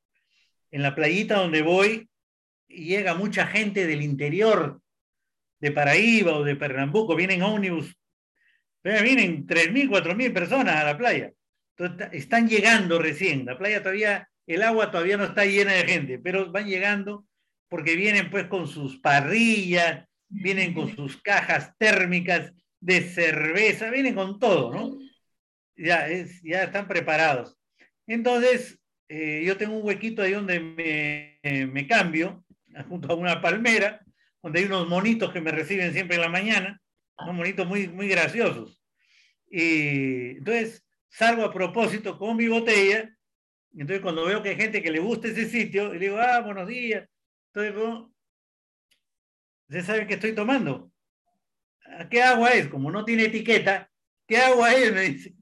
en 0.71 0.81
la 0.81 0.95
playita 0.95 1.35
donde 1.35 1.61
voy, 1.61 2.09
llega 2.67 3.15
mucha 3.15 3.47
gente 3.47 3.87
del 3.87 4.01
interior, 4.01 4.81
de 5.59 5.71
Paraíba 5.71 6.33
o 6.33 6.43
de 6.43 6.55
Pernambuco, 6.55 7.15
vienen 7.15 7.43
ómnibus, 7.43 7.95
vienen 8.83 9.47
3.000, 9.47 9.87
4.000 9.89 10.33
personas 10.33 10.75
a 10.75 10.83
la 10.83 10.97
playa. 10.97 11.31
Están 12.11 12.49
llegando 12.49 12.99
recién, 12.99 13.45
la 13.45 13.57
playa 13.57 13.81
todavía, 13.81 14.27
el 14.47 14.63
agua 14.63 14.91
todavía 14.91 15.15
no 15.15 15.23
está 15.23 15.45
llena 15.45 15.71
de 15.73 15.85
gente, 15.85 16.19
pero 16.19 16.51
van 16.51 16.67
llegando 16.67 17.25
porque 17.69 17.95
vienen 17.95 18.29
pues 18.29 18.47
con 18.47 18.67
sus 18.67 18.99
parrillas, 18.99 20.05
vienen 20.29 20.73
con 20.73 20.95
sus 20.95 21.21
cajas 21.21 21.73
térmicas 21.77 22.53
de 22.79 23.01
cerveza, 23.01 23.89
vienen 23.89 24.15
con 24.15 24.39
todo, 24.39 24.73
¿no? 24.73 24.97
Ya, 25.75 26.07
es, 26.07 26.41
ya 26.43 26.63
están 26.63 26.87
preparados. 26.87 27.57
Entonces, 28.07 28.79
eh, 29.07 29.43
yo 29.45 29.57
tengo 29.57 29.77
un 29.77 29.85
huequito 29.85 30.21
ahí 30.21 30.33
donde 30.33 30.59
me, 30.59 31.39
me, 31.67 31.87
cambio, 31.87 32.43
junto 32.89 33.11
a 33.11 33.15
una 33.15 33.41
palmera, 33.41 34.03
donde 34.41 34.59
hay 34.59 34.65
unos 34.65 34.87
monitos 34.87 35.31
que 35.31 35.41
me 35.41 35.51
reciben 35.51 35.93
siempre 35.93 36.15
en 36.15 36.21
la 36.21 36.29
mañana, 36.29 36.81
unos 37.17 37.35
monitos 37.35 37.67
muy, 37.67 37.87
muy 37.87 38.07
graciosos. 38.07 38.83
Y 39.49 40.37
entonces 40.37 40.83
salgo 41.09 41.45
a 41.45 41.53
propósito 41.53 42.17
con 42.17 42.35
mi 42.35 42.47
botella, 42.47 43.15
entonces 43.71 44.01
cuando 44.01 44.25
veo 44.25 44.41
que 44.41 44.49
hay 44.49 44.55
gente 44.55 44.81
que 44.81 44.91
le 44.91 44.99
gusta 44.99 45.27
ese 45.27 45.47
sitio, 45.47 45.93
le 45.93 45.99
digo, 45.99 46.17
ah, 46.19 46.41
buenos 46.41 46.67
días. 46.67 47.07
Entonces, 47.55 48.07
¿ustedes 49.67 49.85
saben 49.85 50.07
qué 50.07 50.15
estoy 50.15 50.33
tomando? 50.33 50.91
¿qué 52.09 52.21
agua 52.23 52.51
es? 52.51 52.67
Como 52.67 52.91
no 52.91 53.05
tiene 53.05 53.25
etiqueta, 53.25 53.89
¿qué 54.27 54.37
agua 54.37 54.73
es? 54.73 54.91
Me 54.93 55.01
dice. 55.01 55.35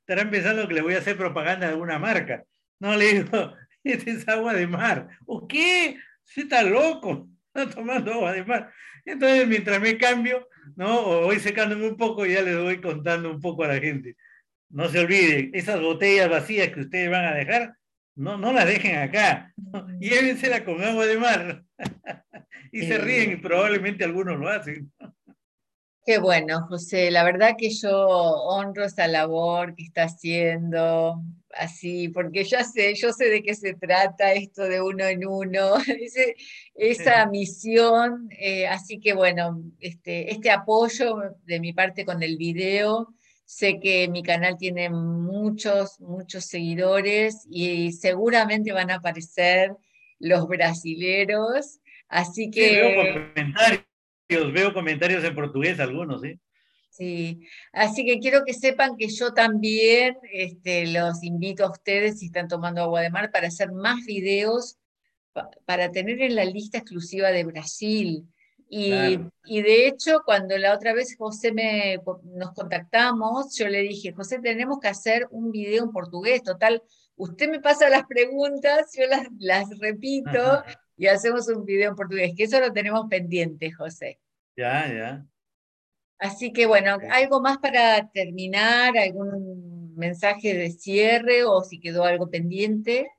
Estarán 0.00 0.30
pensando 0.30 0.66
que 0.68 0.74
le 0.74 0.82
voy 0.82 0.94
a 0.94 0.98
hacer 0.98 1.16
propaganda 1.16 1.66
de 1.66 1.72
alguna 1.72 1.98
marca. 1.98 2.44
No, 2.78 2.96
le 2.96 3.12
digo, 3.14 3.54
esta 3.84 4.10
es 4.10 4.28
agua 4.28 4.54
de 4.54 4.66
mar. 4.66 5.08
¿O 5.26 5.46
qué? 5.46 5.98
¿Se 6.24 6.42
está 6.42 6.62
loco? 6.62 7.28
Está 7.54 7.74
tomando 7.74 8.12
agua 8.12 8.32
de 8.32 8.44
mar. 8.44 8.72
Entonces, 9.04 9.48
mientras 9.48 9.80
me 9.80 9.98
cambio, 9.98 10.46
¿no? 10.76 11.00
O 11.00 11.22
voy 11.24 11.40
secándome 11.40 11.88
un 11.88 11.96
poco 11.96 12.24
y 12.24 12.34
ya 12.34 12.42
les 12.42 12.56
voy 12.58 12.80
contando 12.80 13.30
un 13.30 13.40
poco 13.40 13.64
a 13.64 13.68
la 13.68 13.80
gente. 13.80 14.16
No 14.68 14.88
se 14.88 15.00
olviden, 15.00 15.50
esas 15.52 15.80
botellas 15.80 16.28
vacías 16.28 16.68
que 16.68 16.82
ustedes 16.82 17.10
van 17.10 17.24
a 17.24 17.34
dejar, 17.34 17.74
no, 18.20 18.36
no 18.36 18.52
las 18.52 18.66
dejen 18.66 18.98
acá. 18.98 19.54
Llévensela 19.98 20.62
con 20.62 20.84
agua 20.84 21.06
de 21.06 21.16
mar. 21.16 21.64
y 22.72 22.82
se 22.82 22.98
ríen 22.98 23.32
y 23.32 23.36
probablemente 23.36 24.04
algunos 24.04 24.38
lo 24.38 24.48
hacen. 24.50 24.92
Qué 26.04 26.18
bueno, 26.18 26.66
José. 26.68 27.10
La 27.10 27.24
verdad 27.24 27.54
que 27.56 27.70
yo 27.70 27.90
honro 27.90 28.84
esa 28.84 29.08
labor 29.08 29.74
que 29.74 29.84
está 29.84 30.04
haciendo, 30.04 31.22
así, 31.54 32.08
porque 32.08 32.44
ya 32.44 32.62
sé, 32.62 32.94
yo 32.94 33.10
sé 33.14 33.30
de 33.30 33.42
qué 33.42 33.54
se 33.54 33.72
trata 33.72 34.34
esto 34.34 34.64
de 34.64 34.82
uno 34.82 35.06
en 35.06 35.26
uno, 35.26 35.76
esa 36.74 37.24
misión. 37.24 38.28
Eh, 38.38 38.66
así 38.66 39.00
que 39.00 39.14
bueno, 39.14 39.62
este, 39.80 40.30
este 40.30 40.50
apoyo 40.50 41.36
de 41.44 41.58
mi 41.58 41.72
parte 41.72 42.04
con 42.04 42.22
el 42.22 42.36
video, 42.36 43.14
sé 43.50 43.80
que 43.80 44.06
mi 44.06 44.22
canal 44.22 44.56
tiene 44.56 44.90
muchos, 44.90 45.98
muchos 45.98 46.44
seguidores 46.44 47.48
y 47.50 47.90
seguramente 47.90 48.70
van 48.70 48.92
a 48.92 48.96
aparecer 48.96 49.72
los 50.20 50.46
brasileros. 50.46 51.80
Así 52.08 52.48
que 52.48 53.26
veo 54.28 54.72
comentarios 54.72 55.24
en 55.24 55.34
portugués 55.34 55.80
algunos, 55.80 56.22
¿sí? 56.22 56.38
Sí, 56.90 57.40
así 57.72 58.04
que 58.04 58.20
quiero 58.20 58.44
que 58.44 58.54
sepan 58.54 58.96
que 58.96 59.08
yo 59.08 59.34
también 59.34 60.16
este, 60.32 60.86
los 60.86 61.24
invito 61.24 61.64
a 61.64 61.72
ustedes, 61.72 62.20
si 62.20 62.26
están 62.26 62.46
tomando 62.46 62.82
agua 62.82 63.00
de 63.00 63.10
mar, 63.10 63.32
para 63.32 63.48
hacer 63.48 63.72
más 63.72 64.06
videos, 64.06 64.78
para 65.64 65.90
tener 65.90 66.22
en 66.22 66.36
la 66.36 66.44
lista 66.44 66.78
exclusiva 66.78 67.30
de 67.30 67.42
Brasil. 67.42 68.28
Y, 68.72 69.18
y, 69.46 69.62
de 69.62 69.88
hecho, 69.88 70.22
cuando 70.24 70.56
la 70.56 70.72
otra 70.72 70.94
vez 70.94 71.16
José 71.18 71.52
me, 71.52 71.98
nos 72.22 72.52
contactamos, 72.52 73.56
yo 73.58 73.66
le 73.68 73.80
dije, 73.80 74.12
José, 74.12 74.38
tenemos 74.38 74.78
que 74.78 74.86
hacer 74.86 75.26
un 75.32 75.50
video 75.50 75.82
en 75.82 75.90
portugués, 75.90 76.44
total, 76.44 76.80
usted 77.16 77.50
me 77.50 77.58
pasa 77.58 77.88
las 77.88 78.06
preguntas, 78.06 78.92
yo 78.96 79.08
las, 79.08 79.26
las 79.40 79.76
repito 79.80 80.62
y 80.96 81.08
hacemos 81.08 81.48
un 81.48 81.64
video 81.64 81.90
en 81.90 81.96
portugués, 81.96 82.32
que 82.36 82.44
eso 82.44 82.60
lo 82.60 82.72
tenemos 82.72 83.06
pendiente, 83.10 83.72
José. 83.72 84.20
Ya, 84.56 84.86
ya. 84.86 85.26
Así 86.20 86.52
que 86.52 86.66
bueno, 86.66 86.98
¿algo 87.10 87.40
más 87.40 87.58
para 87.58 88.08
terminar? 88.10 88.96
¿Algún 88.96 89.96
mensaje 89.96 90.54
de 90.54 90.70
cierre 90.70 91.42
o 91.44 91.62
si 91.62 91.80
quedó 91.80 92.04
algo 92.04 92.30
pendiente? 92.30 93.10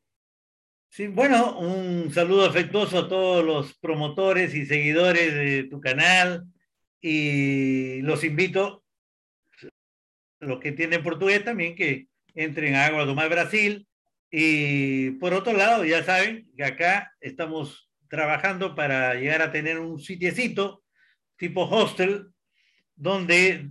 Sí, 0.93 1.07
bueno, 1.07 1.57
un 1.57 2.11
saludo 2.13 2.45
afectuoso 2.45 2.99
a 2.99 3.07
todos 3.07 3.45
los 3.45 3.73
promotores 3.75 4.53
y 4.53 4.65
seguidores 4.65 5.33
de 5.33 5.63
tu 5.63 5.79
canal 5.79 6.43
y 6.99 8.01
los 8.01 8.25
invito, 8.25 8.83
los 10.41 10.59
que 10.59 10.73
tienen 10.73 11.01
portugués 11.01 11.45
también, 11.45 11.77
que 11.77 12.07
entren 12.35 12.75
a 12.75 12.87
Agua 12.87 13.05
do 13.05 13.15
Mar 13.15 13.29
Brasil, 13.29 13.87
y 14.29 15.11
por 15.11 15.33
otro 15.33 15.53
lado, 15.53 15.85
ya 15.85 16.03
saben 16.03 16.51
que 16.57 16.65
acá 16.65 17.13
estamos 17.21 17.89
trabajando 18.09 18.75
para 18.75 19.13
llegar 19.13 19.41
a 19.41 19.53
tener 19.53 19.79
un 19.79 19.97
sitiecito 19.97 20.83
tipo 21.37 21.69
hostel 21.69 22.27
donde 22.97 23.69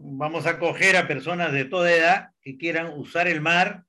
vamos 0.00 0.44
a 0.44 0.50
acoger 0.50 0.96
a 0.96 1.06
personas 1.06 1.52
de 1.52 1.66
toda 1.66 1.94
edad 1.94 2.30
que 2.42 2.58
quieran 2.58 2.98
usar 2.98 3.28
el 3.28 3.40
mar, 3.40 3.84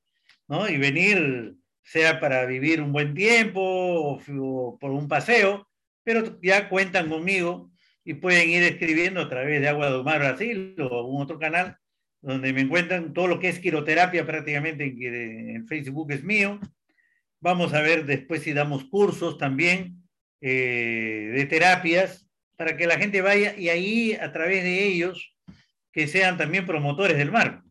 ¿no? 0.48 0.70
Y 0.70 0.78
venir, 0.78 1.56
sea 1.84 2.20
para 2.20 2.46
vivir 2.46 2.82
un 2.82 2.92
buen 2.92 3.14
tiempo 3.14 3.62
o, 3.62 4.78
por 4.80 4.92
un 4.92 5.08
paseo, 5.08 5.68
pero 6.04 6.40
ya 6.42 6.70
cuentan 6.70 7.10
conmigo 7.10 7.72
y 8.04 8.16
pueden 8.16 8.50
ir 8.50 8.64
escribiendo 8.64 9.22
a 9.22 9.30
través 9.30 9.62
de 9.62 9.68
Agua 9.68 9.90
do 9.90 10.04
Mar 10.04 10.20
Brasil 10.20 10.76
o 10.80 11.00
algún 11.00 11.22
otro 11.22 11.40
canal 11.40 11.78
donde 12.22 12.54
me 12.54 12.62
encuentran 12.62 13.14
todo 13.14 13.28
lo 13.28 13.40
que 13.40 13.50
es 13.50 13.60
quiroterapia 13.60 14.26
prácticamente 14.26 14.84
en, 14.84 15.56
en 15.56 15.68
Facebook 15.68 16.12
es 16.12 16.24
mío. 16.24 16.60
Vamos 17.40 17.74
a 17.74 17.82
ver 17.82 18.06
después 18.06 18.44
si 18.44 18.54
damos 18.54 18.84
cursos 18.86 19.38
también 19.38 20.04
eh, 20.42 21.32
de 21.34 21.46
terapias 21.46 22.28
para 22.56 22.76
que 22.76 22.88
la 22.88 22.98
gente 22.98 23.22
vaya 23.22 23.56
y 23.58 23.70
ahí 23.70 24.14
a 24.14 24.32
través 24.32 24.64
de 24.64 24.86
ellos 24.86 25.34
que 25.92 26.08
sean 26.08 26.38
también 26.38 26.66
promotores 26.66 27.18
del 27.18 27.32
mar. 27.32 27.64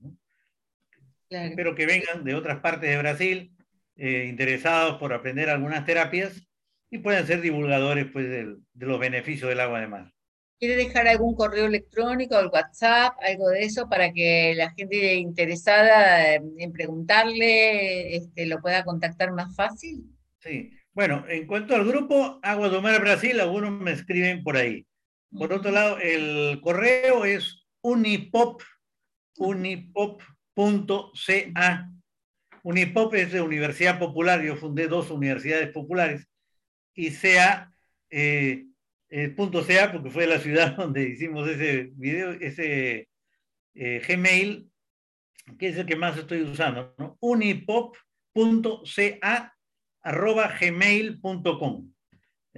Espero 1.29 1.75
que 1.75 1.87
vengan 1.87 2.25
de 2.25 2.35
otras 2.35 2.61
partes 2.61 2.89
de 2.89 2.97
Brasil 2.97 3.53
eh, 3.99 4.27
interesados 4.29 4.97
por 4.99 5.13
aprender 5.13 5.51
algunas 5.51 5.85
terapias 5.85 6.49
y 6.91 6.99
puedan 6.99 7.27
ser 7.27 7.41
divulgadores 7.43 8.07
pues, 8.13 8.29
de 8.29 8.57
los 8.87 8.99
beneficios 8.99 9.51
del 9.51 9.61
agua 9.61 9.81
de 9.81 9.89
mar. 9.89 10.13
¿Quiere 10.59 10.75
dejar 10.77 11.07
algún 11.07 11.37
correo 11.37 11.67
electrónico, 11.67 12.39
el 12.39 12.49
WhatsApp, 12.49 13.15
algo 13.23 13.49
de 13.51 13.63
eso 13.63 13.89
para 13.89 14.13
que 14.13 14.55
la 14.57 14.71
gente 14.71 15.15
interesada 15.15 16.35
en 16.35 16.73
preguntarle 16.73 18.17
este, 18.17 18.47
lo 18.47 18.61
pueda 18.61 18.85
contactar 18.85 19.31
más 19.31 19.55
fácil? 19.55 20.03
Sí, 20.41 20.73
Bueno, 20.93 21.25
en 21.29 21.47
cuanto 21.47 21.77
al 21.77 21.85
grupo 21.85 22.41
Agua 22.43 22.71
de 22.71 22.81
Mar 22.81 23.01
Brasil, 23.01 23.39
algunos 23.39 23.71
me 23.71 23.93
escriben 23.93 24.43
por 24.43 24.57
ahí. 24.57 24.85
Por 25.31 25.53
otro 25.53 25.71
lado, 25.71 25.99
el 25.99 26.61
correo 26.61 27.25
es 27.25 27.65
unipop, 27.83 28.63
unipop.ca. 29.37 30.29
Unipop 32.63 33.15
es 33.15 33.33
de 33.33 33.41
Universidad 33.41 33.99
Popular, 33.99 34.43
yo 34.43 34.57
fundé 34.57 34.89
dos 34.89 35.11
universidades 35.11 35.71
populares, 35.71 36.29
y 36.95 37.11
CA, 37.11 37.73
eh, 38.11 38.65
porque 39.37 40.11
fue 40.11 40.27
la 40.27 40.39
ciudad 40.41 40.77
donde 40.77 41.09
hicimos 41.09 41.49
ese 41.49 41.91
video, 41.95 42.33
ese 42.33 43.09
eh, 43.75 44.03
Gmail, 44.07 44.69
que 45.59 45.69
es 45.69 45.77
el 45.79 45.87
que 45.87 45.97
más 45.97 46.19
estoy 46.19 46.43
usando, 46.43 46.95
¿no? 46.99 47.17
unipop.ca 47.21 47.95
arroba 50.03 50.57
gmail.com 50.59 51.93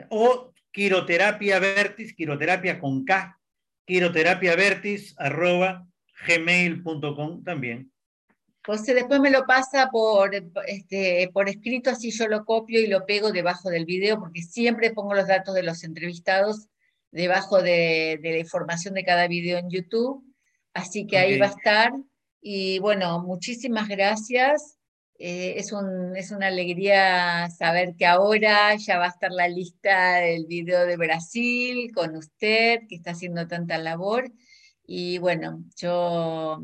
o 0.09 0.53
quiroterapia 0.71 1.59
vertis, 1.59 2.15
quiroterapia 2.15 2.79
con 2.81 3.05
K, 3.05 3.39
quiroterapia 3.85 4.57
vertis 4.57 5.15
arroba 5.19 5.87
gmail.com 6.27 7.45
también. 7.45 7.90
José, 8.71 8.95
después 8.95 9.19
me 9.19 9.31
lo 9.31 9.47
pasa 9.47 9.89
por, 9.91 10.31
este, 10.69 11.29
por 11.33 11.49
escrito, 11.49 11.91
así 11.91 12.13
yo 12.13 12.29
lo 12.29 12.45
copio 12.45 12.79
y 12.81 12.87
lo 12.87 13.05
pego 13.05 13.33
debajo 13.33 13.69
del 13.69 13.85
video, 13.85 14.21
porque 14.21 14.43
siempre 14.43 14.93
pongo 14.93 15.13
los 15.13 15.27
datos 15.27 15.57
de 15.57 15.65
los 15.65 15.83
entrevistados 15.83 16.69
debajo 17.11 17.61
de, 17.63 18.21
la 18.23 18.39
información 18.39 18.95
de 18.95 19.05
cada 19.05 19.27
video 19.27 19.59
en 19.59 19.71
YouTube, 19.71 20.23
así 20.73 21.05
que 21.09 21.19
ahí 21.19 21.37
va 21.37 21.47
a 21.47 21.49
estar. 21.49 21.93
Y 22.41 22.79
bueno, 22.79 23.21
muchísimas 23.25 23.89
gracias. 23.89 24.79
Eh, 25.19 25.55
es, 25.57 25.73
un, 25.73 26.17
es 26.17 26.31
una 26.31 26.47
alegría 26.47 27.51
saber 27.51 27.97
que 27.97 28.07
ahora 28.07 28.77
ya 28.77 28.99
va 28.99 29.07
a 29.07 29.09
estar 29.09 29.33
la 29.33 29.49
lista 29.49 30.19
del 30.19 30.47
video 30.47 30.87
de 30.87 30.97
Brasil 30.97 31.91
con 31.93 32.15
usted, 32.15 32.83
que 32.89 32.95
está 32.95 33.11
haciendo 33.11 33.49
tanta 33.49 33.79
labor. 33.79 34.31
Y 34.87 35.19
bueno, 35.19 35.65
yo 35.77 36.63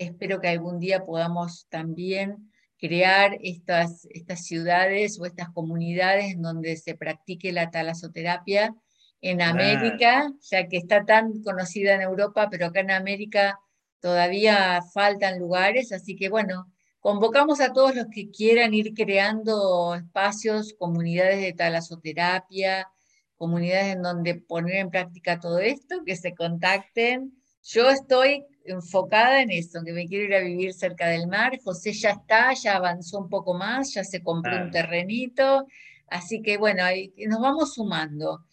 espero 0.00 0.40
que 0.40 0.48
algún 0.48 0.78
día 0.78 1.04
podamos 1.04 1.66
también 1.68 2.50
crear 2.78 3.36
estas, 3.42 4.06
estas 4.10 4.46
ciudades 4.46 5.20
o 5.20 5.26
estas 5.26 5.50
comunidades 5.50 6.34
donde 6.38 6.76
se 6.76 6.94
practique 6.96 7.52
la 7.52 7.70
talasoterapia 7.70 8.74
en 9.20 9.42
América, 9.42 10.32
ya 10.50 10.66
que 10.66 10.78
está 10.78 11.04
tan 11.04 11.42
conocida 11.42 11.94
en 11.94 12.00
Europa, 12.00 12.48
pero 12.50 12.66
acá 12.66 12.80
en 12.80 12.90
América 12.90 13.60
todavía 14.00 14.80
faltan 14.94 15.38
lugares, 15.38 15.92
así 15.92 16.16
que 16.16 16.30
bueno, 16.30 16.72
convocamos 17.00 17.60
a 17.60 17.74
todos 17.74 17.94
los 17.94 18.06
que 18.10 18.30
quieran 18.30 18.72
ir 18.72 18.94
creando 18.94 19.94
espacios, 19.94 20.74
comunidades 20.78 21.42
de 21.42 21.52
talasoterapia, 21.52 22.88
comunidades 23.36 23.96
en 23.96 24.02
donde 24.02 24.36
poner 24.36 24.76
en 24.76 24.90
práctica 24.90 25.38
todo 25.38 25.58
esto, 25.58 26.02
que 26.06 26.16
se 26.16 26.34
contacten. 26.34 27.39
Yo 27.62 27.90
estoy 27.90 28.46
enfocada 28.64 29.42
en 29.42 29.50
eso, 29.50 29.82
que 29.84 29.92
me 29.92 30.06
quiero 30.06 30.24
ir 30.24 30.34
a 30.34 30.40
vivir 30.40 30.72
cerca 30.72 31.08
del 31.08 31.26
mar. 31.26 31.58
José 31.62 31.92
ya 31.92 32.10
está, 32.10 32.52
ya 32.54 32.76
avanzó 32.76 33.18
un 33.18 33.28
poco 33.28 33.54
más, 33.54 33.92
ya 33.92 34.04
se 34.04 34.22
compró 34.22 34.62
un 34.62 34.70
terrenito. 34.70 35.66
Así 36.08 36.42
que 36.42 36.56
bueno, 36.56 36.82
nos 37.28 37.40
vamos 37.40 37.74
sumando. 37.74 38.44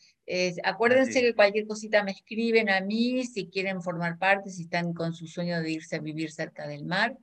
acuérdense 0.64 1.22
que 1.22 1.34
cualquier 1.34 1.68
cosita 1.68 2.04
me 2.04 2.12
escriben 2.12 2.70
a 2.70 2.82
mí 2.82 3.24
si 3.26 3.48
quieren 3.50 3.82
formar 3.82 4.18
parte, 4.18 4.50
si 4.50 4.64
están 4.64 4.94
con 4.94 5.14
su 5.14 5.28
sueño 5.28 5.62
de 5.62 5.72
irse 5.72 5.96
a 5.96 6.00
vivir 6.00 6.32
cerca 6.32 6.68
del 6.68 6.86
mar. 6.86 7.18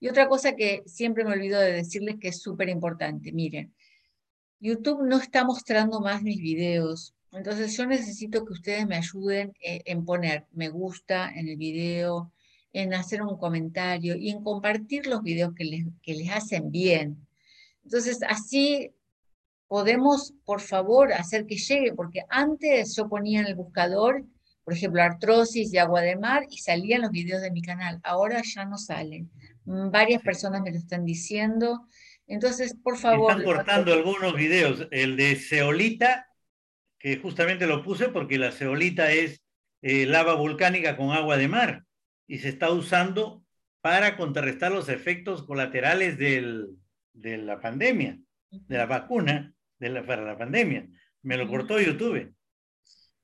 Y 0.00 0.08
otra 0.08 0.28
cosa 0.28 0.54
que 0.54 0.82
siempre 0.86 1.24
me 1.24 1.32
olvido 1.32 1.60
de 1.60 1.72
decirles 1.72 2.16
que 2.20 2.28
es 2.28 2.40
súper 2.40 2.68
importante, 2.68 3.32
miren, 3.32 3.74
YouTube 4.60 5.02
no 5.04 5.18
está 5.18 5.44
mostrando 5.44 6.00
más 6.00 6.22
mis 6.22 6.40
videos, 6.40 7.14
entonces 7.32 7.76
yo 7.76 7.86
necesito 7.86 8.44
que 8.44 8.52
ustedes 8.52 8.86
me 8.86 8.96
ayuden 8.96 9.52
eh, 9.60 9.82
en 9.84 10.04
poner 10.04 10.46
me 10.52 10.68
gusta 10.68 11.30
en 11.34 11.48
el 11.48 11.56
video, 11.56 12.32
en 12.72 12.94
hacer 12.94 13.22
un 13.22 13.36
comentario 13.38 14.16
y 14.16 14.30
en 14.30 14.42
compartir 14.42 15.06
los 15.06 15.22
videos 15.22 15.54
que 15.54 15.64
les, 15.64 15.84
que 16.02 16.14
les 16.14 16.30
hacen 16.30 16.70
bien. 16.70 17.26
Entonces 17.84 18.20
así 18.28 18.92
podemos, 19.66 20.34
por 20.44 20.60
favor, 20.60 21.12
hacer 21.12 21.46
que 21.46 21.56
llegue, 21.56 21.92
porque 21.94 22.24
antes 22.30 22.96
yo 22.96 23.08
ponía 23.08 23.40
en 23.40 23.46
el 23.46 23.54
buscador, 23.54 24.24
por 24.64 24.74
ejemplo, 24.74 25.02
artrosis 25.02 25.72
y 25.72 25.78
agua 25.78 26.02
de 26.02 26.16
mar 26.16 26.44
y 26.50 26.58
salían 26.58 27.02
los 27.02 27.10
videos 27.10 27.40
de 27.40 27.50
mi 27.50 27.62
canal. 27.62 28.00
Ahora 28.02 28.42
ya 28.42 28.64
no 28.64 28.76
salen. 28.76 29.30
Mm, 29.64 29.90
varias 29.90 30.22
personas 30.22 30.62
me 30.62 30.70
lo 30.70 30.78
están 30.78 31.04
diciendo. 31.04 31.86
Entonces, 32.26 32.74
por 32.82 32.98
favor. 32.98 33.30
Están 33.32 33.44
cortando 33.44 33.92
algunos 33.92 34.34
videos. 34.34 34.86
El 34.90 35.16
de 35.16 35.36
ceolita 35.36 36.27
que 36.98 37.16
justamente 37.18 37.66
lo 37.66 37.82
puse 37.82 38.08
porque 38.08 38.38
la 38.38 38.52
ceolita 38.52 39.12
es 39.12 39.42
eh, 39.82 40.06
lava 40.06 40.34
volcánica 40.34 40.96
con 40.96 41.10
agua 41.10 41.36
de 41.36 41.48
mar 41.48 41.84
y 42.26 42.38
se 42.38 42.48
está 42.48 42.70
usando 42.70 43.44
para 43.80 44.16
contrarrestar 44.16 44.72
los 44.72 44.88
efectos 44.88 45.44
colaterales 45.44 46.18
del, 46.18 46.76
de 47.12 47.38
la 47.38 47.60
pandemia, 47.60 48.18
de 48.50 48.76
la 48.76 48.86
vacuna 48.86 49.54
de 49.78 49.88
la, 49.90 50.04
para 50.04 50.22
la 50.22 50.36
pandemia. 50.36 50.88
Me 51.22 51.36
lo 51.36 51.48
cortó 51.48 51.80
YouTube. 51.80 52.34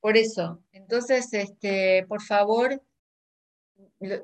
Por 0.01 0.17
eso, 0.17 0.63
entonces, 0.71 1.33
este, 1.33 2.05
por 2.07 2.23
favor, 2.23 2.81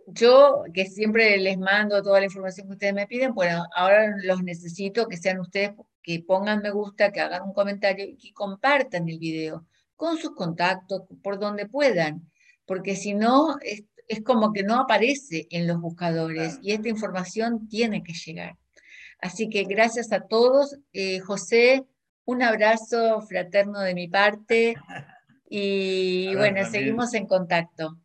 yo 0.06 0.64
que 0.74 0.86
siempre 0.86 1.38
les 1.38 1.58
mando 1.58 2.02
toda 2.02 2.20
la 2.20 2.26
información 2.26 2.66
que 2.66 2.74
ustedes 2.74 2.94
me 2.94 3.06
piden, 3.06 3.34
bueno, 3.34 3.64
ahora 3.74 4.14
los 4.22 4.42
necesito 4.42 5.08
que 5.08 5.16
sean 5.16 5.40
ustedes 5.40 5.72
que 6.02 6.22
pongan 6.26 6.62
me 6.62 6.70
gusta, 6.70 7.12
que 7.12 7.20
hagan 7.20 7.42
un 7.42 7.52
comentario 7.52 8.04
y 8.06 8.16
que 8.16 8.32
compartan 8.32 9.08
el 9.08 9.18
video 9.18 9.66
con 9.96 10.16
sus 10.16 10.34
contactos, 10.34 11.02
por 11.22 11.38
donde 11.38 11.66
puedan, 11.66 12.30
porque 12.64 12.96
si 12.96 13.14
no, 13.14 13.56
es, 13.60 13.84
como 14.24 14.52
que 14.52 14.62
no 14.62 14.80
aparece 14.80 15.46
en 15.50 15.66
los 15.66 15.80
buscadores 15.80 16.58
y 16.62 16.72
esta 16.72 16.88
información 16.88 17.68
tiene 17.68 18.02
que 18.02 18.14
llegar. 18.14 18.56
Así 19.20 19.48
que 19.48 19.64
gracias 19.64 20.12
a 20.12 20.20
todos. 20.20 20.78
Eh, 20.92 21.20
José, 21.20 21.84
un 22.24 22.42
abrazo 22.42 23.20
fraterno 23.20 23.80
de 23.80 23.94
mi 23.94 24.08
parte 24.08 24.74
y 25.50 26.34
bueno, 26.34 26.64
seguimos 26.64 27.12
en 27.14 27.26
contacto. 27.26 27.98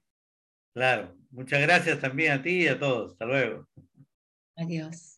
Claro, 0.73 1.15
muchas 1.31 1.61
gracias 1.61 2.01
también 2.01 2.33
a 2.33 2.41
ti 2.41 2.63
y 2.63 2.67
a 2.67 2.77
todos. 2.77 3.13
Hasta 3.13 3.25
luego. 3.25 3.67
Adiós. 4.57 5.14